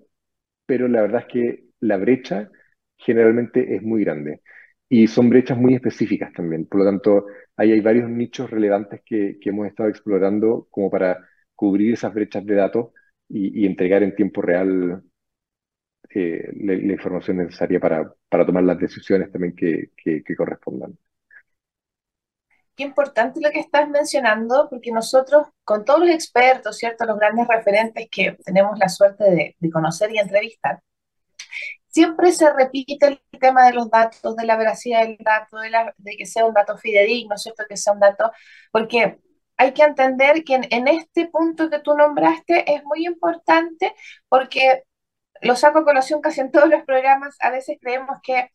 pero 0.66 0.88
la 0.88 1.02
verdad 1.02 1.22
es 1.28 1.34
que 1.34 1.66
la 1.80 1.98
brecha 1.98 2.50
generalmente 2.98 3.76
es 3.76 3.82
muy 3.84 4.04
grande 4.04 4.42
y 4.90 5.08
son 5.08 5.30
brechas 5.30 5.58
muy 5.58 5.76
específicas 5.76 6.34
también. 6.34 6.66
Por 6.68 6.80
lo 6.82 6.86
tanto, 6.86 7.26
ahí 7.58 7.72
hay 7.72 7.82
varios 7.82 8.10
nichos 8.10 8.50
relevantes 8.50 9.02
que, 9.06 9.38
hemos 9.44 9.68
estado 9.68 9.90
explorando 9.90 10.68
como 10.72 10.90
para 10.90 11.28
cubrir 11.56 11.94
esas 11.94 12.14
brechas 12.14 12.46
de 12.46 12.56
datos 12.56 12.92
y 13.30 13.66
entregar 13.66 14.04
en 14.04 14.16
tiempo 14.16 14.42
real 14.42 15.04
eh, 16.10 16.52
la, 16.62 16.74
información 16.74 17.38
necesaria 17.38 17.80
para, 17.80 18.14
para, 18.30 18.46
tomar 18.46 18.64
las 18.64 18.80
decisiones 18.80 19.30
también 19.32 19.56
que, 19.56 19.92
que, 19.96 20.36
correspondan. 20.36 20.98
Qué 22.76 22.84
importante 22.84 23.41
lo 23.41 23.52
que 23.52 23.60
estás 23.60 23.89
mencionando, 23.89 24.68
porque 24.70 24.91
nosotros, 24.91 25.48
con 25.66 25.84
todos 25.84 26.00
los 26.02 26.10
expertos, 26.10 26.78
¿cierto? 26.78 27.06
Los 27.06 27.20
grandes 27.20 27.48
referentes 27.48 28.08
que 28.10 28.38
tenemos 28.45 28.80
la 28.80 28.88
suerte 28.88 29.24
de, 29.26 29.56
de 29.60 29.70
conocer 29.70 30.12
y 30.14 30.20
entrevistar, 30.20 30.80
siempre 31.98 32.32
se 32.32 32.54
repite 32.54 33.08
el 33.08 33.22
tema 33.39 33.66
de 33.66 33.74
los 33.74 33.89
datos, 33.89 34.36
de 34.36 34.45
la 34.45 34.56
veracidad 34.56 35.02
del 35.02 35.18
dato, 35.20 35.58
de, 35.58 35.72
la, 35.72 35.95
de, 35.98 36.16
que 36.16 36.28
sea 36.28 36.45
un 36.45 36.54
dato 36.54 36.78
fidedigno, 36.78 37.36
¿cierto? 37.38 37.64
Que 37.68 37.76
sea 37.76 37.93
un 37.93 38.00
dato, 38.00 38.32
porque 38.72 39.18
hay 39.58 39.74
que 39.74 39.82
entender 39.82 40.43
que 40.43 40.56
en, 40.62 40.88
este 40.88 41.28
punto 41.28 41.72
que 41.72 41.80
tú 41.80 41.95
nombraste 41.95 42.72
es 42.72 42.84
muy 42.84 43.08
importante 43.08 43.95
porque 44.30 44.84
lo 45.41 45.56
saco 45.56 45.80
a 45.80 45.86
colación 45.86 46.22
casi 46.22 46.41
en 46.41 46.52
todos 46.52 46.70
los 46.70 46.84
programas, 46.84 47.36
a 47.39 47.50
veces 47.50 47.78
creemos 47.82 48.18
que, 48.22 48.52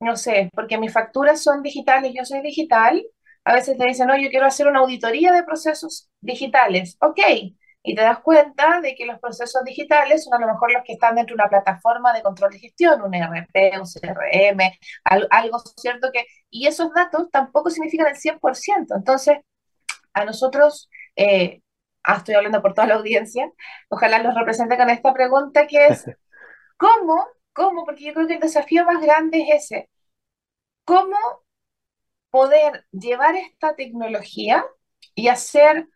no 0.00 0.16
sé, 0.16 0.50
porque 0.54 0.78
mis 0.78 0.92
facturas 0.92 1.42
son 1.42 1.62
digitales, 1.62 2.12
yo 2.16 2.24
soy 2.24 2.40
digital, 2.42 3.04
a 3.44 3.52
veces 3.54 3.76
te 3.78 3.86
dicen, 3.86 4.06
no, 4.08 4.16
yo 4.16 4.30
quiero 4.30 4.46
hacer 4.46 4.68
una 4.68 4.80
auditoría 4.80 5.32
de 5.32 5.42
procesos 5.44 6.08
digitales. 6.20 6.96
Ok, 7.00 7.20
y 7.86 7.94
te 7.94 8.02
das 8.02 8.18
cuenta 8.18 8.80
de 8.80 8.96
que 8.96 9.06
los 9.06 9.20
procesos 9.20 9.62
digitales 9.64 10.24
son 10.24 10.34
a 10.34 10.44
lo 10.44 10.52
mejor 10.52 10.72
los 10.72 10.82
que 10.84 10.94
están 10.94 11.14
dentro 11.14 11.36
de 11.36 11.42
una 11.42 11.48
plataforma 11.48 12.12
de 12.12 12.20
control 12.20 12.50
de 12.50 12.58
gestión, 12.58 13.00
un 13.00 13.14
ERP, 13.14 13.78
un 13.80 13.86
CRM, 13.86 14.60
algo, 15.04 15.58
cierto 15.76 16.10
que, 16.12 16.26
y 16.50 16.66
esos 16.66 16.92
datos 16.92 17.30
tampoco 17.30 17.70
significan 17.70 18.08
el 18.08 18.16
100%. 18.16 18.96
Entonces, 18.96 19.38
a 20.14 20.24
nosotros, 20.24 20.90
eh, 21.14 21.62
ah, 22.02 22.16
estoy 22.16 22.34
hablando 22.34 22.60
por 22.60 22.74
toda 22.74 22.88
la 22.88 22.96
audiencia, 22.96 23.52
ojalá 23.88 24.18
los 24.18 24.34
represente 24.34 24.76
con 24.76 24.90
esta 24.90 25.14
pregunta 25.14 25.68
que 25.68 25.86
es, 25.86 26.04
¿cómo? 26.76 27.24
¿Cómo? 27.52 27.84
Porque 27.84 28.04
yo 28.04 28.14
creo 28.14 28.26
que 28.26 28.34
el 28.34 28.40
desafío 28.40 28.84
más 28.84 29.00
grande 29.00 29.42
es 29.42 29.64
ese. 29.64 29.88
¿Cómo 30.84 31.16
poder 32.30 32.84
llevar 32.90 33.36
esta 33.36 33.76
tecnología 33.76 34.64
y 35.14 35.28
hacer, 35.28 35.88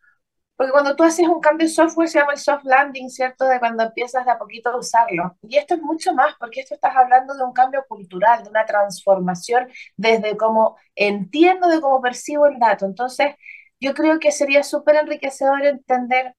porque 0.61 0.73
cuando 0.73 0.95
tú 0.95 1.05
haces 1.05 1.27
un 1.27 1.41
cambio 1.41 1.67
de 1.67 1.73
software 1.73 2.07
se 2.11 2.19
llama 2.19 2.33
el 2.33 2.39
soft 2.39 2.65
landing, 2.65 3.09
¿cierto? 3.09 3.47
De 3.47 3.59
cuando 3.59 3.83
empiezas 3.83 4.27
de 4.27 4.31
a 4.33 4.37
poquito 4.39 4.69
a 4.69 4.77
usarlo. 4.77 5.35
Y 5.41 5.57
esto 5.57 5.75
es 5.75 5.81
mucho 5.81 6.13
más, 6.13 6.35
porque 6.39 6.61
esto 6.61 6.75
estás 6.75 6.95
hablando 6.95 7.35
de 7.35 7.43
un 7.43 7.55
cambio 7.55 7.83
cultural, 7.89 8.45
de 8.45 8.51
una 8.51 8.67
transformación 8.67 9.71
desde 9.97 10.37
cómo 10.37 10.77
entiendo, 10.95 11.67
de 11.67 11.81
cómo 11.81 12.03
percibo 12.03 12.45
el 12.45 12.59
dato. 12.59 12.85
Entonces, 12.85 13.37
yo 13.81 13.95
creo 13.95 14.19
que 14.19 14.33
sería 14.33 14.63
súper 14.63 14.97
enriquecedor 14.97 15.65
entender 15.65 16.35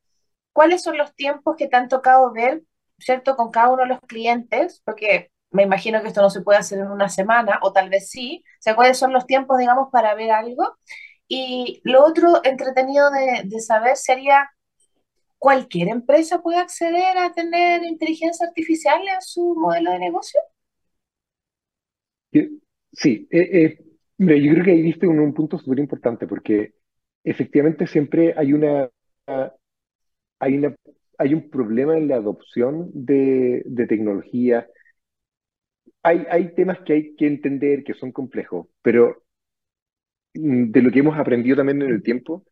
cuáles 0.53 0.84
son 0.84 0.97
los 0.97 1.15
tiempos 1.15 1.55
que 1.57 1.67
te 1.67 1.78
han 1.78 1.88
tocado 1.88 2.32
ver, 2.32 2.61
¿cierto? 2.99 3.36
Con 3.36 3.49
cada 3.49 3.69
uno 3.69 3.84
de 3.84 3.89
los 3.89 4.01
clientes, 4.01 4.84
porque 4.86 5.32
me 5.49 5.63
imagino 5.63 5.99
que 6.03 6.09
esto 6.09 6.22
no 6.22 6.30
se 6.30 6.41
puede 6.41 6.59
hacer 6.59 6.78
en 6.78 6.91
una 6.91 7.09
semana, 7.09 7.59
o 7.63 7.74
tal 7.74 7.89
vez 7.89 8.09
sí. 8.11 8.43
O 8.45 8.61
sea, 8.61 8.76
cuáles 8.76 8.99
son 8.99 9.13
los 9.13 9.26
tiempos, 9.26 9.57
digamos, 9.57 9.89
para 9.91 10.13
ver 10.13 10.32
algo. 10.32 10.78
Y 11.32 11.82
lo 11.86 12.05
otro 12.05 12.41
entretenido 12.43 13.09
de, 13.11 13.43
de 13.45 13.59
saber 13.61 13.97
sería, 13.97 14.49
¿cualquier 15.39 15.89
empresa 15.89 16.41
puede 16.41 16.59
acceder 16.59 17.17
a 17.17 17.34
tener 17.34 17.84
inteligencia 17.84 18.47
artificial 18.47 19.01
en 19.07 19.21
su 19.21 19.55
modelo 19.55 19.91
de 19.91 19.99
negocio? 19.99 20.39
Sí, 22.93 23.27
eh, 23.32 23.49
eh, 23.65 23.79
mira, 24.17 24.38
yo 24.38 24.51
creo 24.53 24.65
que 24.65 24.71
ahí 24.71 24.82
diste 24.82 25.07
un, 25.07 25.19
un 25.19 25.34
punto 25.34 25.57
súper 25.57 25.79
importante 25.79 26.27
porque 26.27 26.73
efectivamente 27.23 27.88
siempre 27.88 28.34
hay 28.38 28.53
una, 28.53 28.89
hay 30.39 30.57
una, 30.57 30.75
hay 31.17 31.34
un 31.34 31.49
problema 31.49 31.97
en 31.97 32.07
la 32.07 32.15
adopción 32.17 32.89
de, 32.93 33.63
de 33.65 33.88
tecnología. 33.88 34.67
Hay, 36.03 36.25
hay 36.29 36.53
temas 36.55 36.79
que 36.82 36.93
hay 36.93 37.15
que 37.15 37.27
entender 37.27 37.84
que 37.84 37.93
son 37.93 38.11
complejos, 38.11 38.67
pero 38.82 39.23
de 40.34 40.82
lo 40.82 40.91
que 40.91 40.99
hemos 40.99 41.17
aprendido 41.17 41.57
también 41.57 41.82
en 41.82 41.89
el 41.89 42.03
tiempo 42.03 42.43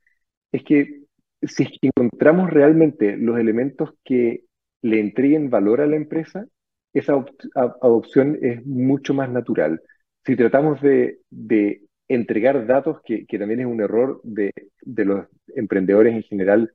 es 0.51 0.63
que 0.63 1.03
si 1.41 1.67
encontramos 1.81 2.49
realmente 2.49 3.15
los 3.17 3.39
elementos 3.39 3.91
que 4.03 4.43
le 4.81 4.99
entreguen 4.99 5.49
valor 5.49 5.81
a 5.81 5.87
la 5.87 5.95
empresa, 5.95 6.45
esa 6.93 7.23
adopción 7.81 8.37
es 8.41 8.65
mucho 8.65 9.13
más 9.13 9.29
natural. 9.29 9.81
Si 10.25 10.35
tratamos 10.35 10.81
de, 10.81 11.19
entregar 12.07 12.65
datos, 12.65 13.01
que, 13.03 13.25
también 13.37 13.61
es 13.61 13.65
un 13.67 13.81
error 13.81 14.19
de, 14.23 14.51
los 14.81 15.27
emprendedores 15.55 16.15
en 16.15 16.23
general 16.23 16.73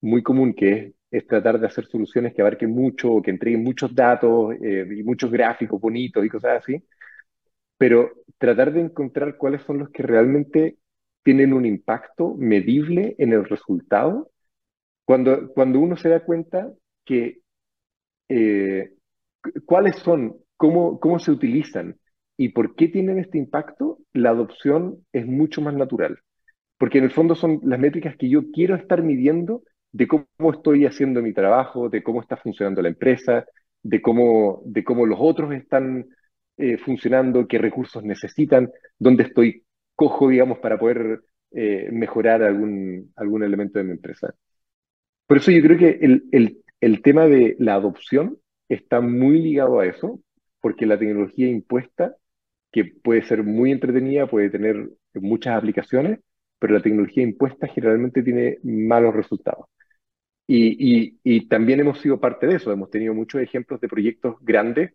muy 0.00 0.22
común, 0.22 0.54
que 0.54 0.94
es, 1.10 1.26
tratar 1.26 1.58
de 1.58 1.66
hacer 1.66 1.86
soluciones 1.86 2.34
que 2.34 2.42
abarquen 2.42 2.70
mucho, 2.70 3.20
que 3.22 3.30
entreguen 3.30 3.64
muchos 3.64 3.94
datos 3.94 4.54
eh, 4.62 4.86
y 4.96 5.02
muchos 5.02 5.30
gráficos 5.30 5.80
bonitos 5.80 6.24
y 6.24 6.28
cosas 6.28 6.62
así, 6.62 6.82
pero 7.78 8.12
tratar 8.38 8.72
de 8.72 8.80
encontrar 8.80 9.36
cuáles 9.36 9.62
son 9.62 9.78
los 9.78 9.90
que 9.90 10.02
realmente 10.02 10.76
tienen 11.22 11.52
un 11.52 11.66
impacto 11.66 12.34
medible 12.36 13.14
en 13.18 13.32
el 13.32 13.44
resultado, 13.44 14.30
cuando, 15.04 15.52
cuando 15.52 15.80
uno 15.80 15.96
se 15.96 16.08
da 16.08 16.24
cuenta 16.24 16.72
que 17.04 17.40
eh, 18.28 18.92
cuáles 19.64 19.96
son, 19.96 20.36
cómo, 20.56 21.00
cómo 21.00 21.18
se 21.18 21.30
utilizan 21.30 21.98
y 22.36 22.50
por 22.50 22.74
qué 22.74 22.88
tienen 22.88 23.18
este 23.18 23.38
impacto, 23.38 23.98
la 24.12 24.30
adopción 24.30 25.04
es 25.12 25.26
mucho 25.26 25.60
más 25.60 25.74
natural. 25.74 26.18
Porque 26.78 26.98
en 26.98 27.04
el 27.04 27.10
fondo 27.10 27.34
son 27.34 27.60
las 27.64 27.78
métricas 27.78 28.16
que 28.16 28.28
yo 28.28 28.50
quiero 28.52 28.74
estar 28.74 29.02
midiendo 29.02 29.62
de 29.92 30.06
cómo 30.06 30.52
estoy 30.52 30.84
haciendo 30.84 31.22
mi 31.22 31.32
trabajo, 31.32 31.88
de 31.88 32.02
cómo 32.02 32.20
está 32.20 32.36
funcionando 32.36 32.82
la 32.82 32.88
empresa, 32.88 33.46
de 33.82 34.02
cómo, 34.02 34.62
de 34.66 34.84
cómo 34.84 35.06
los 35.06 35.18
otros 35.20 35.54
están 35.54 36.06
eh, 36.56 36.78
funcionando, 36.78 37.46
qué 37.46 37.58
recursos 37.58 38.02
necesitan, 38.04 38.70
dónde 38.98 39.24
estoy 39.24 39.64
cojo, 39.94 40.28
digamos, 40.28 40.58
para 40.58 40.78
poder 40.78 41.22
eh, 41.52 41.88
mejorar 41.92 42.42
algún, 42.42 43.12
algún 43.16 43.42
elemento 43.42 43.78
de 43.78 43.84
mi 43.84 43.92
empresa. 43.92 44.34
Por 45.26 45.38
eso 45.38 45.50
yo 45.50 45.62
creo 45.62 45.78
que 45.78 45.98
el, 46.02 46.24
el, 46.32 46.62
el 46.80 47.02
tema 47.02 47.26
de 47.26 47.56
la 47.58 47.74
adopción 47.74 48.38
está 48.68 49.00
muy 49.00 49.40
ligado 49.40 49.80
a 49.80 49.86
eso, 49.86 50.20
porque 50.60 50.86
la 50.86 50.98
tecnología 50.98 51.48
impuesta 51.48 52.16
que 52.72 52.84
puede 52.84 53.22
ser 53.22 53.42
muy 53.42 53.72
entretenida, 53.72 54.26
puede 54.26 54.50
tener 54.50 54.90
muchas 55.14 55.56
aplicaciones, 55.56 56.20
pero 56.58 56.74
la 56.74 56.82
tecnología 56.82 57.22
impuesta 57.22 57.66
generalmente 57.68 58.22
tiene 58.22 58.58
malos 58.62 59.14
resultados. 59.14 59.66
Y, 60.46 61.06
y, 61.06 61.18
y, 61.24 61.48
también 61.48 61.80
hemos 61.80 62.00
sido 62.00 62.20
parte 62.20 62.46
de 62.46 62.56
eso, 62.56 62.70
hemos 62.72 62.90
tenido 62.90 63.14
muchos 63.14 63.40
ejemplos 63.42 63.80
de 63.80 63.88
proyectos 63.88 64.36
grandes 64.40 64.92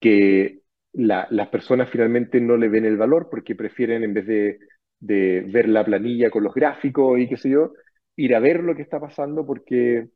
que 0.00 0.60
la, 0.96 1.26
las 1.30 1.48
personas 1.48 1.90
finalmente 1.90 2.40
no 2.40 2.56
le 2.56 2.68
ven 2.68 2.86
el 2.86 2.96
valor 2.96 3.28
porque 3.30 3.54
prefieren 3.54 4.02
en 4.02 4.14
vez 4.14 4.26
de, 4.26 4.58
ver 4.98 5.68
la 5.68 5.84
planilla 5.84 6.30
con 6.30 6.42
los 6.42 6.54
gráficos 6.54 7.18
y 7.18 7.28
qué 7.28 7.36
sé 7.36 7.50
yo, 7.50 7.72
ir 8.16 8.34
a 8.34 8.40
ver 8.40 8.62
lo 8.64 8.74
que 8.74 8.82
está 8.82 8.98
pasando 8.98 9.46
porque 9.46 10.08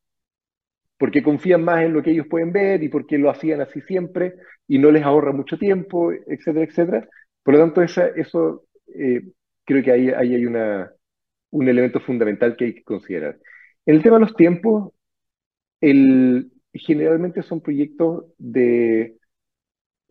porque 0.98 1.22
confían 1.22 1.64
más 1.64 1.82
en 1.82 1.94
lo 1.94 2.02
que 2.02 2.10
ellos 2.10 2.26
pueden 2.28 2.52
ver 2.52 2.82
y 2.82 2.88
porque 2.90 3.16
lo 3.18 3.30
hacían 3.30 3.60
así 3.62 3.80
siempre 3.82 4.34
y 4.68 4.78
no 4.78 4.90
les 4.90 5.02
ahorra 5.02 5.32
mucho 5.32 5.58
tiempo, 5.58 6.12
etcétera, 6.12 6.64
etcétera. 6.64 7.08
Por 7.42 7.54
lo 7.54 7.60
tanto, 7.60 7.82
esa, 7.82 8.08
eso 8.08 8.66
eh, 8.94 9.22
creo 9.64 9.82
que 9.82 9.92
ahí, 9.92 10.10
ahí 10.10 10.34
hay 10.34 10.44
una, 10.46 10.92
un 11.50 11.68
elemento 11.68 12.00
fundamental 12.00 12.54
que 12.56 12.66
hay 12.66 12.74
que 12.74 12.82
considerar. 12.84 13.38
En 13.86 13.96
el 13.96 14.02
tema 14.02 14.16
de 14.16 14.20
los 14.26 14.36
tiempos, 14.36 14.92
el, 15.80 16.52
generalmente 16.74 17.42
son 17.42 17.62
proyectos 17.62 18.26
de, 18.38 19.16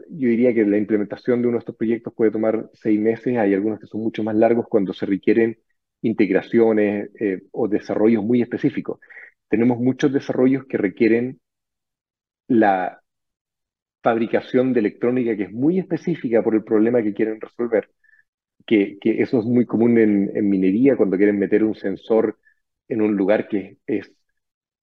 yo 0.09 0.29
diría 0.29 0.53
que 0.53 0.65
la 0.65 0.77
implementación 0.77 1.41
de 1.41 1.47
uno 1.47 1.57
de 1.57 1.59
estos 1.59 1.75
proyectos 1.75 2.13
puede 2.13 2.31
tomar 2.31 2.69
seis 2.73 2.99
meses, 2.99 3.37
hay 3.37 3.53
algunos 3.53 3.79
que 3.79 3.87
son 3.87 4.01
mucho 4.01 4.23
más 4.23 4.35
largos 4.35 4.67
cuando 4.67 4.93
se 4.93 5.05
requieren 5.05 5.57
integraciones 6.01 7.09
eh, 7.19 7.43
o 7.51 7.67
desarrollos 7.67 8.23
muy 8.23 8.41
específicos. 8.41 8.99
Tenemos 9.49 9.79
muchos 9.79 10.13
desarrollos 10.13 10.65
que 10.65 10.77
requieren 10.77 11.39
la 12.47 13.01
fabricación 14.01 14.73
de 14.73 14.79
electrónica 14.79 15.35
que 15.35 15.43
es 15.43 15.51
muy 15.51 15.79
específica 15.79 16.41
por 16.43 16.55
el 16.55 16.63
problema 16.63 17.01
que 17.03 17.13
quieren 17.13 17.39
resolver, 17.41 17.89
que, 18.65 18.97
que 18.99 19.21
eso 19.21 19.39
es 19.39 19.45
muy 19.45 19.65
común 19.65 19.97
en, 19.97 20.31
en, 20.35 20.49
minería 20.49 20.95
cuando 20.97 21.17
quieren 21.17 21.39
meter 21.39 21.63
un 21.63 21.75
sensor 21.75 22.39
en 22.87 23.01
un 23.01 23.15
lugar 23.15 23.47
que 23.47 23.77
es 23.87 24.11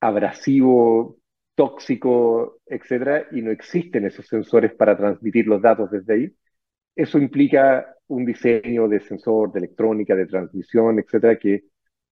abrasivo, 0.00 1.18
tóxico, 1.56 2.60
etcétera, 2.66 3.26
y 3.32 3.42
no 3.42 3.50
existen 3.50 4.06
esos 4.06 4.26
sensores 4.28 4.74
para 4.74 4.96
transmitir 4.96 5.48
los 5.48 5.60
datos 5.62 5.90
desde 5.90 6.14
ahí. 6.14 6.36
Eso 6.94 7.18
implica 7.18 7.96
un 8.08 8.24
diseño 8.24 8.88
de 8.88 9.00
sensor, 9.00 9.52
de 9.52 9.58
electrónica, 9.60 10.14
de 10.14 10.26
transmisión, 10.26 11.00
etcétera, 11.00 11.38
que 11.38 11.64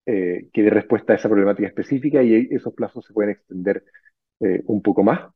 eh, 0.07 0.51
que 0.53 0.63
dé 0.63 0.69
respuesta 0.69 1.15
a 1.15 1.17
esa 1.17 1.31
problemática 1.31 1.67
específica 1.69 2.23
y 2.23 2.49
esos 2.51 2.75
plazos 2.75 3.07
se 3.07 3.15
pueden 3.15 3.31
extender 3.31 3.85
eh, 4.41 4.63
un 4.67 4.83
poco 4.83 5.03
más, 5.03 5.33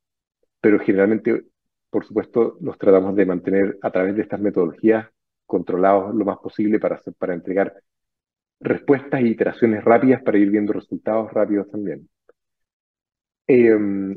pero 0.61 0.79
generalmente, 0.81 1.45
por 1.89 2.05
supuesto, 2.05 2.59
los 2.61 2.77
tratamos 2.77 3.17
de 3.17 3.25
mantener 3.25 3.79
a 3.81 3.91
través 3.91 4.15
de 4.15 4.23
estas 4.23 4.41
metodologías 4.41 5.09
controlados 5.47 6.15
lo 6.15 6.27
más 6.27 6.37
posible 6.39 6.79
para, 6.79 6.97
hacer, 6.97 7.15
para 7.15 7.33
entregar 7.33 7.73
respuestas 8.61 9.23
e 9.23 9.29
iteraciones 9.29 9.83
rápidas 9.83 10.23
para 10.23 10.37
ir 10.37 10.51
viendo 10.51 10.75
resultados 10.75 11.33
rápidos 11.33 11.71
también. 11.71 12.07
Eh, 13.49 14.17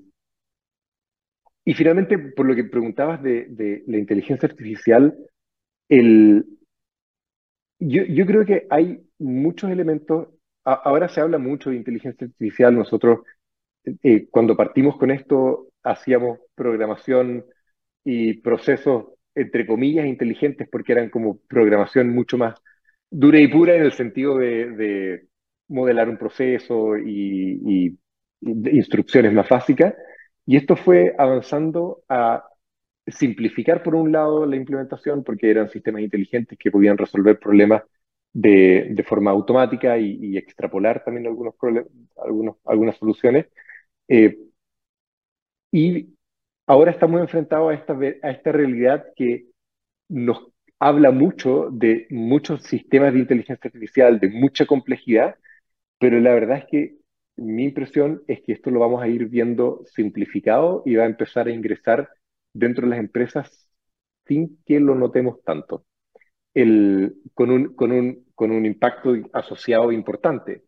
y 1.63 1.73
finalmente, 1.73 2.17
por 2.17 2.45
lo 2.45 2.55
que 2.55 2.63
preguntabas 2.65 3.21
de, 3.23 3.83
la 3.87 3.97
inteligencia 3.97 4.47
artificial, 4.49 5.15
el, 5.89 6.45
yo, 7.79 8.03
yo, 8.03 8.25
creo 8.25 8.45
que 8.45 8.67
hay 8.69 9.01
muchos 9.19 9.71
elementos 9.71 10.27
ahora 10.63 11.09
se 11.09 11.21
habla 11.21 11.37
mucho 11.37 11.69
de 11.69 11.77
inteligencia 11.77 12.27
artificial. 12.27 12.75
Nosotros, 12.75 13.21
eh, 14.03 14.27
cuando 14.29 14.55
partimos 14.55 14.97
con 14.97 15.11
esto, 15.11 15.69
hacíamos 15.83 16.39
programación 16.55 17.45
y 18.03 18.35
procesos, 18.41 19.05
entre 19.35 19.65
comillas, 19.65 20.05
inteligentes, 20.05 20.67
porque 20.69 20.93
eran 20.93 21.09
como 21.09 21.39
programación 21.47 22.09
mucho 22.09 22.37
más 22.37 22.55
dura 23.09 23.39
y 23.39 23.47
pura 23.47 23.75
en 23.75 23.83
el 23.83 23.93
sentido 23.93 24.37
de, 24.37 24.71
de 24.71 25.27
modelar 25.67 26.09
un 26.09 26.17
proceso 26.17 26.97
y 26.97 27.97
instrucciones 28.41 29.33
más 29.33 29.49
básicas. 29.49 29.93
Y 30.45 30.57
esto 30.57 30.75
fue 30.75 31.15
avanzando 31.17 32.03
a 32.09 32.45
simplificar, 33.07 33.83
por 33.83 33.95
un 33.95 34.11
lado, 34.11 34.45
la 34.45 34.55
implementación, 34.55 35.23
porque 35.23 35.49
eran 35.51 35.69
sistemas 35.69 36.01
inteligentes 36.01 36.57
que 36.57 36.71
podían 36.71 36.97
resolver 36.97 37.39
problemas 37.39 37.83
de, 38.33 39.03
forma 39.07 39.31
automática 39.31 39.97
y, 39.97 40.17
y, 40.21 40.37
extrapolar 40.37 41.03
también 41.03 41.27
algunos 41.27 41.55
algunos, 42.17 42.57
algunas 42.65 42.97
soluciones. 42.97 43.47
Eh, 44.07 44.37
y 45.71 46.15
ahora 46.67 46.91
estamos 46.91 47.21
enfrentados 47.21 47.71
a 47.71 47.75
esta, 47.75 47.93
a 47.93 48.31
esta 48.31 48.51
realidad 48.51 49.05
que 49.15 49.47
nos 50.09 50.51
habla 50.79 51.11
mucho 51.11 51.69
de 51.71 52.07
muchos 52.09 52.63
sistemas 52.63 53.13
de 53.13 53.19
inteligencia 53.19 53.67
artificial, 53.67 54.19
de 54.19 54.29
mucha 54.29 54.65
complejidad, 54.65 55.35
pero 55.99 56.19
la 56.19 56.33
verdad 56.33 56.59
es 56.59 56.65
que 56.65 56.95
mi 57.37 57.63
impresión 57.65 58.23
es 58.27 58.41
que 58.41 58.53
esto 58.53 58.71
lo 58.71 58.79
vamos 58.79 59.01
a 59.01 59.07
ir 59.07 59.27
viendo 59.27 59.83
simplificado 59.85 60.83
y 60.85 60.95
va 60.95 61.03
a 61.03 61.07
empezar 61.07 61.47
a 61.47 61.51
ingresar 61.51 62.09
dentro 62.53 62.85
de 62.85 62.91
las 62.91 62.99
empresas 62.99 63.67
sin 64.25 64.61
que 64.65 64.79
lo 64.79 64.95
notemos 64.95 65.41
tanto 65.43 65.85
con, 67.33 67.49
un, 67.51 68.25
con 68.35 68.51
un 68.51 68.65
impacto 68.65 69.13
asociado 69.33 69.91
importante. 69.91 70.63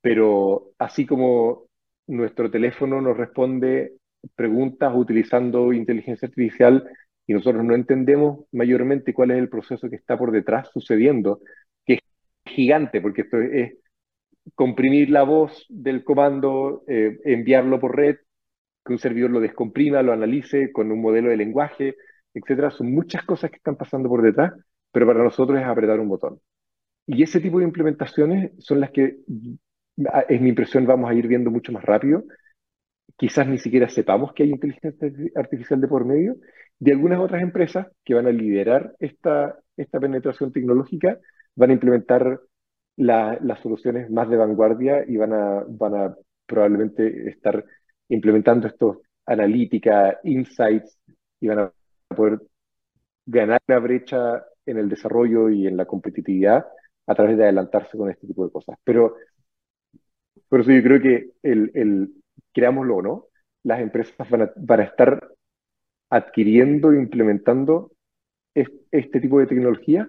Pero 0.00 0.72
así 0.78 1.06
como 1.06 1.66
nuestro 2.06 2.50
teléfono 2.50 3.00
nos 3.00 3.16
responde 3.16 3.94
preguntas 4.34 4.92
utilizando 4.94 5.72
inteligencia 5.72 6.26
artificial 6.26 6.88
y 7.26 7.34
nosotros 7.34 7.64
no 7.64 7.74
entendemos 7.74 8.46
mayormente 8.52 9.12
cuál 9.12 9.32
es 9.32 9.38
el 9.38 9.48
proceso 9.48 9.88
que 9.90 9.96
está 9.96 10.16
por 10.16 10.32
detrás 10.32 10.70
sucediendo, 10.72 11.40
que 11.84 11.94
es 11.94 12.00
gigante, 12.46 13.00
porque 13.00 13.22
esto 13.22 13.38
es 13.40 13.74
comprimir 14.54 15.10
la 15.10 15.22
voz 15.22 15.66
del 15.68 16.04
comando, 16.04 16.84
eh, 16.88 17.18
enviarlo 17.24 17.80
por 17.80 17.96
red, 17.96 18.16
que 18.84 18.92
un 18.92 18.98
servidor 18.98 19.30
lo 19.30 19.40
descomprima, 19.40 20.02
lo 20.02 20.12
analice 20.12 20.72
con 20.72 20.90
un 20.92 21.00
modelo 21.00 21.30
de 21.30 21.36
lenguaje, 21.36 21.96
etcétera. 22.34 22.70
Son 22.70 22.92
muchas 22.92 23.24
cosas 23.24 23.50
que 23.50 23.56
están 23.56 23.76
pasando 23.76 24.08
por 24.08 24.22
detrás 24.22 24.52
pero 24.92 25.06
para 25.06 25.22
nosotros 25.22 25.60
es 25.60 25.66
apretar 25.66 26.00
un 26.00 26.08
botón. 26.08 26.40
y 27.06 27.22
ese 27.22 27.40
tipo 27.40 27.58
de 27.58 27.64
implementaciones 27.66 28.52
son 28.58 28.80
las 28.80 28.90
que, 28.90 29.18
es 30.28 30.40
mi 30.40 30.50
impresión, 30.50 30.86
vamos 30.86 31.10
a 31.10 31.14
ir 31.14 31.26
viendo 31.28 31.50
mucho 31.50 31.72
más 31.72 31.84
rápido. 31.84 32.24
Quizás 33.16 33.48
ni 33.48 33.58
siquiera 33.58 33.88
sepamos 33.88 34.32
que 34.32 34.44
hay 34.44 34.50
inteligencia 34.50 34.92
artificial 35.36 35.80
de 35.80 35.88
por 35.88 36.04
medio, 36.04 36.36
de 36.78 36.92
algunas 36.92 37.20
otras 37.20 37.42
empresas 37.42 37.88
que 38.04 38.14
van 38.14 38.26
a 38.26 38.32
liderar 38.32 38.94
esta, 39.00 39.58
esta 39.76 40.00
penetración 40.00 40.52
tecnológica, 40.52 41.18
van 41.56 41.70
a 41.70 41.74
implementar 41.74 42.40
las 42.98 43.60
soluciones 43.60 44.10
más 44.10 44.28
de 44.28 44.36
vanguardia 44.36 45.04
y 45.06 45.16
van 45.16 45.32
a, 45.32 45.64
van 45.68 45.94
a 45.94 46.16
probablemente 46.46 47.28
estar 47.30 47.64
implementando 48.08 48.66
estos 48.66 48.98
analítica, 49.26 50.18
insights, 50.24 50.98
y 51.40 51.48
van 51.48 51.58
a 51.60 51.72
poder 52.08 52.40
ganar 53.26 53.60
la 53.66 53.78
brecha 53.78 54.44
en 54.66 54.78
el 54.78 54.88
desarrollo 54.88 55.48
y 55.50 55.66
en 55.66 55.76
la 55.76 55.84
competitividad 55.84 56.66
a 57.06 57.14
través 57.14 57.36
de 57.36 57.44
adelantarse 57.44 57.96
con 57.96 58.10
este 58.10 58.26
tipo 58.26 58.44
de 58.44 58.50
cosas. 58.52 58.76
Pero 58.82 59.14
por 60.48 60.60
eso 60.60 60.72
yo 60.72 60.82
creo 60.82 61.00
que 61.00 61.30
el, 61.42 61.70
el 61.74 62.12
creámoslo 62.52 62.96
o 62.96 63.02
no, 63.02 63.26
las 63.62 63.80
empresas 63.80 64.14
van 64.28 64.42
a, 64.42 64.52
van 64.56 64.80
estar 64.80 65.30
adquiriendo 66.10 66.92
e 66.92 66.98
implementando 66.98 67.92
este 68.54 69.20
tipo 69.20 69.38
de 69.38 69.46
tecnología 69.46 70.08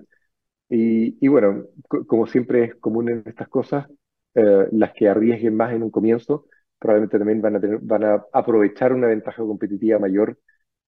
y, 0.69 1.27
bueno, 1.27 1.65
como 2.07 2.27
siempre 2.27 2.63
es 2.65 2.75
común 2.75 3.09
en 3.09 3.23
estas 3.25 3.47
cosas, 3.49 3.87
eh, 4.35 4.67
las 4.71 4.93
que 4.93 5.09
arriesguen 5.09 5.55
más 5.55 5.73
en 5.73 5.83
un 5.83 5.89
comienzo 5.91 6.45
probablemente 6.79 7.17
también 7.17 7.41
van 7.41 7.55
a, 7.57 7.59
tener, 7.59 7.79
van 7.81 8.03
a 8.05 8.25
aprovechar 8.31 8.93
una 8.93 9.07
ventaja 9.07 9.43
competitiva 9.43 9.99
mayor 9.99 10.39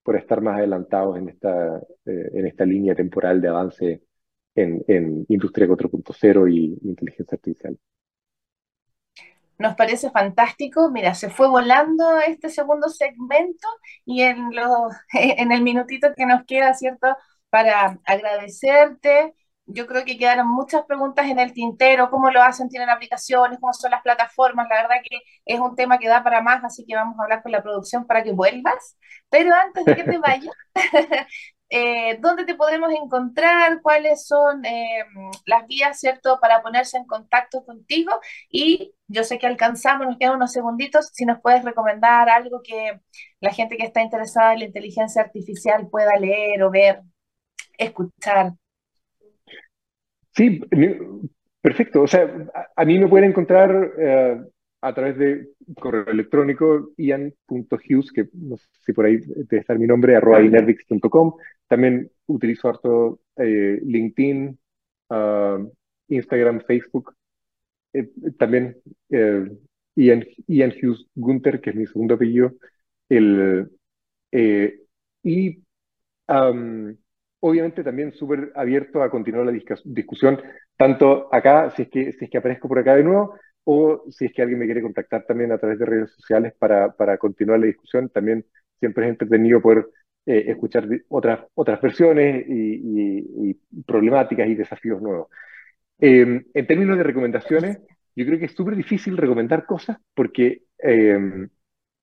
por 0.04 0.16
estar 0.16 0.42
más 0.42 0.58
adelantados 0.58 1.18
en 1.18 1.30
esta, 1.30 1.78
eh, 2.06 2.30
en 2.34 2.48
esta 2.48 2.66
línea 2.66 2.96
temporal 2.96 3.42
de 3.42 3.48
avance 3.50 4.02
en, 4.56 4.84
en 4.88 5.26
Industria 5.28 5.68
4.0 5.68 6.52
y 6.52 6.80
inteligencia 6.88 7.36
artificial. 7.36 7.78
Nos 9.60 9.76
parece 9.76 10.10
fantástico. 10.10 10.90
Mira, 10.90 11.14
se 11.14 11.30
fue 11.30 11.48
volando 11.48 12.18
este 12.20 12.50
segundo 12.50 12.90
segmento 12.90 13.68
y 14.06 14.22
en, 14.24 14.56
lo, 14.56 14.90
en 15.14 15.52
el 15.52 15.62
minutito 15.62 16.14
que 16.16 16.26
nos 16.26 16.46
queda, 16.46 16.74
¿cierto? 16.74 17.16
Para 17.50 18.00
agradecerte, 18.06 19.36
yo 19.66 19.88
creo 19.88 20.06
que 20.06 20.18
quedaron 20.18 20.48
muchas 20.48 20.86
preguntas 20.86 21.28
en 21.28 21.40
el 21.40 21.54
tintero, 21.54 22.10
cómo 22.10 22.30
lo 22.32 22.42
hacen, 22.42 22.70
tienen 22.70 22.90
aplicaciones, 22.90 23.60
cómo 23.60 23.74
son 23.74 23.92
las 23.92 24.02
plataformas, 24.02 24.68
la 24.70 24.82
verdad 24.82 24.98
que 25.08 25.20
es 25.46 25.60
un 25.60 25.76
tema 25.76 25.98
que 25.98 26.08
da 26.08 26.24
para 26.24 26.42
más, 26.42 26.64
así 26.64 26.86
que 26.86 26.96
vamos 26.96 27.18
a 27.20 27.24
hablar 27.24 27.42
con 27.44 27.52
la 27.52 27.64
producción 27.64 28.06
para 28.06 28.24
que 28.24 28.34
vuelvas. 28.34 28.98
Pero 29.30 29.54
antes 29.54 29.86
de 29.86 29.96
que 29.96 30.04
te 30.04 30.18
vayas, 30.18 30.54
eh, 31.70 32.18
¿dónde 32.20 32.46
te 32.46 32.56
podemos 32.56 32.92
encontrar? 32.92 33.82
¿Cuáles 33.82 34.28
son 34.28 34.66
eh, 34.66 35.06
las 35.46 35.66
vías, 35.68 36.00
cierto, 36.00 36.40
para 36.42 36.62
ponerse 36.62 36.98
en 36.98 37.06
contacto 37.06 37.64
contigo? 37.66 38.20
Y 38.50 38.94
yo 39.08 39.24
sé 39.24 39.40
que 39.40 39.48
alcanzamos, 39.48 40.08
nos 40.08 40.18
quedan 40.18 40.36
unos 40.36 40.52
segunditos, 40.52 41.10
si 41.14 41.26
nos 41.26 41.40
puedes 41.42 41.64
recomendar 41.64 42.30
algo 42.30 42.62
que 42.64 43.00
la 43.40 43.54
gente 43.54 43.78
que 43.78 43.86
está 43.86 44.02
interesada 44.02 44.54
en 44.54 44.60
la 44.60 44.66
inteligencia 44.66 45.22
artificial 45.22 45.88
pueda 45.90 46.18
leer 46.18 46.64
o 46.64 46.72
ver, 46.72 47.02
escuchar. 47.78 48.54
Sí, 50.34 50.62
perfecto. 51.62 52.02
O 52.02 52.08
sea, 52.08 52.34
a, 52.76 52.86
mí 52.86 52.98
me 52.98 53.08
pueden 53.08 53.30
encontrar 53.30 53.94
eh, 53.98 54.42
a 54.82 54.94
través 54.94 55.18
de 55.18 55.50
correo 55.80 56.08
electrónico 56.08 56.92
ian.hughes, 56.98 58.12
que 58.12 58.30
no 58.34 58.58
sé 58.58 58.66
si 58.86 58.94
por 58.94 59.06
ahí 59.06 59.18
debe 59.18 59.60
estar 59.60 59.78
mi 59.78 59.88
nombre, 59.88 60.16
arroba 60.16 60.42
inervix.com. 60.42 61.34
También 61.68 62.10
utilizo 62.28 62.70
harto 62.70 63.20
eh, 63.38 63.80
LinkedIn, 63.84 64.58
ah, 65.10 65.60
Instagram, 66.08 66.62
Facebook. 66.62 67.14
Eh, 67.94 68.10
también 68.38 68.78
Ian, 69.96 70.26
Ian, 70.48 70.74
Hughes 70.82 71.06
Gunther, 71.14 71.60
que 71.60 71.72
es 71.72 71.76
mi 71.76 71.86
segundo 71.86 72.16
apellido. 72.16 72.54
El, 73.10 73.70
y 75.24 75.62
obviamente 77.42 77.84
también 77.84 78.14
súper 78.14 78.52
abierto 78.56 79.04
a 79.04 79.10
continuar 79.10 79.46
la 79.46 79.60
discusión, 79.84 80.42
tanto 80.78 81.28
acá, 81.34 81.72
si 81.72 81.84
es, 81.84 81.90
que, 81.90 82.12
si 82.14 82.26
es 82.26 82.32
que 82.32 82.38
aparezco 82.38 82.68
por 82.68 82.80
acá 82.80 82.96
de 82.96 83.04
nuevo, 83.04 83.36
o 83.64 84.04
si 84.10 84.26
es 84.26 84.34
que 84.34 84.42
alguien 84.42 84.60
me 84.60 84.66
quiere 84.66 84.82
contactar 84.82 85.26
también 85.26 85.52
a 85.52 85.58
través 85.58 85.78
de 85.80 85.86
redes 85.86 86.12
sociales 86.12 86.54
para, 86.58 86.92
para 86.94 87.18
continuar 87.18 87.60
la 87.60 87.68
discusión. 87.68 88.10
También 88.10 88.46
siempre 88.80 89.06
es 89.06 89.12
entretenido 89.12 89.62
poder 89.62 89.88
eh, 90.26 90.46
escuchar 90.48 90.88
otras, 91.10 91.42
otras 91.54 91.82
versiones 91.82 92.46
y, 92.48 93.54
problemáticas 93.86 94.48
y 94.48 94.56
desafíos 94.56 95.02
nuevos. 95.02 95.28
Em, 96.00 96.44
en 96.54 96.68
términos 96.68 96.98
de 96.98 97.04
recomendaciones, 97.04 97.80
yo 98.16 98.26
creo 98.26 98.40
que 98.40 98.46
es 98.46 98.56
súper 98.56 98.76
difícil 98.76 99.18
recomendar 99.18 99.66
cosas 99.66 99.98
porque 100.14 100.64
em, 100.80 101.50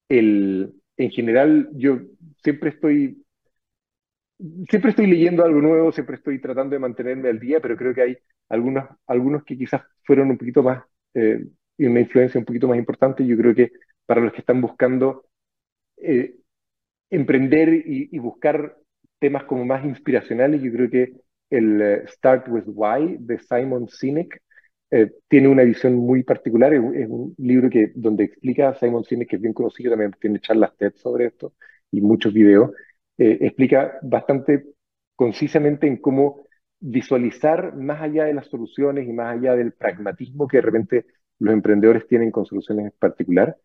el, 0.08 0.74
en 0.96 1.10
general 1.10 1.68
yo 1.74 2.00
siempre 2.42 2.70
estoy 2.70 3.24
siempre 4.68 4.90
estoy 4.90 5.06
leyendo 5.06 5.44
algo 5.44 5.60
nuevo, 5.60 5.92
siempre 5.92 6.16
estoy 6.16 6.40
tratando 6.40 6.74
de 6.74 6.80
mantenerme 6.80 7.28
al 7.28 7.38
día, 7.40 7.60
pero 7.60 7.76
creo 7.76 7.94
que 7.94 8.02
hay 8.02 8.18
algunos, 8.48 8.84
algunos 9.06 9.44
que 9.44 9.56
quizás 9.56 9.82
fueron 10.04 10.30
un 10.30 10.38
poquito 10.38 10.62
más, 10.62 10.84
eh, 11.14 11.44
una 11.78 12.00
influencia 12.00 12.38
un 12.38 12.44
poquito 12.44 12.68
más 12.68 12.78
importante. 12.78 13.26
Yo 13.26 13.36
creo 13.36 13.54
que 13.54 13.72
para 14.06 14.20
los 14.20 14.32
que 14.32 14.40
están 14.40 14.60
buscando 14.60 15.26
eh, 15.96 16.36
emprender 17.10 17.70
y, 17.86 18.18
buscar 18.18 18.76
temas 19.18 19.44
como 19.44 19.64
más 19.64 19.84
inspiracionales, 19.84 20.62
yo 20.62 20.72
creo 20.72 20.90
que 20.90 21.12
el 21.50 21.80
eh, 21.82 22.04
Start 22.08 22.48
with 22.48 22.64
Why 22.66 23.16
de 23.20 23.38
Simon 23.38 23.88
Sinek 23.88 24.42
tiene 25.28 25.48
una 25.48 25.64
visión 25.64 25.94
muy 25.94 26.22
particular. 26.22 26.72
Es, 26.72 26.80
un 26.80 27.34
libro 27.36 27.68
que, 27.68 27.92
donde 27.94 28.24
explica 28.24 28.74
Simon 28.74 29.04
Sinek, 29.04 29.28
que 29.28 29.36
es 29.36 29.42
bien 29.42 29.52
conocido, 29.52 29.90
también 29.90 30.12
tiene 30.18 30.40
charlas 30.40 30.74
TED 30.78 30.94
sobre 30.94 31.26
esto 31.26 31.52
y 31.90 32.00
muchos 32.00 32.32
videos. 32.32 32.70
Eh, 33.18 33.38
explica 33.42 33.98
bastante 34.02 34.64
concisamente 35.16 35.86
en 35.86 35.96
cómo 35.98 36.42
visualizar 36.80 37.74
más 37.76 38.00
allá 38.02 38.24
de 38.24 38.34
las 38.34 38.46
soluciones 38.46 39.08
y 39.08 39.12
más 39.12 39.36
allá 39.36 39.56
del 39.56 39.72
pragmatismo 39.72 40.46
que 40.48 40.58
de 40.58 40.62
repente 40.62 41.06
los 41.40 41.52
emprendedores 41.52 42.06
tienen 42.06 42.30
con 42.30 42.46
soluciones 42.46 42.86
en 42.86 42.92
particular. 42.98 43.56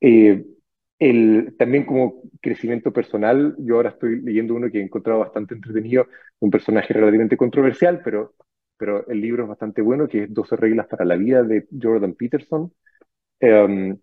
Eh, 0.00 0.44
el, 0.98 1.54
también 1.58 1.84
como 1.86 2.22
crecimiento 2.40 2.92
personal, 2.92 3.56
yo 3.58 3.76
ahora 3.76 3.90
estoy 3.90 4.20
leyendo 4.22 4.54
uno 4.54 4.70
que 4.70 4.78
he 4.78 4.82
encontrado 4.82 5.20
bastante 5.20 5.54
entretenido, 5.54 6.06
un 6.40 6.50
personaje 6.50 6.94
relativamente 6.94 7.36
controversial, 7.36 8.00
pero, 8.04 8.34
pero 8.76 9.06
el 9.08 9.20
libro 9.20 9.42
es 9.44 9.48
bastante 9.48 9.82
bueno, 9.82 10.08
que 10.08 10.24
es 10.24 10.34
12 10.34 10.56
reglas 10.56 10.86
para 10.86 11.04
la 11.04 11.16
vida 11.16 11.42
de 11.42 11.66
Jordan 11.80 12.14
Peterson. 12.14 12.72
Em, 13.40 13.98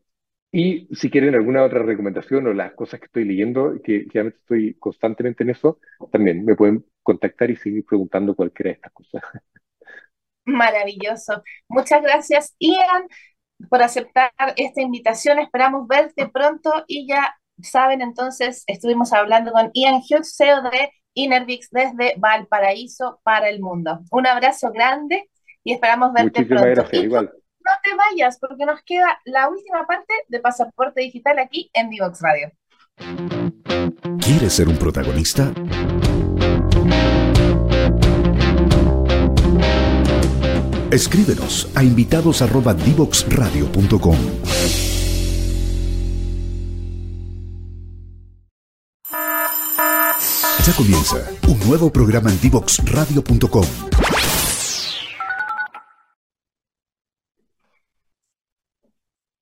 y 0.51 0.93
si 0.93 1.09
quieren 1.09 1.33
alguna 1.33 1.63
otra 1.63 1.81
recomendación 1.81 2.45
o 2.45 2.53
las 2.53 2.73
cosas 2.73 2.99
que 2.99 3.05
estoy 3.05 3.23
leyendo, 3.23 3.79
que 3.81 4.05
realmente 4.13 4.39
estoy 4.39 4.73
constantemente 4.75 5.43
en 5.43 5.51
eso, 5.51 5.79
también 6.11 6.43
me 6.43 6.55
pueden 6.55 6.85
contactar 7.01 7.49
y 7.49 7.55
seguir 7.55 7.85
preguntando 7.85 8.35
cualquiera 8.35 8.69
de 8.69 8.75
estas 8.75 8.91
cosas. 8.91 9.23
Maravilloso. 10.45 11.41
Muchas 11.69 12.01
gracias, 12.01 12.55
Ian, 12.59 13.07
por 13.69 13.81
aceptar 13.81 14.31
esta 14.57 14.81
invitación. 14.81 15.39
Esperamos 15.39 15.87
verte 15.87 16.27
pronto 16.27 16.83
y 16.85 17.07
ya 17.07 17.33
saben, 17.61 18.01
entonces 18.01 18.65
estuvimos 18.67 19.13
hablando 19.13 19.53
con 19.53 19.71
Ian 19.73 20.01
Hughes, 20.01 20.35
CEO 20.35 20.63
de 20.63 20.89
Inervix 21.13 21.69
desde 21.69 22.15
Valparaíso 22.17 23.21
para 23.23 23.47
el 23.47 23.61
mundo. 23.61 24.01
Un 24.11 24.27
abrazo 24.27 24.71
grande 24.73 25.29
y 25.63 25.73
esperamos 25.73 26.11
verte 26.11 26.41
Muchísimas 26.41 26.61
pronto. 26.63 26.81
Gracias, 26.81 27.03
igual 27.03 27.40
no 27.65 27.71
te 27.83 27.95
vayas 27.95 28.37
porque 28.39 28.65
nos 28.65 28.81
queda 28.83 29.19
la 29.25 29.49
última 29.49 29.85
parte 29.85 30.13
de 30.27 30.39
Pasaporte 30.39 31.01
Digital 31.01 31.39
aquí 31.39 31.69
en 31.73 31.89
Divox 31.89 32.21
Radio. 32.21 32.51
¿Quieres 34.19 34.53
ser 34.53 34.67
un 34.67 34.77
protagonista? 34.77 35.51
Escríbenos 40.91 41.69
a 41.73 41.83
invitados@divoxradio.com. 41.83 44.17
Ya 50.65 50.73
comienza 50.75 51.17
un 51.47 51.59
nuevo 51.67 51.91
programa 51.91 52.29
en 52.29 52.39
divoxradio.com 52.39 53.65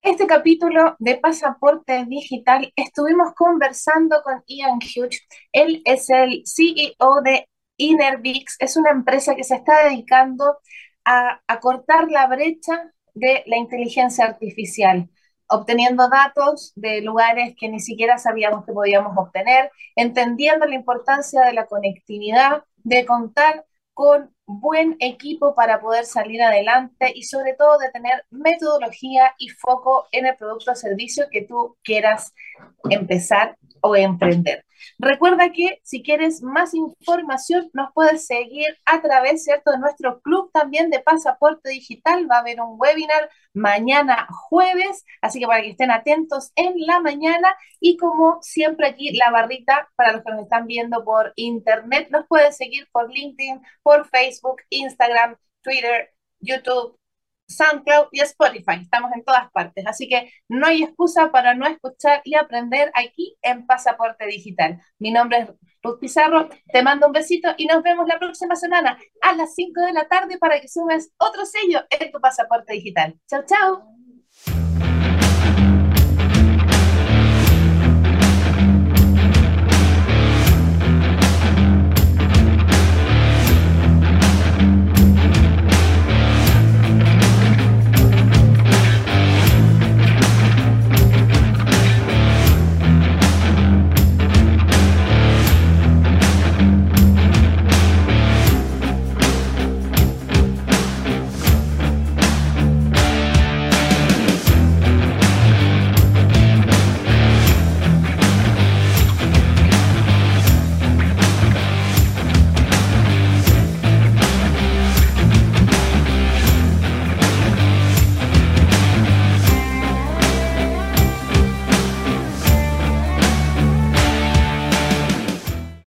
este 0.10 0.26
capítulo 0.26 0.96
de 0.98 1.18
Pasaporte 1.18 2.04
Digital 2.06 2.74
estuvimos 2.76 3.34
conversando 3.36 4.24
con 4.24 4.44
Ian 4.48 4.80
Hughes. 4.80 5.22
Él 5.52 5.84
es 5.86 6.10
el 6.10 6.42
CEO 6.46 7.22
de 7.24 7.48
Inervix. 7.78 8.56
Es 8.60 8.76
una 8.76 8.90
empresa 8.90 9.36
que 9.36 9.44
se 9.44 9.56
está 9.56 9.84
dedicando 9.84 10.58
a, 11.06 11.42
a 11.46 11.60
cortar 11.60 12.10
la 12.10 12.26
brecha 12.26 12.92
de 13.14 13.44
la 13.46 13.58
inteligencia 13.58 14.26
artificial, 14.26 15.08
obteniendo 15.48 16.10
datos 16.10 16.74
de 16.76 17.02
lugares 17.02 17.54
que 17.56 17.70
ni 17.70 17.80
siquiera 17.80 18.18
sabíamos 18.18 18.66
que 18.66 18.74
podíamos 18.74 19.16
obtener, 19.16 19.70
entendiendo 19.96 20.66
la 20.66 20.76
importancia 20.76 21.42
de 21.42 21.54
la 21.54 21.68
conectividad, 21.68 22.64
de 22.78 23.06
contar 23.06 23.64
con 23.94 24.34
buen 24.52 24.96
equipo 25.00 25.54
para 25.54 25.80
poder 25.80 26.06
salir 26.06 26.42
adelante 26.42 27.12
y 27.14 27.22
sobre 27.22 27.54
todo 27.54 27.78
de 27.78 27.92
tener 27.92 28.26
metodología 28.32 29.36
y 29.38 29.50
foco 29.50 30.08
en 30.12 30.26
el 30.26 30.36
producto 30.36 30.72
o 30.72 30.76
servicio 30.76 31.26
que 31.32 31.44
tú 31.44 31.78
quieras 31.84 32.34
empezar 32.90 33.58
o 33.82 33.96
emprender. 33.96 34.66
Recuerda 34.98 35.52
que 35.52 35.80
si 35.84 36.04
quieres 36.04 36.42
más 36.42 36.74
información 36.74 37.70
nos 37.74 37.92
puedes 37.94 38.26
seguir 38.26 38.68
a 38.86 39.02
través, 39.02 39.44
¿cierto?, 39.44 39.72
de 39.72 39.80
nuestro 39.80 40.22
club 40.22 40.52
también 40.54 40.90
de 40.90 41.00
pasaporte 41.00 41.70
digital. 41.70 42.30
Va 42.30 42.38
a 42.38 42.40
haber 42.40 42.62
un 42.62 42.76
webinar 42.80 43.30
mañana 43.54 44.28
jueves, 44.30 45.06
así 45.22 45.40
que 45.40 45.48
para 45.48 45.62
que 45.62 45.72
estén 45.72 45.92
atentos 45.92 46.52
en 46.56 46.74
la 46.86 47.00
mañana 47.00 47.56
y 47.80 47.98
como 47.98 48.40
siempre 48.42 48.88
aquí 48.88 49.12
la 49.16 49.32
barrita 49.32 49.90
para 49.96 50.14
los 50.14 50.24
que 50.24 50.32
nos 50.32 50.44
están 50.44 50.66
viendo 50.68 51.04
por 51.04 51.34
internet, 51.36 52.10
nos 52.12 52.28
pueden 52.28 52.54
seguir 52.54 52.88
por 52.92 53.12
LinkedIn, 53.12 53.62
por 53.84 54.08
Facebook, 54.10 54.62
Instagram, 54.70 55.36
Twitter, 55.62 56.12
YouTube, 56.40 56.99
SoundCloud 57.50 58.08
y 58.12 58.22
Spotify. 58.22 58.82
Estamos 58.82 59.12
en 59.14 59.24
todas 59.24 59.52
partes, 59.52 59.86
así 59.88 60.08
que 60.08 60.32
no 60.48 60.68
hay 60.68 60.84
excusa 60.84 61.32
para 61.32 61.54
no 61.56 61.68
escuchar 61.68 62.22
y 62.24 62.36
aprender 62.36 62.92
aquí 62.94 63.38
en 63.42 63.66
Pasaporte 63.66 64.26
Digital. 64.28 64.80
Mi 65.00 65.12
nombre 65.12 65.40
es 65.40 65.50
Ruth 65.82 66.00
Pizarro, 66.00 66.50
te 66.72 66.84
mando 66.84 67.08
un 67.08 67.14
besito 67.14 67.50
y 67.58 67.66
nos 67.66 67.84
vemos 67.84 68.08
la 68.08 68.20
próxima 68.20 68.56
semana 68.56 68.98
a 69.22 69.34
las 69.34 69.56
5 69.56 69.82
de 69.82 69.94
la 69.94 70.08
tarde 70.08 70.38
para 70.38 70.60
que 70.60 70.68
sumes 70.68 71.12
otro 71.18 71.46
sello 71.46 71.82
en 71.90 72.12
tu 72.12 72.20
pasaporte 72.20 72.74
digital. 72.74 73.18
Chao, 73.28 73.44
chao. 73.46 74.09